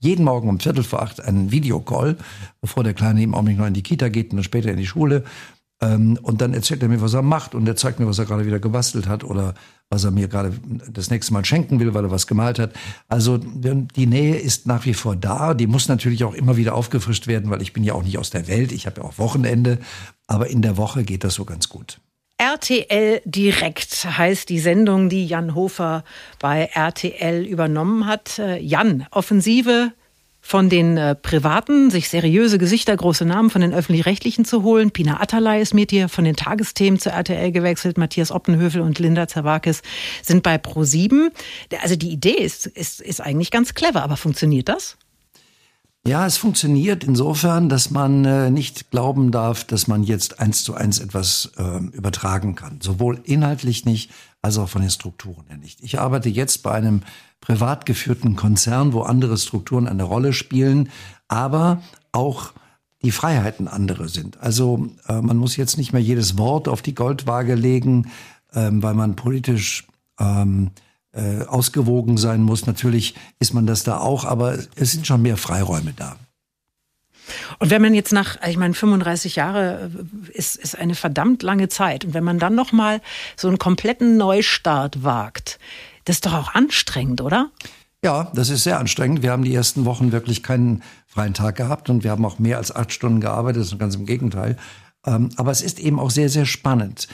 jeden 0.01 0.25
Morgen 0.25 0.49
um 0.49 0.59
Viertel 0.59 0.83
vor 0.83 1.03
acht 1.03 1.21
einen 1.21 1.53
Videocall, 1.53 2.17
bevor 2.61 2.83
der 2.83 2.95
Kleine 2.95 3.23
eben 3.23 3.35
auch 3.35 3.43
nicht 3.43 3.59
noch 3.59 3.67
in 3.67 3.75
die 3.75 3.83
Kita 3.83 4.09
geht 4.09 4.31
und 4.31 4.37
dann 4.39 4.45
später 4.45 4.71
in 4.71 4.77
die 4.77 4.87
Schule. 4.87 5.25
Ähm, 5.81 6.19
und 6.23 6.41
dann 6.41 6.55
erzählt 6.55 6.83
er 6.83 6.89
mir, 6.89 7.03
was 7.03 7.13
er 7.13 7.23
macht 7.23 7.55
und 7.55 7.67
er 7.69 7.77
zeigt 7.77 8.01
mir, 8.01 8.07
was 8.07 8.19
er 8.19 8.25
gerade 8.25 8.47
wieder 8.47 8.59
gebastelt 8.59 9.07
hat 9.07 9.25
oder 9.25 9.55
was 9.91 10.05
er 10.05 10.11
mir 10.11 10.27
gerade 10.27 10.53
das 10.91 11.11
nächste 11.11 11.33
Mal 11.33 11.45
schenken 11.45 11.79
will, 11.81 11.93
weil 11.93 12.05
er 12.05 12.11
was 12.11 12.27
gemalt 12.27 12.59
hat. 12.59 12.73
Also 13.09 13.39
die 13.39 14.07
Nähe 14.07 14.37
ist 14.37 14.67
nach 14.67 14.85
wie 14.87 14.95
vor 14.95 15.17
da. 15.17 15.55
Die 15.55 15.67
muss 15.67 15.89
natürlich 15.89 16.25
auch 16.25 16.35
immer 16.35 16.57
wieder 16.57 16.75
aufgefrischt 16.75 17.27
werden, 17.27 17.51
weil 17.51 17.63
ich 17.63 17.73
bin 17.73 17.85
ja 17.85 17.93
auch 17.93 18.03
nicht 18.03 18.19
aus 18.19 18.31
der 18.31 18.49
Welt. 18.49 18.73
Ich 18.73 18.87
habe 18.87 19.03
ja 19.03 19.07
auch 19.07 19.19
Wochenende. 19.19 19.79
Aber 20.27 20.49
in 20.49 20.63
der 20.63 20.77
Woche 20.77 21.05
geht 21.05 21.25
das 21.25 21.35
so 21.35 21.45
ganz 21.45 21.69
gut. 21.69 22.01
RTL 22.39 23.23
Direkt 23.25 24.05
heißt 24.05 24.49
die 24.49 24.59
Sendung, 24.59 25.09
die 25.09 25.27
Jan 25.27 25.55
Hofer 25.55 26.05
bei 26.39 26.69
RTL 26.75 27.45
übernommen 27.45 28.07
hat. 28.07 28.39
Äh, 28.39 28.59
Jan, 28.59 29.07
Offensive 29.11 29.93
von 30.47 30.69
den 30.69 30.97
äh, 30.97 31.17
Privaten, 31.17 31.91
sich 31.91 32.09
seriöse 32.09 32.59
Gesichter, 32.59 32.97
große 32.97 33.25
Namen 33.25 33.51
von 33.51 33.63
den 33.63 33.75
Öffentlich-Rechtlichen 33.75 34.45
zu 34.45 34.63
holen. 34.63 34.93
Pina 34.93 35.21
Atalay 35.21 35.61
ist 35.61 35.75
mit 35.75 35.91
dir 35.91 36.09
von 36.09 36.25
den 36.25 36.37
Tagesthemen 36.37 37.01
zur 37.01 37.13
RTL 37.13 37.51
gewechselt. 37.51 37.99
Matthias 37.99 38.31
Oppenhövel 38.31 38.81
und 38.81 39.01
Linda 39.01 39.27
Zerwakis 39.27 39.83
sind 40.23 40.45
bei 40.45 40.55
Pro7. 40.55 41.33
Also 41.83 41.97
die 41.97 42.11
Idee 42.11 42.37
ist, 42.37 42.67
ist, 42.67 43.01
ist 43.01 43.21
eigentlich 43.21 43.51
ganz 43.51 43.75
clever, 43.75 44.05
aber 44.05 44.17
funktioniert 44.17 44.69
das? 44.69 44.97
Ja, 46.07 46.25
es 46.25 46.37
funktioniert 46.37 47.03
insofern, 47.03 47.69
dass 47.69 47.91
man 47.91 48.25
äh, 48.25 48.49
nicht 48.49 48.93
glauben 48.93 49.33
darf, 49.33 49.65
dass 49.65 49.89
man 49.89 50.05
jetzt 50.05 50.39
eins 50.39 50.63
zu 50.63 50.75
eins 50.75 51.01
etwas 51.01 51.51
äh, 51.59 51.79
übertragen 51.97 52.55
kann. 52.55 52.79
Sowohl 52.81 53.21
inhaltlich 53.25 53.85
nicht, 53.85 54.13
als 54.47 54.59
auch 54.59 54.69
von 54.69 54.81
den 54.81 54.91
Strukturen 54.91 55.45
her 55.49 55.57
nicht. 55.57 55.83
Ich 55.83 55.99
arbeite 55.99 56.29
jetzt 56.29 56.63
bei 56.63 56.71
einem 56.71 57.03
privat 57.41 57.85
geführten 57.85 58.37
Konzern, 58.37 58.93
wo 58.93 59.03
andere 59.03 59.37
Strukturen 59.37 59.89
eine 59.89 60.05
Rolle 60.05 60.33
spielen, 60.33 60.89
aber 61.27 61.83
auch 62.13 62.53
die 63.03 63.11
Freiheiten 63.11 63.67
andere 63.67 64.09
sind. 64.09 64.39
Also 64.41 64.89
äh, 65.09 65.21
man 65.21 65.37
muss 65.37 65.57
jetzt 65.57 65.79
nicht 65.79 65.93
mehr 65.93 66.01
jedes 66.01 66.39
Wort 66.39 66.69
auf 66.69 66.81
die 66.81 66.95
Goldwaage 66.95 67.57
legen, 67.57 68.11
ähm, 68.55 68.83
weil 68.85 68.95
man 68.95 69.17
politisch 69.17 69.87
ähm, 70.21 70.71
äh, 71.13 71.43
ausgewogen 71.43 72.17
sein 72.17 72.43
muss. 72.43 72.67
Natürlich 72.67 73.17
ist 73.41 73.53
man 73.53 73.67
das 73.67 73.83
da 73.83 73.99
auch, 73.99 74.25
aber 74.25 74.59
es 74.77 74.93
sind 74.93 75.09
schon 75.09 75.23
mehr 75.23 75.37
Freiräume 75.37 75.93
da. 75.93 76.17
Und 77.59 77.71
wenn 77.71 77.83
man 77.83 77.95
jetzt 77.95 78.13
nach, 78.13 78.39
ich 78.47 78.57
meine, 78.57 78.75
35 78.75 79.37
Jahre 79.37 79.91
äh, 79.95 80.37
ist, 80.37 80.57
ist 80.57 80.79
eine 80.79 80.95
verdammt 80.95 81.43
lange 81.43 81.69
Zeit. 81.69 82.05
Und 82.05 82.15
wenn 82.15 82.25
man 82.25 82.39
dann 82.39 82.55
nochmal 82.55 83.01
so 83.37 83.49
einen 83.49 83.59
kompletten 83.59 84.17
Neustart 84.17 85.03
wagt, 85.05 85.59
das 86.05 86.17
ist 86.17 86.27
doch 86.27 86.35
auch 86.35 86.55
anstrengend, 86.55 87.21
oder? 87.21 87.51
Ja, 88.03 88.31
das 88.35 88.51
ist 88.51 88.63
sehr 88.63 88.79
anstrengend. 88.79 89.23
Wir 89.23 89.33
haben 89.33 89.43
die 89.43 89.55
ersten 89.55 89.85
Wochen 89.85 90.13
wirklich 90.13 90.43
keinen 90.43 90.83
freien 91.07 91.35
Tag 91.35 91.57
gehabt 91.57 91.91
und 91.91 92.05
wir 92.05 92.11
haben 92.11 92.25
auch 92.25 92.39
mehr 92.39 92.59
als 92.59 92.75
acht 92.75 92.93
Stunden 92.93 93.21
gearbeitet, 93.21 93.77
ganz 93.79 93.97
im 93.97 94.07
Gegenteil. 94.07 94.57
Ähm, 95.05 95.31
aber 95.37 95.51
es 95.51 95.63
ist 95.63 95.81
eben 95.81 95.99
auch 95.99 96.11
sehr, 96.11 96.29
sehr 96.29 96.47
spannend. 96.47 97.09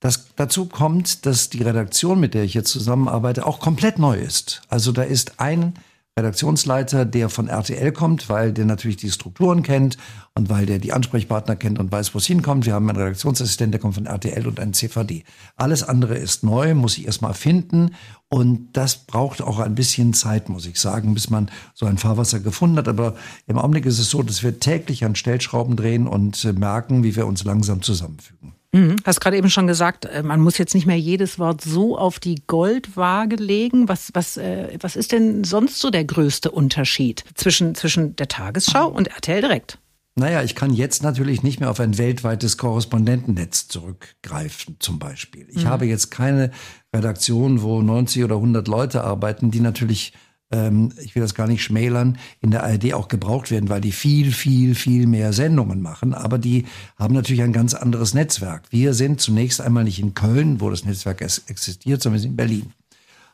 Das, 0.00 0.34
dazu 0.34 0.66
kommt, 0.66 1.26
dass 1.26 1.50
die 1.50 1.62
Redaktion, 1.62 2.18
mit 2.18 2.34
der 2.34 2.42
ich 2.42 2.54
jetzt 2.54 2.72
zusammenarbeite, 2.72 3.46
auch 3.46 3.60
komplett 3.60 4.00
neu 4.00 4.18
ist. 4.18 4.62
Also 4.68 4.90
da 4.90 5.02
ist 5.02 5.38
ein 5.38 5.74
Redaktionsleiter, 6.18 7.06
der 7.06 7.30
von 7.30 7.48
RTL 7.48 7.90
kommt, 7.90 8.28
weil 8.28 8.52
der 8.52 8.66
natürlich 8.66 8.98
die 8.98 9.10
Strukturen 9.10 9.62
kennt 9.62 9.96
und 10.34 10.50
weil 10.50 10.66
der 10.66 10.78
die 10.78 10.92
Ansprechpartner 10.92 11.56
kennt 11.56 11.78
und 11.78 11.90
weiß, 11.90 12.14
wo 12.14 12.18
es 12.18 12.26
hinkommt. 12.26 12.66
Wir 12.66 12.74
haben 12.74 12.88
einen 12.90 12.98
Redaktionsassistent, 12.98 13.72
der 13.72 13.80
kommt 13.80 13.94
von 13.94 14.04
RTL 14.04 14.46
und 14.46 14.60
einen 14.60 14.74
CVD. 14.74 15.24
Alles 15.56 15.82
andere 15.82 16.16
ist 16.16 16.44
neu, 16.44 16.74
muss 16.74 16.98
ich 16.98 17.06
erstmal 17.06 17.32
finden 17.32 17.94
und 18.28 18.68
das 18.74 18.96
braucht 18.96 19.40
auch 19.40 19.58
ein 19.58 19.74
bisschen 19.74 20.12
Zeit, 20.12 20.50
muss 20.50 20.66
ich 20.66 20.78
sagen, 20.78 21.14
bis 21.14 21.30
man 21.30 21.50
so 21.72 21.86
ein 21.86 21.96
Fahrwasser 21.96 22.40
gefunden 22.40 22.76
hat. 22.76 22.88
Aber 22.88 23.14
im 23.46 23.58
Augenblick 23.58 23.86
ist 23.86 23.98
es 23.98 24.10
so, 24.10 24.22
dass 24.22 24.42
wir 24.42 24.60
täglich 24.60 25.06
an 25.06 25.14
Stellschrauben 25.14 25.76
drehen 25.76 26.06
und 26.06 26.44
äh, 26.44 26.52
merken, 26.52 27.04
wie 27.04 27.16
wir 27.16 27.26
uns 27.26 27.44
langsam 27.44 27.80
zusammenfügen. 27.80 28.52
Mhm. 28.72 28.96
Hast 29.04 29.20
gerade 29.20 29.36
eben 29.36 29.50
schon 29.50 29.66
gesagt, 29.66 30.06
äh, 30.06 30.22
man 30.22 30.40
muss 30.40 30.58
jetzt 30.58 30.74
nicht 30.74 30.86
mehr 30.86 30.98
jedes 30.98 31.38
Wort 31.38 31.60
so 31.60 31.98
auf 31.98 32.18
die 32.18 32.42
Goldwaage 32.46 33.36
legen. 33.36 33.88
Was, 33.88 34.10
was, 34.14 34.38
äh, 34.38 34.76
was 34.80 34.96
ist 34.96 35.12
denn 35.12 35.44
sonst 35.44 35.78
so 35.78 35.90
der 35.90 36.04
größte 36.04 36.50
Unterschied 36.50 37.24
zwischen, 37.34 37.74
zwischen 37.74 38.16
der 38.16 38.28
Tagesschau 38.28 38.88
und 38.88 39.08
RTL 39.08 39.42
direkt? 39.42 39.78
Naja, 40.14 40.42
ich 40.42 40.54
kann 40.54 40.74
jetzt 40.74 41.02
natürlich 41.02 41.42
nicht 41.42 41.60
mehr 41.60 41.70
auf 41.70 41.80
ein 41.80 41.96
weltweites 41.96 42.58
Korrespondentennetz 42.58 43.68
zurückgreifen, 43.68 44.76
zum 44.78 44.98
Beispiel. 44.98 45.46
Ich 45.50 45.64
mhm. 45.64 45.68
habe 45.68 45.86
jetzt 45.86 46.10
keine 46.10 46.50
Redaktion, 46.94 47.62
wo 47.62 47.80
90 47.80 48.24
oder 48.24 48.36
100 48.36 48.68
Leute 48.68 49.04
arbeiten, 49.04 49.50
die 49.50 49.60
natürlich 49.60 50.12
ähm, 50.52 50.92
ich 51.02 51.14
will 51.14 51.22
das 51.22 51.34
gar 51.34 51.46
nicht 51.48 51.62
schmälern, 51.62 52.18
in 52.40 52.50
der 52.50 52.62
ARD 52.62 52.94
auch 52.94 53.08
gebraucht 53.08 53.50
werden, 53.50 53.68
weil 53.68 53.80
die 53.80 53.92
viel, 53.92 54.32
viel, 54.32 54.74
viel 54.74 55.06
mehr 55.06 55.32
Sendungen 55.32 55.82
machen. 55.82 56.14
Aber 56.14 56.38
die 56.38 56.66
haben 56.98 57.14
natürlich 57.14 57.42
ein 57.42 57.52
ganz 57.52 57.74
anderes 57.74 58.14
Netzwerk. 58.14 58.64
Wir 58.70 58.94
sind 58.94 59.20
zunächst 59.20 59.60
einmal 59.60 59.84
nicht 59.84 59.98
in 59.98 60.14
Köln, 60.14 60.60
wo 60.60 60.70
das 60.70 60.84
Netzwerk 60.84 61.22
existiert, 61.22 62.02
sondern 62.02 62.18
wir 62.18 62.22
sind 62.22 62.30
in 62.32 62.36
Berlin. 62.36 62.72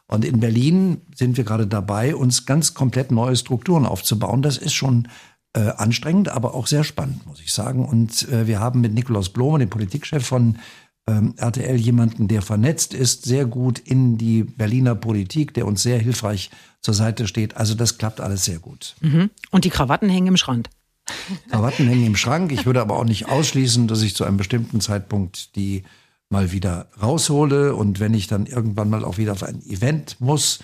Und 0.07 0.25
in 0.25 0.41
Berlin 0.41 1.03
sind 1.15 1.37
wir 1.37 1.45
gerade 1.45 1.67
dabei, 1.67 2.15
uns 2.15 2.47
ganz 2.47 2.73
komplett 2.73 3.11
neue 3.11 3.37
Strukturen 3.37 3.85
aufzubauen. 3.85 4.41
Das 4.41 4.57
ist 4.57 4.73
schon 4.73 5.09
äh, 5.53 5.61
anstrengend, 5.61 6.31
aber 6.31 6.55
auch 6.55 6.67
sehr 6.67 6.85
spannend, 6.85 7.27
muss 7.27 7.41
ich 7.41 7.53
sagen. 7.53 7.85
Und 7.85 8.27
äh, 8.29 8.47
wir 8.47 8.59
haben 8.59 8.81
mit 8.81 8.95
Nikolaus 8.95 9.29
Blome, 9.29 9.59
dem 9.59 9.69
Politikchef 9.69 10.25
von 10.25 10.59
ähm, 11.09 11.35
RTL, 11.37 11.77
jemanden, 11.77 12.29
der 12.29 12.43
vernetzt 12.43 12.93
ist, 12.93 13.25
sehr 13.25 13.47
gut 13.47 13.79
in 13.79 14.19
die 14.19 14.45
Berliner 14.45 14.95
Politik, 14.95 15.55
der 15.55 15.67
uns 15.67 15.83
sehr 15.83 15.99
hilfreich 15.99 16.51
zur 16.81 16.95
Seite 16.95 17.27
steht. 17.27 17.57
Also 17.57 17.75
das 17.75 17.99
klappt 17.99 18.21
alles 18.21 18.45
sehr 18.45 18.59
gut. 18.59 18.95
Mhm. 19.01 19.31
Und 19.51 19.65
die 19.65 19.71
Krawatten 19.71 20.11
hängen 20.11 20.29
im 20.29 20.37
Schrank. 20.37 20.69
Krawatten 21.51 21.89
hängen 21.89 22.07
im 22.07 22.17
Schrank. 22.17 22.53
Ich 22.53 22.67
würde 22.67 22.83
aber 22.83 22.97
auch 22.97 23.05
nicht 23.05 23.29
ausschließen, 23.29 23.89
dass 23.89 24.03
ich 24.03 24.15
zu 24.15 24.25
einem 24.25 24.37
bestimmten 24.37 24.81
Zeitpunkt 24.81 25.57
die 25.57 25.85
mal 26.29 26.53
wieder 26.53 26.89
raushole. 27.01 27.75
Und 27.75 28.01
wenn 28.01 28.13
ich 28.13 28.27
dann 28.27 28.45
irgendwann 28.45 28.91
mal 28.91 29.05
auch 29.05 29.17
wieder 29.17 29.33
auf 29.33 29.43
ein 29.43 29.63
Event 29.65 30.17
muss, 30.21 30.59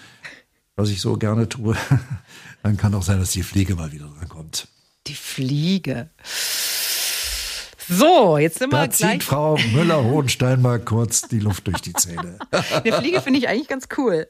was 0.77 0.91
ich 0.91 1.01
so 1.01 1.17
gerne 1.17 1.49
tue, 1.49 1.75
dann 2.63 2.77
kann 2.77 2.95
auch 2.95 3.03
sein, 3.03 3.19
dass 3.19 3.31
die 3.31 3.43
Fliege 3.43 3.77
mal 3.77 3.93
wieder 3.93 4.07
drankommt. 4.19 4.69
Die 5.07 5.15
Fliege. 5.15 6.11
So, 7.89 8.39
jetzt 8.39 8.59
sind 8.59 8.73
da 8.73 8.83
wir 8.83 8.89
gleich. 8.89 9.13
zieht 9.13 9.25
Frau 9.25 9.57
Müller-Hohenstein 9.73 10.63
mal 10.63 10.81
kurz 10.81 11.23
die 11.23 11.39
Luft 11.39 11.67
durch 11.67 11.81
die 11.81 11.93
Zähne. 11.93 12.39
Eine 12.51 12.93
Fliege 12.93 13.21
finde 13.21 13.39
ich 13.39 13.49
eigentlich 13.49 13.69
ganz 13.69 13.89
cool. 13.99 14.27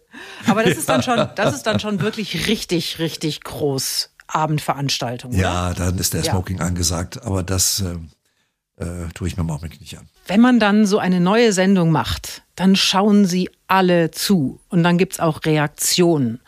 Aber 0.46 0.62
das 0.62 0.76
ist 0.76 0.88
dann 0.88 1.02
schon, 1.02 1.28
das 1.36 1.54
ist 1.54 1.62
dann 1.64 1.80
schon 1.80 2.00
wirklich 2.00 2.46
richtig, 2.46 2.98
richtig 2.98 3.42
groß. 3.42 4.10
Abendveranstaltung. 4.26 5.32
Oder? 5.32 5.40
Ja, 5.40 5.74
dann 5.74 5.98
ist 5.98 6.14
der 6.14 6.24
Smoking 6.24 6.58
ja. 6.58 6.64
angesagt. 6.64 7.22
Aber 7.24 7.42
das 7.42 7.82
äh, 7.82 8.82
äh, 8.82 9.08
tue 9.14 9.28
ich 9.28 9.36
mir 9.36 9.42
im 9.42 9.50
Augenblick 9.50 9.80
nicht 9.80 9.96
an. 9.98 10.08
Wenn 10.26 10.40
man 10.40 10.58
dann 10.58 10.86
so 10.86 10.98
eine 10.98 11.20
neue 11.20 11.52
Sendung 11.52 11.90
macht, 11.90 12.42
dann 12.56 12.74
schauen 12.74 13.26
sie 13.26 13.50
alle 13.68 14.10
zu. 14.10 14.60
Und 14.68 14.82
dann 14.82 14.98
gibt 14.98 15.14
es 15.14 15.20
auch 15.20 15.44
Reaktionen. 15.44 16.40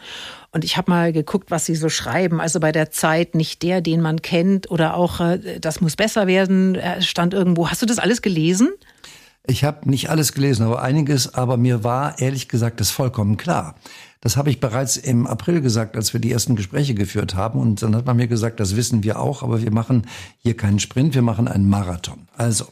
Und 0.57 0.65
ich 0.65 0.79
habe 0.79 0.91
mal 0.91 1.13
geguckt, 1.13 1.51
was 1.51 1.67
sie 1.67 1.75
so 1.75 1.91
schreiben. 1.91 2.41
Also 2.41 2.61
bei 2.61 2.73
der 2.73 2.91
Zeit 2.91 3.35
nicht 3.35 3.63
der, 3.63 3.83
den 3.83 4.01
man 4.01 4.23
kennt 4.23 4.71
oder 4.71 4.97
auch 4.97 5.21
äh, 5.21 5.61
das 5.61 5.83
muss 5.83 5.97
besser 5.97 6.27
werden, 6.27 6.77
äh, 6.77 7.03
stand 7.03 7.35
irgendwo. 7.35 7.69
Hast 7.69 7.83
du 7.83 7.87
das 7.87 7.99
alles 7.99 8.23
gelesen? 8.23 8.71
Ich 9.47 9.65
habe 9.65 9.87
nicht 9.91 10.09
alles 10.09 10.33
gelesen, 10.33 10.65
aber 10.65 10.81
einiges. 10.81 11.35
Aber 11.35 11.59
mir 11.59 11.85
war 11.85 12.19
ehrlich 12.21 12.49
gesagt 12.49 12.81
das 12.81 12.91
vollkommen 12.91 13.37
klar. 13.37 13.75
Das 14.23 14.39
habe 14.39 14.49
ich 14.49 14.59
bereits 14.59 14.97
im 14.97 15.27
April 15.27 15.61
gesagt, 15.61 15.95
als 15.95 16.15
wir 16.15 16.21
die 16.21 16.33
ersten 16.33 16.57
Gespräche 16.57 16.95
geführt 16.95 17.35
haben. 17.35 17.61
Und 17.61 17.83
dann 17.83 17.95
hat 17.95 18.07
man 18.07 18.17
mir 18.17 18.27
gesagt, 18.27 18.59
das 18.59 18.77
wissen 18.77 19.05
wir 19.05 19.21
auch, 19.21 19.43
aber 19.43 19.61
wir 19.61 19.73
machen 19.73 20.07
hier 20.39 20.57
keinen 20.57 20.79
Sprint, 20.79 21.15
wir 21.15 21.21
machen 21.21 21.49
einen 21.49 21.69
Marathon. 21.69 22.29
Also, 22.35 22.65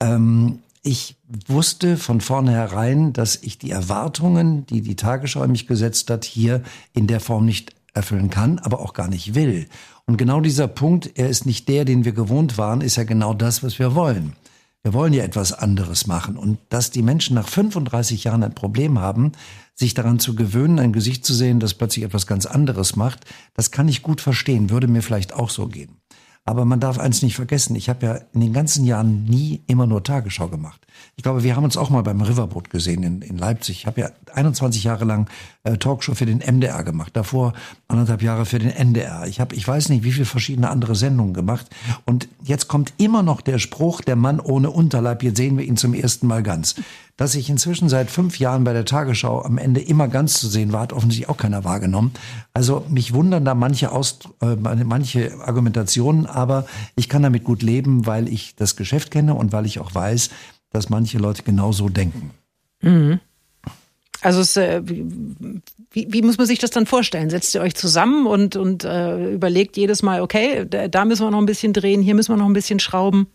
ähm, 0.00 0.58
ich 0.84 1.16
wusste 1.48 1.96
von 1.96 2.20
vornherein, 2.20 3.14
dass 3.14 3.36
ich 3.36 3.58
die 3.58 3.70
Erwartungen, 3.70 4.66
die 4.66 4.82
die 4.82 4.96
Tagesschau 4.96 5.46
mich 5.48 5.66
gesetzt 5.66 6.10
hat, 6.10 6.24
hier 6.24 6.62
in 6.92 7.06
der 7.06 7.20
Form 7.20 7.46
nicht 7.46 7.74
erfüllen 7.94 8.28
kann, 8.28 8.58
aber 8.58 8.80
auch 8.80 8.92
gar 8.92 9.08
nicht 9.08 9.34
will. 9.34 9.66
Und 10.06 10.18
genau 10.18 10.42
dieser 10.42 10.68
Punkt, 10.68 11.12
er 11.14 11.30
ist 11.30 11.46
nicht 11.46 11.68
der, 11.68 11.86
den 11.86 12.04
wir 12.04 12.12
gewohnt 12.12 12.58
waren, 12.58 12.82
ist 12.82 12.96
ja 12.96 13.04
genau 13.04 13.32
das, 13.32 13.62
was 13.62 13.78
wir 13.78 13.94
wollen. 13.94 14.34
Wir 14.82 14.92
wollen 14.92 15.14
ja 15.14 15.24
etwas 15.24 15.54
anderes 15.54 16.06
machen. 16.06 16.36
Und 16.36 16.58
dass 16.68 16.90
die 16.90 17.02
Menschen 17.02 17.34
nach 17.34 17.48
35 17.48 18.24
Jahren 18.24 18.42
ein 18.42 18.54
Problem 18.54 18.98
haben, 18.98 19.32
sich 19.74 19.94
daran 19.94 20.18
zu 20.18 20.34
gewöhnen, 20.34 20.78
ein 20.78 20.92
Gesicht 20.92 21.24
zu 21.24 21.32
sehen, 21.32 21.60
das 21.60 21.72
plötzlich 21.72 22.04
etwas 22.04 22.26
ganz 22.26 22.44
anderes 22.44 22.94
macht, 22.94 23.24
das 23.54 23.70
kann 23.70 23.88
ich 23.88 24.02
gut 24.02 24.20
verstehen, 24.20 24.68
würde 24.68 24.86
mir 24.86 25.02
vielleicht 25.02 25.32
auch 25.32 25.48
so 25.48 25.66
gehen. 25.66 25.96
Aber 26.44 26.64
man 26.64 26.80
darf 26.80 26.98
eins 26.98 27.22
nicht 27.22 27.36
vergessen, 27.36 27.74
ich 27.74 27.88
habe 27.88 28.06
ja 28.06 28.14
in 28.32 28.40
den 28.40 28.52
ganzen 28.52 28.84
Jahren 28.84 29.24
nie 29.24 29.62
immer 29.66 29.86
nur 29.86 30.04
Tagesschau 30.04 30.48
gemacht. 30.48 30.86
Ich 31.16 31.22
glaube, 31.22 31.42
wir 31.42 31.56
haben 31.56 31.64
uns 31.64 31.76
auch 31.76 31.90
mal 31.90 32.02
beim 32.02 32.20
Riverboot 32.20 32.70
gesehen 32.70 33.02
in, 33.02 33.22
in 33.22 33.38
Leipzig. 33.38 33.80
Ich 33.80 33.86
habe 33.86 34.00
ja 34.00 34.10
21 34.32 34.84
Jahre 34.84 35.04
lang 35.04 35.28
äh, 35.62 35.76
Talkshow 35.76 36.14
für 36.14 36.26
den 36.26 36.38
MDR 36.38 36.82
gemacht, 36.84 37.16
davor 37.16 37.52
anderthalb 37.88 38.22
Jahre 38.22 38.46
für 38.46 38.58
den 38.58 38.70
NDR. 38.70 39.26
Ich 39.26 39.40
habe, 39.40 39.54
ich 39.54 39.66
weiß 39.66 39.88
nicht, 39.88 40.04
wie 40.04 40.12
viele 40.12 40.24
verschiedene 40.24 40.70
andere 40.70 40.94
Sendungen 40.94 41.34
gemacht. 41.34 41.66
Und 42.04 42.28
jetzt 42.42 42.68
kommt 42.68 42.92
immer 42.96 43.22
noch 43.22 43.40
der 43.40 43.58
Spruch, 43.58 44.00
der 44.00 44.16
Mann 44.16 44.40
ohne 44.40 44.70
Unterleib, 44.70 45.22
jetzt 45.22 45.36
sehen 45.36 45.56
wir 45.58 45.64
ihn 45.64 45.76
zum 45.76 45.94
ersten 45.94 46.26
Mal 46.26 46.42
ganz 46.42 46.74
dass 47.16 47.36
ich 47.36 47.48
inzwischen 47.48 47.88
seit 47.88 48.10
fünf 48.10 48.40
Jahren 48.40 48.64
bei 48.64 48.72
der 48.72 48.84
Tagesschau 48.84 49.42
am 49.42 49.56
Ende 49.56 49.80
immer 49.80 50.08
ganz 50.08 50.40
zu 50.40 50.48
sehen 50.48 50.72
war, 50.72 50.80
hat 50.80 50.92
offensichtlich 50.92 51.28
auch 51.28 51.36
keiner 51.36 51.62
wahrgenommen. 51.62 52.12
Also 52.54 52.84
mich 52.88 53.14
wundern 53.14 53.44
da 53.44 53.54
manche, 53.54 53.92
Aus, 53.92 54.18
äh, 54.40 54.56
manche 54.56 55.32
Argumentationen, 55.44 56.26
aber 56.26 56.66
ich 56.96 57.08
kann 57.08 57.22
damit 57.22 57.44
gut 57.44 57.62
leben, 57.62 58.06
weil 58.06 58.28
ich 58.28 58.56
das 58.56 58.74
Geschäft 58.74 59.12
kenne 59.12 59.34
und 59.34 59.52
weil 59.52 59.64
ich 59.64 59.78
auch 59.78 59.94
weiß, 59.94 60.30
dass 60.74 60.90
manche 60.90 61.18
Leute 61.18 61.44
genau 61.44 61.72
so 61.72 61.88
denken. 61.88 62.32
Mhm. 62.82 63.20
Also 64.20 64.40
es, 64.40 64.56
äh, 64.56 64.82
wie, 64.84 66.12
wie, 66.12 66.22
muss 66.22 66.36
man 66.36 66.46
sich 66.46 66.58
das 66.58 66.70
dann 66.70 66.86
vorstellen? 66.86 67.30
Setzt 67.30 67.54
ihr 67.54 67.60
euch 67.60 67.76
zusammen 67.76 68.26
und, 68.26 68.56
und 68.56 68.82
äh, 68.84 69.32
überlegt 69.32 69.76
jedes 69.76 70.02
Mal, 70.02 70.20
okay, 70.20 70.66
da 70.66 71.04
müssen 71.04 71.24
wir 71.24 71.30
noch 71.30 71.38
ein 71.38 71.46
bisschen 71.46 71.72
drehen, 71.72 72.02
hier 72.02 72.14
müssen 72.14 72.32
wir 72.32 72.36
noch 72.36 72.46
ein 72.46 72.54
bisschen 72.54 72.80
schrauben? 72.80 73.28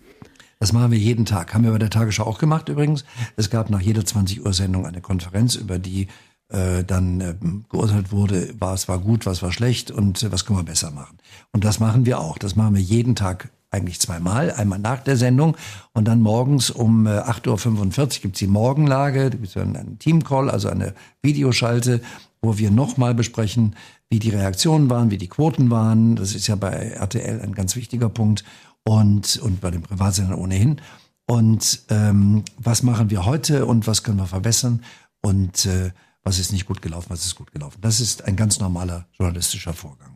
Das 0.59 0.73
machen 0.73 0.91
wir 0.91 0.97
jeden 0.97 1.25
Tag. 1.25 1.53
Haben 1.53 1.63
wir 1.63 1.71
bei 1.71 1.79
der 1.79 1.89
Tagesschau 1.89 2.25
auch 2.25 2.39
gemacht 2.39 2.67
übrigens. 2.67 3.05
Es 3.37 3.49
gab 3.49 3.69
nach 3.69 3.79
jeder 3.79 4.03
20 4.03 4.45
Uhr 4.45 4.51
Sendung 4.51 4.85
eine 4.85 4.99
Konferenz, 4.99 5.55
über 5.55 5.79
die 5.79 6.07
äh, 6.49 6.83
dann 6.83 7.21
äh, 7.21 7.35
geurteilt 7.69 8.11
wurde, 8.11 8.53
was 8.59 8.89
war 8.89 8.99
gut, 8.99 9.25
was 9.25 9.41
war 9.41 9.53
schlecht 9.53 9.91
und 9.91 10.23
äh, 10.23 10.31
was 10.31 10.45
können 10.45 10.59
wir 10.59 10.63
besser 10.63 10.91
machen. 10.91 11.17
Und 11.53 11.63
das 11.63 11.79
machen 11.79 12.05
wir 12.05 12.19
auch. 12.19 12.37
Das 12.37 12.57
machen 12.57 12.75
wir 12.75 12.81
jeden 12.81 13.15
Tag 13.15 13.49
eigentlich 13.71 13.99
zweimal. 13.99 14.51
Einmal 14.51 14.79
nach 14.79 15.01
der 15.03 15.17
Sendung 15.17 15.55
und 15.93 16.07
dann 16.07 16.21
morgens 16.21 16.69
um 16.69 17.05
äh, 17.05 17.19
8.45 17.19 17.99
Uhr 17.99 18.21
gibt's 18.21 18.39
die 18.39 18.47
Morgenlage, 18.47 19.29
da 19.29 19.37
gibt's 19.37 19.57
einen, 19.57 19.75
einen 19.75 19.99
Teamcall, 19.99 20.49
also 20.49 20.69
eine 20.69 20.93
Videoschalte, 21.21 22.01
wo 22.41 22.57
wir 22.57 22.71
nochmal 22.71 23.13
besprechen, 23.13 23.75
wie 24.09 24.19
die 24.19 24.29
Reaktionen 24.29 24.89
waren, 24.89 25.11
wie 25.11 25.17
die 25.17 25.27
Quoten 25.27 25.69
waren. 25.69 26.15
Das 26.15 26.33
ist 26.33 26.47
ja 26.47 26.55
bei 26.55 26.69
RTL 26.69 27.41
ein 27.41 27.53
ganz 27.53 27.75
wichtiger 27.75 28.09
Punkt 28.09 28.43
und, 28.83 29.37
und 29.37 29.61
bei 29.61 29.71
den 29.71 29.83
Privatsendern 29.83 30.39
ohnehin. 30.39 30.81
Und 31.27 31.83
ähm, 31.89 32.43
was 32.57 32.81
machen 32.81 33.11
wir 33.11 33.25
heute 33.25 33.67
und 33.67 33.85
was 33.85 34.03
können 34.03 34.17
wir 34.17 34.25
verbessern 34.25 34.83
und 35.21 35.67
äh, 35.67 35.91
was 36.23 36.39
ist 36.39 36.51
nicht 36.51 36.65
gut 36.65 36.81
gelaufen, 36.81 37.07
was 37.09 37.25
ist 37.25 37.35
gut 37.35 37.51
gelaufen. 37.51 37.77
Das 37.81 37.99
ist 37.99 38.25
ein 38.25 38.35
ganz 38.35 38.59
normaler 38.59 39.05
journalistischer 39.17 39.73
Vorgang. 39.73 40.11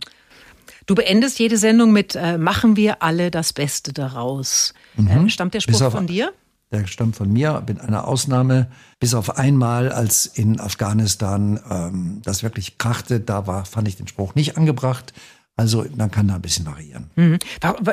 Du 0.85 0.95
beendest 0.95 1.39
jede 1.39 1.57
Sendung 1.57 1.91
mit 1.91 2.15
äh, 2.15 2.37
Machen 2.37 2.75
wir 2.75 3.01
alle 3.01 3.31
das 3.31 3.53
Beste 3.53 3.93
daraus. 3.93 4.73
Mhm. 4.95 5.27
Äh, 5.27 5.29
stammt 5.29 5.53
der 5.53 5.61
Spruch 5.61 5.91
von 5.91 6.07
dir? 6.07 6.33
Der 6.71 6.87
stammt 6.87 7.15
von 7.15 7.31
mir, 7.31 7.63
mit 7.67 7.79
einer 7.81 8.07
Ausnahme, 8.07 8.67
bis 8.99 9.13
auf 9.13 9.37
einmal, 9.37 9.91
als 9.91 10.25
in 10.25 10.59
Afghanistan 10.59 11.59
ähm, 11.69 12.21
das 12.23 12.41
wirklich 12.41 12.79
krachte, 12.79 13.19
da 13.19 13.45
war, 13.45 13.65
fand 13.65 13.87
ich 13.87 13.95
den 13.95 14.07
Spruch 14.07 14.33
nicht 14.33 14.57
angebracht. 14.57 15.13
Also 15.55 15.85
man 15.95 16.09
kann 16.09 16.27
da 16.27 16.35
ein 16.35 16.41
bisschen 16.41 16.65
variieren. 16.65 17.11
Mhm. 17.15 17.37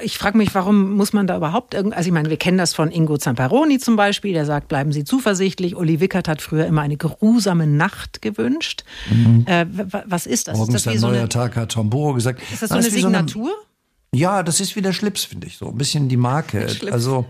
Ich 0.02 0.16
frage 0.16 0.38
mich, 0.38 0.54
warum 0.54 0.92
muss 0.96 1.12
man 1.12 1.26
da 1.26 1.36
überhaupt 1.36 1.74
irgend, 1.74 1.94
also 1.94 2.06
ich 2.06 2.12
meine, 2.12 2.30
wir 2.30 2.38
kennen 2.38 2.56
das 2.56 2.72
von 2.72 2.90
Ingo 2.90 3.18
Zamperoni 3.18 3.78
zum 3.78 3.96
Beispiel, 3.96 4.32
der 4.32 4.46
sagt, 4.46 4.68
bleiben 4.68 4.92
Sie 4.92 5.04
zuversichtlich. 5.04 5.76
Uli 5.76 6.00
Wickert 6.00 6.26
hat 6.26 6.40
früher 6.40 6.64
immer 6.64 6.80
eine 6.80 6.96
geruhsame 6.96 7.66
Nacht 7.66 8.22
gewünscht. 8.22 8.84
Mhm. 9.10 9.44
Äh, 9.46 9.66
was 10.06 10.26
ist 10.26 10.48
das? 10.48 10.56
Morgens 10.56 10.76
ist 10.76 10.86
das 10.86 10.94
ein 10.94 11.00
so 11.00 11.08
neuer 11.08 11.28
Tag, 11.28 11.56
hat 11.56 11.72
Tom 11.72 11.90
Boro 11.90 12.14
gesagt. 12.14 12.40
Ist 12.50 12.62
das 12.62 12.70
so 12.70 12.76
eine 12.76 12.90
Signatur? 12.90 13.44
So 13.44 13.50
eine, 13.50 14.20
ja, 14.22 14.42
das 14.42 14.60
ist 14.60 14.74
wie 14.74 14.82
der 14.82 14.94
Schlips, 14.94 15.24
finde 15.24 15.46
ich 15.46 15.58
so. 15.58 15.68
Ein 15.68 15.76
bisschen 15.76 16.08
die 16.08 16.16
Marke. 16.16 16.66
Also 16.90 17.26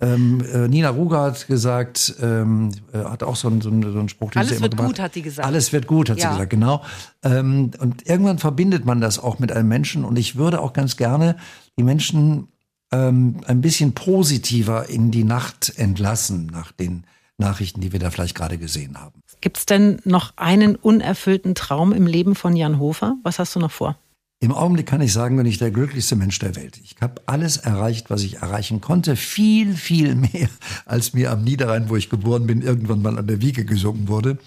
ähm, 0.00 0.44
äh, 0.52 0.68
Nina 0.68 0.90
Ruger 0.90 1.22
hat 1.22 1.46
gesagt, 1.46 2.16
ähm, 2.20 2.70
äh, 2.92 2.98
hat 2.98 3.22
auch 3.22 3.36
so 3.36 3.48
einen, 3.48 3.62
so 3.62 3.70
einen, 3.70 3.82
so 3.82 3.98
einen 3.98 4.08
Spruch, 4.10 4.32
den 4.32 4.40
Alles 4.40 4.56
sie 4.56 4.60
wird 4.60 4.76
gut, 4.76 4.98
hat 4.98 5.14
die 5.14 5.22
gesagt. 5.22 5.46
Alles 5.46 5.72
wird 5.72 5.86
gut, 5.86 6.10
hat 6.10 6.18
ja. 6.18 6.28
sie 6.28 6.34
gesagt, 6.34 6.50
genau. 6.50 6.82
Ähm, 7.22 7.70
und 7.78 8.06
irgendwann 8.06 8.38
verbindet 8.38 8.84
man 8.84 9.00
das 9.00 9.18
auch 9.18 9.38
mit 9.38 9.52
einem 9.52 9.68
Menschen. 9.68 10.04
Und 10.04 10.18
ich 10.18 10.36
würde 10.36 10.60
auch 10.60 10.74
ganz 10.74 10.96
gerne 10.96 11.36
die 11.78 11.82
Menschen 11.82 12.48
ähm, 12.92 13.40
ein 13.46 13.62
bisschen 13.62 13.94
positiver 13.94 14.88
in 14.90 15.10
die 15.10 15.24
Nacht 15.24 15.72
entlassen 15.76 16.46
nach 16.46 16.72
den 16.72 17.04
Nachrichten, 17.38 17.80
die 17.80 17.92
wir 17.92 18.00
da 18.00 18.10
vielleicht 18.10 18.34
gerade 18.34 18.58
gesehen 18.58 18.98
haben. 18.98 19.22
Gibt 19.40 19.58
es 19.58 19.66
denn 19.66 20.00
noch 20.04 20.32
einen 20.36 20.76
unerfüllten 20.76 21.54
Traum 21.54 21.92
im 21.92 22.06
Leben 22.06 22.34
von 22.34 22.56
Jan 22.56 22.78
Hofer? 22.78 23.16
Was 23.22 23.38
hast 23.38 23.54
du 23.54 23.60
noch 23.60 23.70
vor? 23.70 23.96
Im 24.38 24.52
Augenblick 24.52 24.86
kann 24.86 25.00
ich 25.00 25.14
sagen, 25.14 25.36
bin 25.36 25.46
ich 25.46 25.56
der 25.56 25.70
glücklichste 25.70 26.14
Mensch 26.14 26.38
der 26.38 26.56
Welt. 26.56 26.78
Ich 26.84 26.96
habe 27.00 27.22
alles 27.24 27.56
erreicht, 27.56 28.10
was 28.10 28.22
ich 28.22 28.36
erreichen 28.36 28.82
konnte. 28.82 29.16
Viel, 29.16 29.74
viel 29.74 30.14
mehr, 30.14 30.50
als 30.84 31.14
mir 31.14 31.30
am 31.32 31.42
Niederrhein, 31.42 31.88
wo 31.88 31.96
ich 31.96 32.10
geboren 32.10 32.46
bin, 32.46 32.60
irgendwann 32.60 33.00
mal 33.00 33.18
an 33.18 33.26
der 33.26 33.40
Wiege 33.40 33.64
gesungen 33.64 34.08
wurde. 34.08 34.38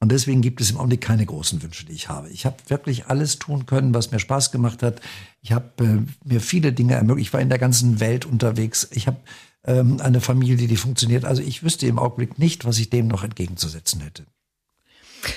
Und 0.00 0.12
deswegen 0.12 0.42
gibt 0.42 0.60
es 0.60 0.70
im 0.70 0.76
Augenblick 0.76 1.00
keine 1.00 1.24
großen 1.24 1.62
Wünsche, 1.62 1.86
die 1.86 1.92
ich 1.92 2.08
habe. 2.08 2.28
Ich 2.28 2.44
habe 2.44 2.56
wirklich 2.68 3.06
alles 3.06 3.38
tun 3.38 3.66
können, 3.66 3.94
was 3.94 4.12
mir 4.12 4.20
Spaß 4.20 4.52
gemacht 4.52 4.82
hat. 4.82 5.00
Ich 5.40 5.52
habe 5.52 5.84
äh, 5.84 6.28
mir 6.28 6.40
viele 6.40 6.72
Dinge 6.72 6.94
ermöglicht. 6.94 7.28
Ich 7.28 7.32
war 7.32 7.40
in 7.40 7.48
der 7.48 7.58
ganzen 7.58 8.00
Welt 8.00 8.26
unterwegs. 8.26 8.88
Ich 8.92 9.06
habe 9.06 9.18
ähm, 9.64 9.98
eine 10.00 10.20
Familie, 10.20 10.68
die 10.68 10.76
funktioniert. 10.76 11.24
Also 11.24 11.42
ich 11.42 11.62
wüsste 11.62 11.86
im 11.86 11.98
Augenblick 11.98 12.38
nicht, 12.38 12.64
was 12.64 12.78
ich 12.78 12.90
dem 12.90 13.08
noch 13.08 13.24
entgegenzusetzen 13.24 14.02
hätte. 14.02 14.24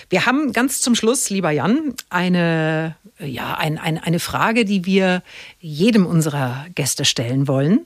Wir 0.09 0.25
haben 0.25 0.53
ganz 0.53 0.81
zum 0.81 0.95
Schluss, 0.95 1.29
lieber 1.29 1.51
Jan, 1.51 1.93
eine, 2.09 2.95
ja, 3.19 3.55
ein, 3.55 3.77
ein, 3.77 3.97
eine 3.97 4.19
Frage, 4.19 4.65
die 4.65 4.85
wir 4.85 5.23
jedem 5.59 6.05
unserer 6.05 6.65
Gäste 6.75 7.05
stellen 7.05 7.47
wollen. 7.47 7.85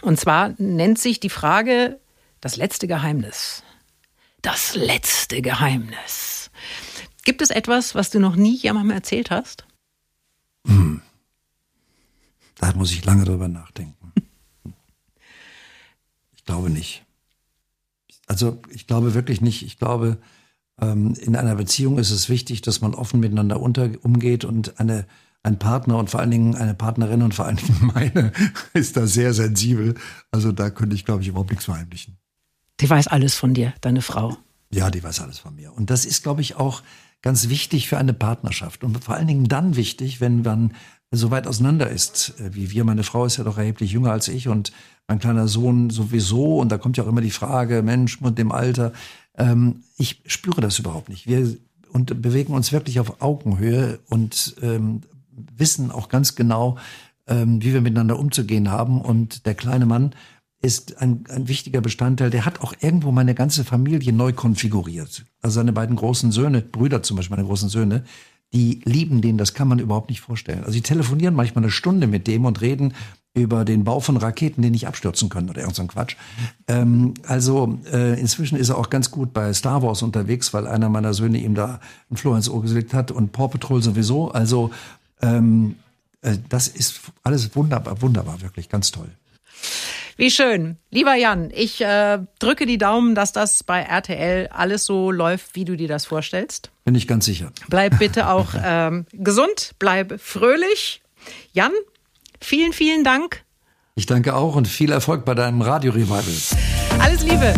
Und 0.00 0.18
zwar 0.18 0.54
nennt 0.58 0.98
sich 0.98 1.20
die 1.20 1.30
Frage 1.30 2.00
das 2.40 2.56
letzte 2.56 2.86
Geheimnis. 2.86 3.62
Das 4.40 4.74
letzte 4.74 5.42
Geheimnis. 5.42 6.50
Gibt 7.24 7.42
es 7.42 7.50
etwas, 7.50 7.94
was 7.94 8.10
du 8.10 8.18
noch 8.18 8.34
nie 8.34 8.56
jemandem 8.56 8.96
erzählt 8.96 9.30
hast? 9.30 9.66
Hm. 10.66 11.02
Da 12.56 12.72
muss 12.74 12.92
ich 12.92 13.04
lange 13.04 13.24
drüber 13.24 13.48
nachdenken. 13.48 14.12
Ich 16.34 16.46
glaube 16.46 16.70
nicht. 16.70 17.04
Also 18.26 18.60
ich 18.68 18.88
glaube 18.88 19.14
wirklich 19.14 19.40
nicht. 19.40 19.62
Ich 19.62 19.78
glaube, 19.78 20.18
in 20.80 21.36
einer 21.36 21.54
Beziehung 21.54 21.98
ist 21.98 22.10
es 22.10 22.28
wichtig, 22.28 22.62
dass 22.62 22.80
man 22.80 22.94
offen 22.94 23.20
miteinander 23.20 23.60
unter, 23.60 23.90
umgeht 24.02 24.44
und 24.44 24.80
eine, 24.80 25.06
ein 25.42 25.58
Partner 25.58 25.98
und 25.98 26.10
vor 26.10 26.20
allen 26.20 26.30
Dingen 26.30 26.54
eine 26.56 26.74
Partnerin 26.74 27.22
und 27.22 27.34
vor 27.34 27.44
allen 27.44 27.56
Dingen 27.56 27.92
meine 27.94 28.32
ist 28.72 28.96
da 28.96 29.06
sehr 29.06 29.34
sensibel. 29.34 29.94
Also 30.30 30.50
da 30.50 30.70
könnte 30.70 30.96
ich, 30.96 31.04
glaube 31.04 31.22
ich, 31.22 31.28
überhaupt 31.28 31.50
nichts 31.50 31.66
verheimlichen. 31.66 32.16
Die 32.80 32.90
weiß 32.90 33.06
alles 33.08 33.34
von 33.34 33.54
dir, 33.54 33.74
deine 33.80 34.02
Frau. 34.02 34.36
Ja, 34.72 34.90
die 34.90 35.04
weiß 35.04 35.20
alles 35.20 35.38
von 35.38 35.54
mir. 35.54 35.72
Und 35.72 35.90
das 35.90 36.04
ist, 36.04 36.22
glaube 36.22 36.40
ich, 36.40 36.56
auch 36.56 36.82
ganz 37.20 37.48
wichtig 37.48 37.88
für 37.88 37.98
eine 37.98 38.14
Partnerschaft. 38.14 38.82
Und 38.82 39.04
vor 39.04 39.14
allen 39.14 39.28
Dingen 39.28 39.46
dann 39.46 39.76
wichtig, 39.76 40.20
wenn 40.20 40.42
man 40.42 40.74
so 41.12 41.30
weit 41.30 41.46
auseinander 41.46 41.90
ist, 41.90 42.34
äh, 42.40 42.54
wie 42.54 42.70
wir. 42.70 42.84
Meine 42.84 43.04
Frau 43.04 43.24
ist 43.24 43.36
ja 43.36 43.44
doch 43.44 43.58
erheblich 43.58 43.92
jünger 43.92 44.12
als 44.12 44.28
ich 44.28 44.48
und 44.48 44.72
mein 45.06 45.18
kleiner 45.18 45.46
Sohn 45.46 45.90
sowieso. 45.90 46.58
Und 46.58 46.72
da 46.72 46.78
kommt 46.78 46.96
ja 46.96 47.04
auch 47.04 47.08
immer 47.08 47.20
die 47.20 47.30
Frage, 47.30 47.82
Mensch, 47.82 48.20
mit 48.20 48.38
dem 48.38 48.50
Alter, 48.50 48.92
ähm, 49.36 49.82
ich 49.96 50.22
spüre 50.26 50.60
das 50.60 50.78
überhaupt 50.78 51.08
nicht. 51.08 51.26
Wir 51.26 51.56
und 51.92 52.22
bewegen 52.22 52.54
uns 52.54 52.72
wirklich 52.72 53.00
auf 53.00 53.20
Augenhöhe 53.20 54.00
und 54.08 54.56
ähm, 54.62 55.02
wissen 55.30 55.90
auch 55.90 56.08
ganz 56.08 56.34
genau, 56.34 56.78
ähm, 57.26 57.62
wie 57.62 57.72
wir 57.72 57.80
miteinander 57.80 58.18
umzugehen 58.18 58.70
haben. 58.70 59.00
Und 59.00 59.46
der 59.46 59.54
kleine 59.54 59.86
Mann 59.86 60.14
ist 60.62 60.98
ein, 60.98 61.24
ein 61.28 61.48
wichtiger 61.48 61.80
Bestandteil. 61.80 62.30
Der 62.30 62.44
hat 62.44 62.60
auch 62.60 62.72
irgendwo 62.80 63.12
meine 63.12 63.34
ganze 63.34 63.64
Familie 63.64 64.12
neu 64.12 64.32
konfiguriert. 64.32 65.24
Also 65.42 65.56
seine 65.56 65.72
beiden 65.72 65.96
großen 65.96 66.32
Söhne, 66.32 66.62
Brüder 66.62 67.02
zum 67.02 67.16
Beispiel, 67.16 67.36
meine 67.36 67.46
großen 67.46 67.68
Söhne, 67.68 68.04
die 68.54 68.80
lieben 68.84 69.20
den, 69.20 69.38
das 69.38 69.54
kann 69.54 69.68
man 69.68 69.78
überhaupt 69.78 70.10
nicht 70.10 70.20
vorstellen. 70.20 70.60
Also 70.60 70.72
sie 70.72 70.82
telefonieren 70.82 71.34
manchmal 71.34 71.64
eine 71.64 71.70
Stunde 71.70 72.06
mit 72.06 72.26
dem 72.26 72.44
und 72.44 72.60
reden 72.60 72.94
über 73.34 73.64
den 73.64 73.84
Bau 73.84 74.00
von 74.00 74.16
Raketen, 74.16 74.62
die 74.62 74.70
nicht 74.70 74.86
abstürzen 74.86 75.28
können 75.28 75.48
oder 75.48 75.60
irgend 75.60 75.76
so 75.76 75.82
ein 75.82 75.88
Quatsch. 75.88 76.16
Ähm, 76.68 77.14
also 77.26 77.78
äh, 77.90 78.20
inzwischen 78.20 78.58
ist 78.58 78.68
er 78.68 78.76
auch 78.76 78.90
ganz 78.90 79.10
gut 79.10 79.32
bei 79.32 79.52
Star 79.54 79.82
Wars 79.82 80.02
unterwegs, 80.02 80.52
weil 80.52 80.66
einer 80.66 80.90
meiner 80.90 81.14
Söhne 81.14 81.38
ihm 81.38 81.54
da 81.54 81.80
ein 82.10 82.16
Floh 82.16 82.34
ins 82.34 82.50
Ohr 82.50 82.62
gelegt 82.62 82.92
hat 82.92 83.10
und 83.10 83.32
Paw 83.32 83.48
Patrol 83.48 83.82
sowieso. 83.82 84.30
Also 84.30 84.70
ähm, 85.22 85.76
äh, 86.20 86.36
das 86.48 86.68
ist 86.68 87.00
alles 87.22 87.56
wunderbar, 87.56 88.02
wunderbar, 88.02 88.42
wirklich 88.42 88.68
ganz 88.68 88.90
toll. 88.90 89.08
Wie 90.16 90.30
schön. 90.30 90.76
Lieber 90.90 91.14
Jan, 91.14 91.50
ich 91.54 91.80
äh, 91.80 92.18
drücke 92.38 92.66
die 92.66 92.76
Daumen, 92.76 93.14
dass 93.14 93.32
das 93.32 93.64
bei 93.64 93.80
RTL 93.80 94.48
alles 94.48 94.84
so 94.84 95.10
läuft, 95.10 95.54
wie 95.56 95.64
du 95.64 95.76
dir 95.76 95.88
das 95.88 96.04
vorstellst. 96.04 96.70
Bin 96.84 96.94
ich 96.94 97.08
ganz 97.08 97.24
sicher. 97.24 97.50
Bleib 97.68 97.98
bitte 97.98 98.28
auch 98.28 98.48
ähm, 98.62 99.06
gesund, 99.12 99.72
bleib 99.78 100.20
fröhlich. 100.20 101.02
Jan, 101.52 101.72
Vielen, 102.42 102.72
vielen 102.72 103.04
Dank. 103.04 103.44
Ich 103.94 104.06
danke 104.06 104.34
auch 104.34 104.56
und 104.56 104.66
viel 104.66 104.90
Erfolg 104.90 105.24
bei 105.24 105.34
deinem 105.34 105.62
Radio-Revival. 105.62 106.22
Alles 106.98 107.22
Liebe. 107.22 107.54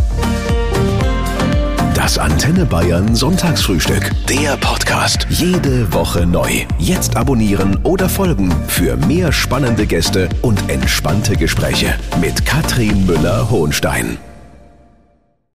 Das 1.95 2.19
Antenne 2.19 2.67
Bayern 2.67 3.15
Sonntagsfrühstück. 3.15 4.11
Der 4.29 4.57
Podcast. 4.59 5.27
Jede 5.31 5.91
Woche 5.93 6.27
neu. 6.27 6.67
Jetzt 6.79 7.17
abonnieren 7.17 7.79
oder 7.85 8.09
folgen 8.09 8.53
für 8.67 8.97
mehr 8.97 9.33
spannende 9.33 9.87
Gäste 9.87 10.29
und 10.43 10.69
entspannte 10.69 11.37
Gespräche 11.37 11.95
mit 12.21 12.45
Katrin 12.45 13.07
Müller-Hohenstein. 13.07 14.19